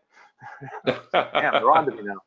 Damn, 1.14 1.54
they're 1.54 1.72
on 1.72 1.86
to 1.86 1.92
me 1.92 2.04
now. 2.04 2.22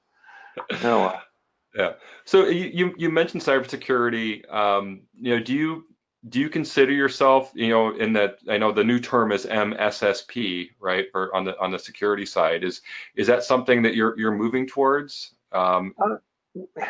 Oh, 0.85 1.20
yeah. 1.77 1.92
So 2.24 2.46
you 2.46 2.94
you 2.96 3.11
mentioned 3.11 3.42
cybersecurity. 3.42 4.51
Um, 4.53 5.03
you 5.14 5.37
know, 5.37 5.42
do 5.42 5.55
you 5.55 5.85
do 6.27 6.41
you 6.41 6.49
consider 6.49 6.93
yourself, 6.93 7.53
you 7.55 7.69
know, 7.69 7.95
in 7.95 8.13
that 8.15 8.39
I 8.49 8.59
know 8.59 8.73
the 8.73 8.85
new 8.85 8.99
term 8.99 9.31
is 9.31 9.47
MSSP, 9.47 10.71
right, 10.81 11.07
or 11.15 11.35
on 11.35 11.45
the 11.45 11.59
on 11.61 11.71
the 11.71 11.79
security 11.79 12.27
side 12.27 12.65
is 12.65 12.81
is 13.15 13.27
that 13.29 13.45
something 13.45 13.83
that 13.83 13.95
you're 13.95 14.19
you're 14.19 14.35
moving 14.35 14.67
towards? 14.67 15.35
Um, 15.53 15.95
uh, 15.99 16.85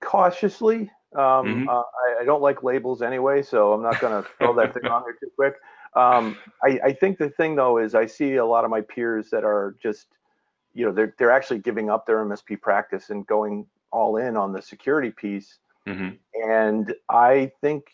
cautiously. 0.00 0.90
Um, 1.14 1.20
mm-hmm. 1.20 1.68
uh, 1.68 1.72
I, 1.72 2.22
I, 2.22 2.24
don't 2.24 2.42
like 2.42 2.64
labels 2.64 3.00
anyway, 3.00 3.40
so 3.42 3.72
I'm 3.72 3.82
not 3.82 4.00
going 4.00 4.20
to 4.20 4.28
throw 4.38 4.52
that 4.56 4.74
thing 4.74 4.86
on 4.86 5.04
there 5.04 5.12
too 5.12 5.30
quick. 5.36 5.54
Um, 5.94 6.36
I, 6.60 6.80
I 6.86 6.92
think 6.92 7.18
the 7.18 7.30
thing 7.30 7.54
though 7.54 7.78
is 7.78 7.94
I 7.94 8.06
see 8.06 8.34
a 8.34 8.44
lot 8.44 8.64
of 8.64 8.70
my 8.70 8.80
peers 8.80 9.30
that 9.30 9.44
are 9.44 9.76
just, 9.80 10.08
you 10.74 10.84
know, 10.84 10.90
they're 10.90 11.14
they're 11.16 11.30
actually 11.30 11.60
giving 11.60 11.88
up 11.88 12.04
their 12.04 12.24
MSP 12.24 12.60
practice 12.60 13.10
and 13.10 13.24
going 13.28 13.66
all 13.92 14.16
in 14.16 14.36
on 14.36 14.52
the 14.52 14.60
security 14.60 15.12
piece. 15.12 15.58
Mm-hmm. 15.86 16.16
And 16.50 16.94
I 17.08 17.52
think 17.60 17.84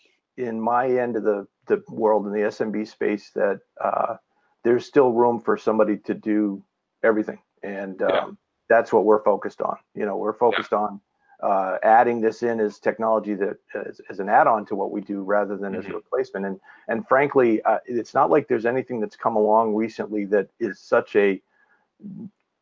in 0.41 0.61
my 0.61 0.89
end 0.89 1.17
of 1.17 1.23
the, 1.23 1.47
the 1.67 1.83
world 1.89 2.27
in 2.27 2.33
the 2.33 2.39
SMB 2.39 2.89
space 2.89 3.31
that 3.35 3.61
uh, 3.83 4.17
there's 4.65 4.87
still 4.87 5.13
room 5.13 5.41
for 5.41 5.57
somebody 5.57 5.97
to 5.99 6.15
do 6.15 6.63
everything. 7.03 7.39
And 7.63 8.01
um, 8.03 8.11
yeah. 8.11 8.31
that's 8.69 8.93
what 8.93 9.05
we're 9.05 9.23
focused 9.23 9.61
on. 9.61 9.77
You 9.95 10.07
know, 10.07 10.17
we're 10.17 10.33
focused 10.33 10.73
yeah. 10.73 10.79
on 10.79 11.01
uh, 11.43 11.79
adding 11.83 12.21
this 12.21 12.43
in 12.43 12.61
as 12.61 12.79
technology 12.79 13.35
that 13.35 13.57
as, 13.75 14.01
as, 14.11 14.21
an 14.21 14.29
add-on 14.29 14.67
to 14.67 14.75
what 14.75 14.91
we 14.91 15.01
do 15.01 15.23
rather 15.23 15.57
than 15.57 15.73
mm-hmm. 15.73 15.79
as 15.79 15.85
a 15.85 15.89
mm-hmm. 15.89 15.97
replacement. 15.97 16.47
And 16.47 16.61
and 16.89 17.07
frankly, 17.09 17.63
uh, 17.63 17.79
it's 17.87 18.15
not 18.15 18.31
like 18.31 18.47
there's 18.47 18.67
anything 18.67 19.01
that's 19.01 19.17
come 19.17 19.37
along 19.37 19.75
recently 19.75 20.27
that 20.27 20.49
is 20.59 20.79
such 20.79 21.17
a 21.17 21.41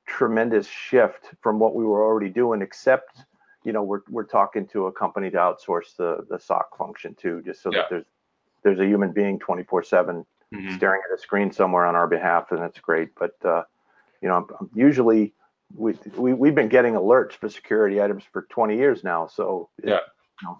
tremendous 0.07 0.69
shift 0.69 1.35
from 1.41 1.59
what 1.59 1.75
we 1.75 1.85
were 1.85 2.05
already 2.05 2.29
doing, 2.29 2.62
except 2.62 3.25
you 3.69 3.75
know, 3.75 3.83
we're 3.83 4.01
we're 4.09 4.25
talking 4.25 4.67
to 4.69 4.87
a 4.87 4.93
company 4.93 5.29
to 5.29 5.37
outsource 5.37 5.95
the 5.99 6.25
the 6.31 6.39
SOC 6.39 6.75
function 6.79 7.15
too, 7.15 7.43
just 7.45 7.63
so 7.63 7.71
yeah. 7.71 7.81
that 7.81 7.91
there's 7.91 8.07
there's 8.63 8.81
a 8.81 8.87
human 8.87 9.13
being 9.13 9.39
24 9.39 9.83
7 9.83 10.25
mm-hmm. 10.55 10.75
staring 10.75 11.03
at 11.07 11.15
a 11.15 11.21
screen 11.21 11.53
somewhere 11.53 11.85
on 11.85 11.95
our 11.95 12.07
behalf, 12.07 12.51
and 12.51 12.63
that's 12.63 12.81
great. 12.81 13.11
But 13.19 13.35
uh, 13.45 13.65
you 14.23 14.29
know, 14.31 14.37
I'm, 14.37 14.47
I'm 14.59 14.71
usually 14.75 15.35
we, 15.77 15.93
we 16.17 16.33
we've 16.33 16.55
been 16.55 16.71
getting 16.71 16.95
alerts 16.95 17.33
for 17.33 17.51
security 17.51 18.01
items 18.01 18.25
for 18.33 18.47
20 18.49 18.75
years 18.75 19.05
now. 19.05 19.27
So 19.27 19.69
yeah, 19.85 19.99
you 20.41 20.49
know, 20.49 20.59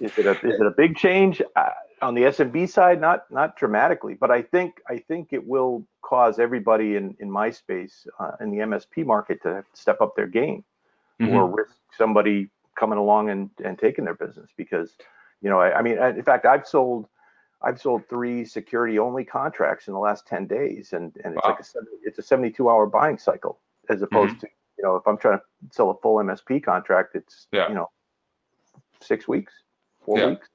is 0.00 0.16
it 0.16 0.24
a 0.24 0.30
is 0.30 0.58
it 0.58 0.66
a 0.66 0.72
big 0.74 0.96
change 0.96 1.42
uh, 1.54 1.68
on 2.00 2.14
the 2.14 2.22
SMB 2.22 2.66
side? 2.70 2.98
Not 2.98 3.30
not 3.30 3.58
dramatically, 3.58 4.14
but 4.14 4.30
I 4.30 4.40
think 4.40 4.80
I 4.88 4.96
think 4.96 5.34
it 5.34 5.46
will 5.46 5.86
cause 6.00 6.38
everybody 6.38 6.96
in 6.96 7.14
in 7.20 7.30
my 7.30 7.50
space 7.50 8.06
uh, 8.18 8.30
in 8.40 8.50
the 8.50 8.60
MSP 8.60 9.04
market 9.04 9.42
to 9.42 9.62
step 9.74 10.00
up 10.00 10.16
their 10.16 10.28
game 10.28 10.64
mm-hmm. 11.20 11.34
or 11.34 11.46
risk 11.46 11.74
somebody 11.96 12.50
coming 12.78 12.98
along 12.98 13.30
and, 13.30 13.50
and 13.64 13.78
taking 13.78 14.04
their 14.04 14.14
business 14.14 14.50
because 14.56 14.94
you 15.42 15.50
know 15.50 15.60
I, 15.60 15.78
I 15.78 15.82
mean 15.82 15.98
in 15.98 16.22
fact 16.22 16.46
I've 16.46 16.66
sold 16.66 17.06
I've 17.62 17.80
sold 17.80 18.08
three 18.08 18.44
security 18.44 18.98
only 18.98 19.24
contracts 19.24 19.86
in 19.86 19.92
the 19.92 20.00
last 20.00 20.26
10 20.26 20.46
days 20.46 20.92
and, 20.92 21.12
and 21.24 21.34
it's 21.34 21.44
wow. 21.44 21.50
like 21.50 21.60
a 21.60 21.64
it's 22.02 22.18
a 22.18 22.22
72 22.22 22.68
hour 22.68 22.86
buying 22.86 23.18
cycle 23.18 23.58
as 23.88 24.02
opposed 24.02 24.32
mm-hmm. 24.32 24.40
to 24.40 24.48
you 24.78 24.84
know 24.84 24.96
if 24.96 25.06
I'm 25.06 25.18
trying 25.18 25.38
to 25.38 25.44
sell 25.70 25.90
a 25.90 25.94
full 25.96 26.16
MSP 26.16 26.62
contract 26.62 27.14
it's 27.14 27.46
yeah. 27.52 27.68
you 27.68 27.74
know 27.74 27.90
six 29.02 29.28
weeks 29.28 29.52
four 30.04 30.18
yeah. 30.18 30.26
weeks 30.30 30.48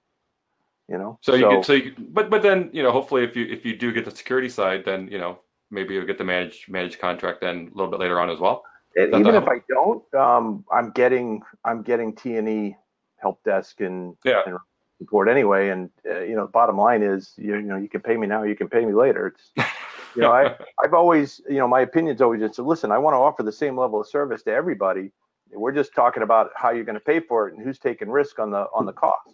you 0.90 0.98
know 0.98 1.20
so, 1.22 1.32
so 1.32 1.38
you 1.38 1.50
get 1.50 1.66
so 1.66 1.74
you, 1.74 1.94
but 2.10 2.30
but 2.30 2.42
then 2.42 2.70
you 2.74 2.82
know 2.82 2.92
hopefully 2.92 3.24
if 3.24 3.36
you 3.36 3.46
if 3.46 3.66
you 3.66 3.76
do 3.76 3.92
get 3.92 4.06
the 4.06 4.12
security 4.12 4.50
side 4.50 4.84
then 4.86 5.08
you 5.08 5.18
know 5.18 5.40
maybe 5.72 5.94
you'll 5.94 6.06
get 6.06 6.18
the 6.18 6.24
managed 6.24 6.70
managed 6.70 7.00
contract 7.00 7.42
then 7.42 7.70
a 7.74 7.78
little 7.78 7.92
bit 7.92 8.00
later 8.00 8.20
on 8.20 8.30
as 8.30 8.40
well 8.40 8.64
even 8.98 9.36
if 9.36 9.44
I 9.48 9.62
don't, 9.68 10.14
um, 10.14 10.66
I'm 10.72 10.92
getting 10.92 11.42
I'm 11.64 11.82
getting 11.82 12.16
T 12.16 12.38
and 12.38 12.48
E 12.48 12.76
help 13.18 13.44
desk 13.44 13.82
and, 13.82 14.16
yeah. 14.24 14.42
and 14.46 14.58
support 15.00 15.28
anyway. 15.30 15.70
And 15.70 15.90
uh, 16.10 16.22
you 16.22 16.36
know, 16.36 16.48
bottom 16.48 16.78
line 16.78 17.04
is 17.04 17.34
you, 17.38 17.56
you 17.56 17.62
know 17.62 17.78
you 17.78 17.90
can 17.90 18.02
pay 18.02 18.18
me 18.18 18.28
now, 18.28 18.44
you 18.44 18.56
can 18.56 18.70
pay 18.70 18.86
me 18.86 18.94
later. 18.94 19.28
It's 19.28 19.68
you 20.16 20.22
know 20.22 20.32
I 20.32 20.56
I've 20.84 20.94
always 20.94 21.42
you 21.50 21.58
know 21.58 21.68
my 21.68 21.82
opinion's 21.82 22.22
always 22.22 22.42
just 22.42 22.60
listen. 22.60 22.92
I 22.92 22.98
want 22.98 23.14
to 23.14 23.18
offer 23.18 23.44
the 23.44 23.52
same 23.52 23.78
level 23.78 24.00
of 24.00 24.08
service 24.08 24.44
to 24.44 24.52
everybody. 24.52 25.12
We're 25.52 25.74
just 25.74 25.94
talking 25.94 26.24
about 26.24 26.52
how 26.56 26.72
you're 26.72 26.86
going 26.86 26.96
to 26.96 27.00
pay 27.00 27.20
for 27.20 27.48
it 27.48 27.54
and 27.54 27.64
who's 27.64 27.80
taking 27.80 28.10
risk 28.10 28.40
on 28.40 28.52
the 28.52 28.68
on 28.74 28.86
the 28.86 28.94
cost. 28.94 29.30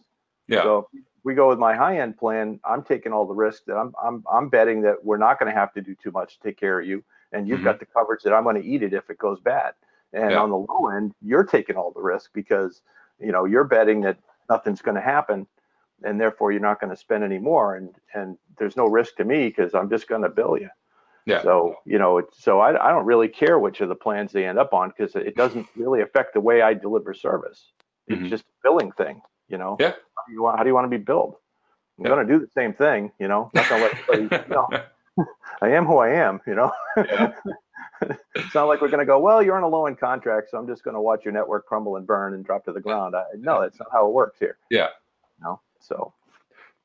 Yeah. 0.48 0.64
So 0.64 0.88
we 1.24 1.36
go 1.36 1.48
with 1.50 1.60
my 1.60 1.76
high 1.76 2.00
end 2.00 2.18
plan. 2.18 2.60
I'm 2.66 2.84
taking 2.84 3.14
all 3.14 3.28
the 3.28 3.34
risk 3.34 3.66
that 3.66 3.76
I'm 3.76 3.94
I'm 4.04 4.24
I'm 4.32 4.50
betting 4.50 4.82
that 4.82 5.04
we're 5.04 5.18
not 5.18 5.40
going 5.40 5.52
to 5.52 5.58
have 5.58 5.72
to 5.74 5.82
do 5.82 5.96
too 5.96 6.12
much 6.12 6.40
to 6.40 6.44
take 6.48 6.60
care 6.60 6.80
of 6.80 6.88
you 6.88 7.04
and 7.32 7.48
you've 7.48 7.58
mm-hmm. 7.58 7.66
got 7.66 7.80
the 7.80 7.86
coverage 7.86 8.24
that 8.24 8.34
I'm 8.34 8.44
going 8.44 8.62
to 8.62 8.68
eat 8.68 8.84
it 8.84 8.94
if 8.94 9.10
it 9.10 9.18
goes 9.18 9.40
bad. 9.40 9.74
And 10.14 10.32
Yeah. 10.32 10.42
on 10.42 10.50
the 10.50 10.58
low 10.58 10.90
end, 10.90 11.14
you're 11.22 11.44
taking 11.44 11.76
all 11.78 11.92
the 11.92 12.02
risk 12.02 12.32
because 12.34 12.82
you 13.20 13.32
know 13.32 13.46
you're 13.46 13.64
betting 13.64 14.02
that 14.02 14.18
nothing's 14.50 14.82
going 14.82 14.96
to 14.96 15.02
happen, 15.02 15.48
and 16.04 16.20
therefore 16.20 16.52
you're 16.52 16.62
not 16.62 16.80
going 16.82 16.90
to 16.90 16.98
spend 16.98 17.24
any 17.24 17.40
more. 17.40 17.76
And 17.76 17.96
and 18.14 18.38
there's 18.58 18.76
no 18.76 18.88
risk 18.88 19.16
to 19.18 19.24
me 19.26 19.48
because 19.48 19.74
I'm 19.74 19.90
just 19.90 20.08
going 20.08 20.24
to 20.24 20.30
bill 20.30 20.58
you. 20.58 20.70
Yeah. 21.26 21.42
So 21.44 21.76
you 21.86 21.98
know, 21.98 22.22
so 22.34 22.60
I, 22.60 22.70
I 22.88 22.92
don't 22.92 23.06
really 23.06 23.30
care 23.30 23.60
which 23.60 23.80
of 23.82 23.90
the 23.90 23.96
plans 23.96 24.32
they 24.34 24.46
end 24.46 24.60
up 24.60 24.74
on 24.74 24.90
because 24.90 25.16
it 25.16 25.36
doesn't 25.36 25.66
really 25.76 26.02
affect 26.02 26.34
the 26.34 26.42
way 26.42 26.62
I 26.62 26.74
deliver 26.74 27.14
service. 27.14 27.72
It's 28.08 28.22
Mhm. 28.22 28.30
just 28.30 28.44
a 28.44 28.54
billing 28.64 28.92
thing, 28.94 29.22
you 29.48 29.58
know. 29.58 29.78
Yeah. 29.80 29.92
How 29.92 30.24
do 30.28 30.34
you 30.34 30.42
want? 30.44 30.58
How 30.58 30.64
do 30.64 30.70
you 30.70 30.74
want 30.76 30.86
to 30.92 30.98
be 30.98 31.02
billed? 31.04 31.36
I'm 31.98 32.06
Yeah. 32.06 32.12
going 32.16 32.28
to 32.28 32.34
do 32.34 32.40
the 32.40 32.52
same 32.52 32.74
thing, 32.74 33.12
you 33.20 33.28
know. 33.30 33.50
Not 33.54 33.70
gonna 33.70 33.84
let 33.84 33.94
everybody, 34.10 34.44
you 34.50 34.56
know, 34.56 34.68
I 35.62 35.70
am 35.70 35.86
who 35.86 35.98
I 35.98 36.10
am, 36.10 36.42
you 36.48 36.56
know. 36.56 36.72
Yeah. 36.98 37.34
it's 38.36 38.56
not 38.56 38.66
like 38.66 38.82
we're 38.82 38.90
going 38.90 39.00
to 39.00 39.06
go. 39.06 39.20
Well, 39.20 39.44
you're 39.44 39.58
on 39.58 39.64
a 39.64 39.68
low 39.68 39.86
end 39.86 40.00
contract, 40.00 40.50
so 40.50 40.58
I'm 40.58 40.68
just 40.68 40.84
going 40.84 40.96
to 40.96 41.02
watch 41.02 41.24
your 41.24 41.34
network 41.34 41.66
crumble 41.66 41.98
and 41.98 42.08
burn 42.08 42.34
and 42.34 42.46
drop 42.46 42.66
to 42.66 42.72
the 42.72 42.80
ground. 42.80 43.16
I, 43.16 43.24
no, 43.38 43.62
that's 43.62 43.80
not 43.80 43.90
how 43.92 44.08
it 44.08 44.14
works 44.14 44.40
here. 44.40 44.58
Yeah. 44.70 44.88
You 45.38 45.46
know. 45.46 45.62
So 45.80 46.14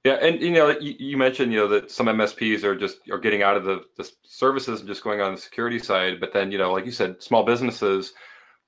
Yeah, 0.04 0.14
and 0.14 0.40
you 0.40 0.52
know, 0.52 0.70
you, 0.78 0.94
you 0.98 1.16
mentioned 1.16 1.52
you 1.52 1.58
know 1.58 1.68
that 1.68 1.90
some 1.90 2.06
MSPs 2.06 2.64
are 2.64 2.76
just 2.76 2.98
are 3.10 3.18
getting 3.18 3.42
out 3.42 3.56
of 3.56 3.64
the, 3.64 3.82
the 3.96 4.10
services 4.24 4.80
and 4.80 4.88
just 4.88 5.04
going 5.04 5.20
on 5.20 5.34
the 5.34 5.40
security 5.40 5.78
side, 5.78 6.20
but 6.20 6.32
then 6.32 6.52
you 6.52 6.58
know, 6.58 6.72
like 6.72 6.86
you 6.86 6.92
said, 6.92 7.22
small 7.22 7.44
businesses, 7.44 8.12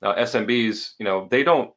uh, 0.02 0.14
SMBs, 0.14 0.92
you 0.98 1.04
know, 1.04 1.28
they 1.30 1.42
don't 1.42 1.72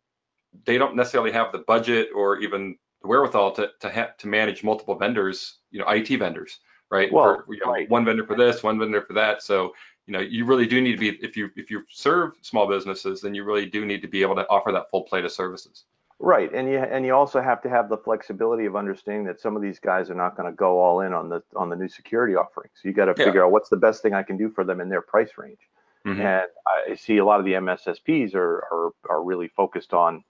they 0.65 0.77
don't 0.77 0.95
necessarily 0.95 1.31
have 1.31 1.51
the 1.51 1.59
budget 1.59 2.09
or 2.15 2.39
even 2.39 2.77
the 3.01 3.07
wherewithal 3.07 3.53
to 3.53 3.69
to 3.79 3.89
ha- 3.89 4.11
to 4.19 4.27
manage 4.27 4.63
multiple 4.63 4.95
vendors, 4.95 5.59
you 5.71 5.79
know, 5.79 5.87
IT 5.87 6.09
vendors, 6.17 6.59
right? 6.91 7.11
Well, 7.11 7.43
For, 7.45 7.53
you 7.53 7.59
know, 7.65 7.71
right. 7.71 7.89
one 7.89 8.05
vendor 8.05 8.25
for 8.25 8.35
this, 8.35 8.61
one 8.61 8.77
vendor 8.77 9.01
for 9.01 9.13
that. 9.13 9.41
So 9.41 9.73
you 10.07 10.13
know, 10.13 10.19
you 10.19 10.45
really 10.45 10.65
do 10.65 10.81
need 10.81 10.93
to 10.93 10.97
be 10.97 11.09
if 11.25 11.37
you 11.37 11.49
if 11.55 11.71
you 11.71 11.83
serve 11.89 12.33
small 12.41 12.67
businesses, 12.67 13.21
then 13.21 13.33
you 13.33 13.43
really 13.43 13.65
do 13.65 13.85
need 13.85 14.01
to 14.01 14.07
be 14.07 14.21
able 14.21 14.35
to 14.35 14.47
offer 14.49 14.71
that 14.71 14.89
full 14.91 15.03
plate 15.03 15.25
of 15.25 15.31
services. 15.31 15.85
Right, 16.19 16.53
and 16.53 16.69
you 16.69 16.77
and 16.77 17.05
you 17.05 17.15
also 17.15 17.41
have 17.41 17.61
to 17.63 17.69
have 17.69 17.87
the 17.89 17.97
flexibility 17.97 18.65
of 18.65 18.75
understanding 18.75 19.25
that 19.25 19.39
some 19.39 19.55
of 19.55 19.61
these 19.61 19.79
guys 19.79 20.09
are 20.11 20.15
not 20.15 20.35
going 20.35 20.51
to 20.51 20.55
go 20.55 20.79
all 20.79 21.01
in 21.01 21.13
on 21.13 21.29
the 21.29 21.41
on 21.55 21.69
the 21.69 21.75
new 21.75 21.87
security 21.87 22.35
offerings. 22.35 22.73
You 22.83 22.93
got 22.93 23.05
to 23.05 23.15
Yeah. 23.17 23.25
figure 23.25 23.43
out 23.45 23.51
what's 23.51 23.69
the 23.69 23.77
best 23.77 24.01
thing 24.03 24.13
I 24.13 24.23
can 24.23 24.37
do 24.37 24.49
for 24.49 24.63
them 24.63 24.81
in 24.81 24.89
their 24.89 25.01
price 25.01 25.31
range. 25.37 25.59
Mhm. 26.05 26.19
And 26.19 26.47
I 26.89 26.95
see 26.95 27.17
a 27.17 27.25
lot 27.25 27.39
of 27.39 27.45
the 27.45 27.53
MSSPs 27.53 28.35
are 28.35 28.63
are, 28.71 28.91
are 29.09 29.23
really 29.23 29.47
focused 29.47 29.93
on, 29.93 30.23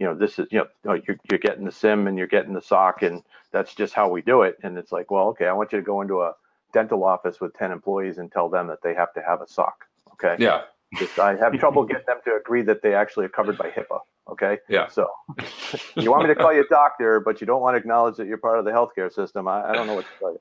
you 0.00 0.06
know, 0.06 0.14
this 0.14 0.38
is 0.38 0.48
you 0.50 0.64
know 0.84 0.94
you're, 0.94 1.18
you're 1.30 1.38
getting 1.38 1.66
the 1.66 1.70
SIEM 1.70 2.06
and 2.08 2.16
you're 2.16 2.26
getting 2.26 2.54
the 2.54 2.62
SOC 2.62 3.02
and 3.02 3.22
that's 3.52 3.74
just 3.74 3.92
how 3.92 4.08
we 4.08 4.22
do 4.22 4.42
it. 4.42 4.56
And 4.62 4.78
it's 4.78 4.90
like, 4.90 5.10
well, 5.10 5.28
okay, 5.28 5.46
I 5.46 5.52
want 5.52 5.72
you 5.72 5.78
to 5.78 5.84
go 5.84 6.00
into 6.00 6.22
a 6.22 6.32
dental 6.72 7.04
office 7.04 7.40
with 7.40 7.54
ten 7.54 7.70
employees 7.70 8.16
and 8.18 8.32
tell 8.32 8.48
them 8.48 8.68
that 8.68 8.82
they 8.82 8.94
have 8.94 9.12
to 9.14 9.20
have 9.20 9.42
a 9.42 9.46
SOC. 9.46 9.84
Okay. 10.14 10.36
Yeah, 10.38 10.62
Just, 10.96 11.18
I 11.18 11.36
have 11.36 11.52
trouble 11.58 11.84
getting 11.84 12.06
them 12.06 12.18
to 12.24 12.34
agree 12.34 12.62
that 12.62 12.82
they 12.82 12.94
actually 12.94 13.26
are 13.26 13.30
covered 13.30 13.58
by 13.58 13.70
HIPAA. 13.70 14.00
Okay. 14.28 14.58
Yeah. 14.68 14.88
So 14.88 15.08
you 15.96 16.10
want 16.10 16.22
me 16.22 16.28
to 16.28 16.34
call 16.34 16.52
you 16.52 16.62
a 16.62 16.68
doctor, 16.68 17.20
but 17.20 17.40
you 17.40 17.46
don't 17.46 17.60
want 17.60 17.74
to 17.74 17.78
acknowledge 17.78 18.16
that 18.16 18.26
you're 18.26 18.38
part 18.38 18.58
of 18.58 18.64
the 18.64 18.70
healthcare 18.70 19.12
system. 19.12 19.48
I, 19.48 19.70
I 19.70 19.72
don't 19.72 19.86
know 19.86 19.94
what 19.94 20.06
to 20.06 20.18
tell 20.18 20.32
you. 20.32 20.40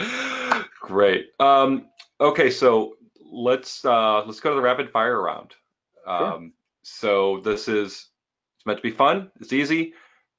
Great. 0.80 1.28
Um, 1.38 1.86
okay, 2.20 2.50
so 2.50 2.96
let's 3.30 3.84
uh, 3.84 4.24
let's 4.24 4.40
go 4.40 4.50
to 4.50 4.56
the 4.56 4.62
rapid 4.62 4.90
fire 4.90 5.20
round. 5.20 5.54
Um, 6.06 6.54
So 6.90 7.40
this 7.44 7.68
is 7.68 8.08
it's 8.56 8.66
meant 8.66 8.78
to 8.78 8.82
be 8.82 8.90
fun. 8.90 9.30
It's 9.40 9.52
easy. 9.52 9.92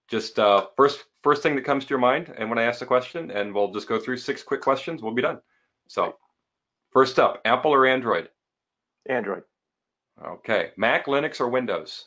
Just 0.10 0.40
uh, 0.40 0.68
first 0.76 1.06
first 1.24 1.44
thing 1.44 1.56
that 1.56 1.64
comes 1.66 1.86
to 1.86 1.90
your 1.90 2.00
mind, 2.00 2.34
and 2.38 2.50
when 2.50 2.60
I 2.60 2.64
ask 2.64 2.80
the 2.80 2.86
question, 2.86 3.32
and 3.32 3.54
we'll 3.54 3.72
just 3.72 3.88
go 3.88 4.00
through 4.00 4.18
six 4.18 4.44
quick 4.44 4.62
questions. 4.62 5.02
We'll 5.02 5.14
be 5.14 5.22
done. 5.22 5.40
So 5.88 6.16
first 6.92 7.20
up, 7.20 7.42
Apple 7.46 7.72
or 7.74 7.86
Android? 7.86 8.30
Android, 9.08 9.44
Okay, 10.24 10.72
Mac, 10.76 11.06
Linux, 11.06 11.40
or 11.40 11.50
Windows? 11.50 12.06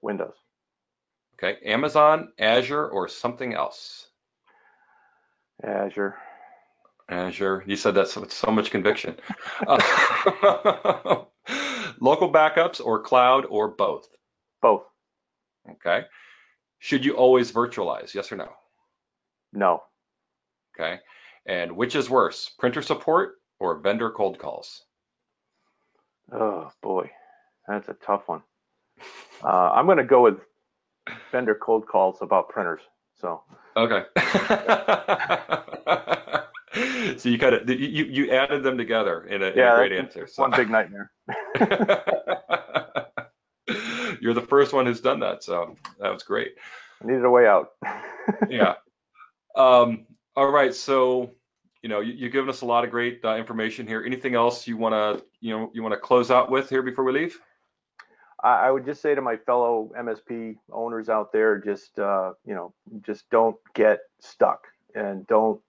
Windows, 0.00 0.34
Okay, 1.34 1.58
Amazon, 1.64 2.32
Azure, 2.38 2.88
or 2.88 3.08
something 3.08 3.52
else? 3.54 4.08
Azure, 5.62 6.16
Azure. 7.08 7.62
You 7.66 7.76
said 7.76 7.94
that 7.94 8.16
with 8.16 8.32
so 8.32 8.50
much 8.50 8.70
conviction. 8.70 9.16
Uh, 9.66 11.24
local 12.02 12.30
backups 12.30 12.84
or 12.84 13.00
cloud 13.00 13.46
or 13.48 13.68
both. 13.68 14.08
both. 14.60 14.82
Okay. 15.70 16.04
Should 16.80 17.04
you 17.04 17.14
always 17.14 17.52
virtualize? 17.52 18.12
Yes 18.12 18.32
or 18.32 18.36
no? 18.36 18.48
No. 19.52 19.82
Okay. 20.74 20.98
And 21.46 21.72
which 21.72 21.94
is 21.94 22.10
worse, 22.10 22.50
printer 22.58 22.82
support 22.82 23.36
or 23.60 23.78
vendor 23.78 24.10
cold 24.10 24.38
calls? 24.38 24.84
Oh 26.32 26.72
boy, 26.82 27.08
that's 27.68 27.88
a 27.88 27.94
tough 27.94 28.22
one. 28.26 28.42
Uh, 29.44 29.70
I'm 29.72 29.86
going 29.86 29.98
to 29.98 30.04
go 30.04 30.22
with 30.22 30.38
vendor 31.30 31.54
cold 31.54 31.86
calls 31.86 32.18
about 32.20 32.48
printers. 32.48 32.80
So 33.20 33.42
Okay. 33.76 34.04
so 37.18 37.28
you 37.28 37.38
kind 37.38 37.54
of 37.54 37.68
you 37.68 38.04
you 38.04 38.30
added 38.30 38.62
them 38.62 38.78
together 38.78 39.24
in 39.24 39.42
a, 39.42 39.46
in 39.46 39.58
a 39.58 39.76
great 39.76 39.92
answer. 39.92 40.26
So. 40.26 40.42
one 40.42 40.52
big 40.52 40.70
nightmare. 40.70 41.10
You're 44.20 44.34
the 44.34 44.42
first 44.42 44.72
one 44.72 44.86
who's 44.86 45.00
done 45.00 45.20
that, 45.20 45.42
so 45.42 45.76
that 46.00 46.12
was 46.12 46.22
great. 46.22 46.54
I 47.02 47.06
needed 47.06 47.24
a 47.24 47.30
way 47.30 47.46
out. 47.46 47.72
yeah. 48.48 48.74
Um, 49.56 50.06
all 50.36 50.50
right. 50.50 50.74
So, 50.74 51.32
you 51.82 51.88
know, 51.88 52.00
you, 52.00 52.12
you've 52.12 52.32
given 52.32 52.48
us 52.48 52.60
a 52.60 52.66
lot 52.66 52.84
of 52.84 52.90
great 52.90 53.24
uh, 53.24 53.36
information 53.36 53.86
here. 53.86 54.02
Anything 54.04 54.34
else 54.34 54.66
you 54.66 54.76
want 54.76 54.94
to, 54.94 55.24
you 55.40 55.50
know, 55.50 55.70
you 55.74 55.82
want 55.82 55.92
to 55.92 56.00
close 56.00 56.30
out 56.30 56.50
with 56.50 56.68
here 56.68 56.82
before 56.82 57.04
we 57.04 57.12
leave? 57.12 57.38
I, 58.42 58.66
I 58.66 58.70
would 58.70 58.84
just 58.84 59.02
say 59.02 59.14
to 59.14 59.20
my 59.20 59.36
fellow 59.36 59.90
MSP 59.98 60.56
owners 60.72 61.08
out 61.08 61.32
there, 61.32 61.58
just 61.58 61.98
uh, 61.98 62.32
you 62.44 62.54
know, 62.54 62.72
just 63.04 63.28
don't 63.30 63.56
get 63.74 64.00
stuck 64.20 64.66
and 64.94 65.26
don't. 65.26 65.60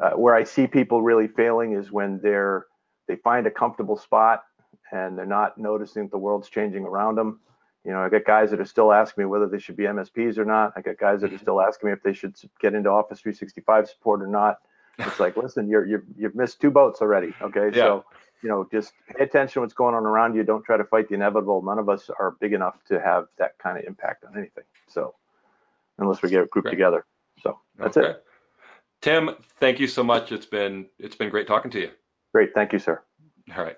Uh, 0.00 0.12
where 0.12 0.34
I 0.34 0.44
see 0.44 0.66
people 0.66 1.02
really 1.02 1.28
failing 1.28 1.72
is 1.74 1.92
when 1.92 2.20
they're 2.22 2.66
they 3.06 3.16
find 3.16 3.46
a 3.46 3.50
comfortable 3.50 3.96
spot 3.96 4.44
and 4.92 5.18
they're 5.18 5.26
not 5.26 5.58
noticing 5.58 6.04
that 6.04 6.10
the 6.10 6.18
world's 6.18 6.48
changing 6.48 6.84
around 6.84 7.16
them. 7.16 7.40
You 7.84 7.92
know, 7.92 8.00
I 8.00 8.08
got 8.08 8.24
guys 8.24 8.50
that 8.50 8.60
are 8.60 8.64
still 8.66 8.92
asking 8.92 9.22
me 9.22 9.26
whether 9.26 9.46
they 9.48 9.58
should 9.58 9.76
be 9.76 9.84
MSPs 9.84 10.38
or 10.38 10.44
not. 10.44 10.72
I 10.76 10.80
got 10.80 10.98
guys 10.98 11.20
that 11.22 11.32
are 11.32 11.38
still 11.38 11.60
asking 11.60 11.88
me 11.88 11.92
if 11.92 12.02
they 12.02 12.12
should 12.12 12.34
get 12.60 12.74
into 12.74 12.88
Office 12.90 13.20
365 13.20 13.88
support 13.88 14.22
or 14.22 14.26
not. 14.26 14.58
It's 14.98 15.18
like, 15.18 15.36
listen, 15.36 15.68
you're, 15.68 15.86
you're 15.86 16.04
you've 16.16 16.34
missed 16.34 16.60
two 16.60 16.70
boats 16.70 17.00
already. 17.00 17.32
Okay, 17.42 17.66
Yeah. 17.76 17.84
so 17.84 18.04
you 18.42 18.48
know, 18.48 18.66
just 18.72 18.92
pay 19.16 19.24
attention 19.24 19.54
to 19.54 19.60
what's 19.60 19.74
going 19.74 19.94
on 19.94 20.04
around 20.06 20.34
you. 20.34 20.42
Don't 20.44 20.64
try 20.64 20.76
to 20.78 20.84
fight 20.84 21.08
the 21.08 21.14
inevitable. 21.14 21.62
None 21.62 21.78
of 21.78 21.88
us 21.90 22.08
are 22.18 22.36
big 22.40 22.52
enough 22.54 22.82
to 22.88 23.00
have 23.00 23.26
that 23.38 23.58
kind 23.58 23.76
of 23.78 23.84
impact 23.84 24.24
on 24.24 24.36
anything. 24.36 24.64
So, 24.88 25.14
unless 25.98 26.22
we 26.22 26.30
get 26.30 26.42
a 26.42 26.46
group 26.46 26.64
Great. 26.64 26.72
together. 26.72 27.04
So 27.42 27.58
that's 27.78 27.96
okay. 27.96 28.10
it. 28.10 28.24
Tim, 29.02 29.30
thank 29.58 29.80
you 29.80 29.86
so 29.86 30.02
much. 30.02 30.32
It's 30.32 30.46
been 30.46 30.86
it's 30.98 31.16
been 31.16 31.30
great 31.30 31.46
talking 31.46 31.70
to 31.72 31.80
you. 31.80 31.90
Great. 32.32 32.50
Thank 32.54 32.72
you, 32.72 32.78
sir. 32.78 33.02
All 33.56 33.64
right. 33.64 33.76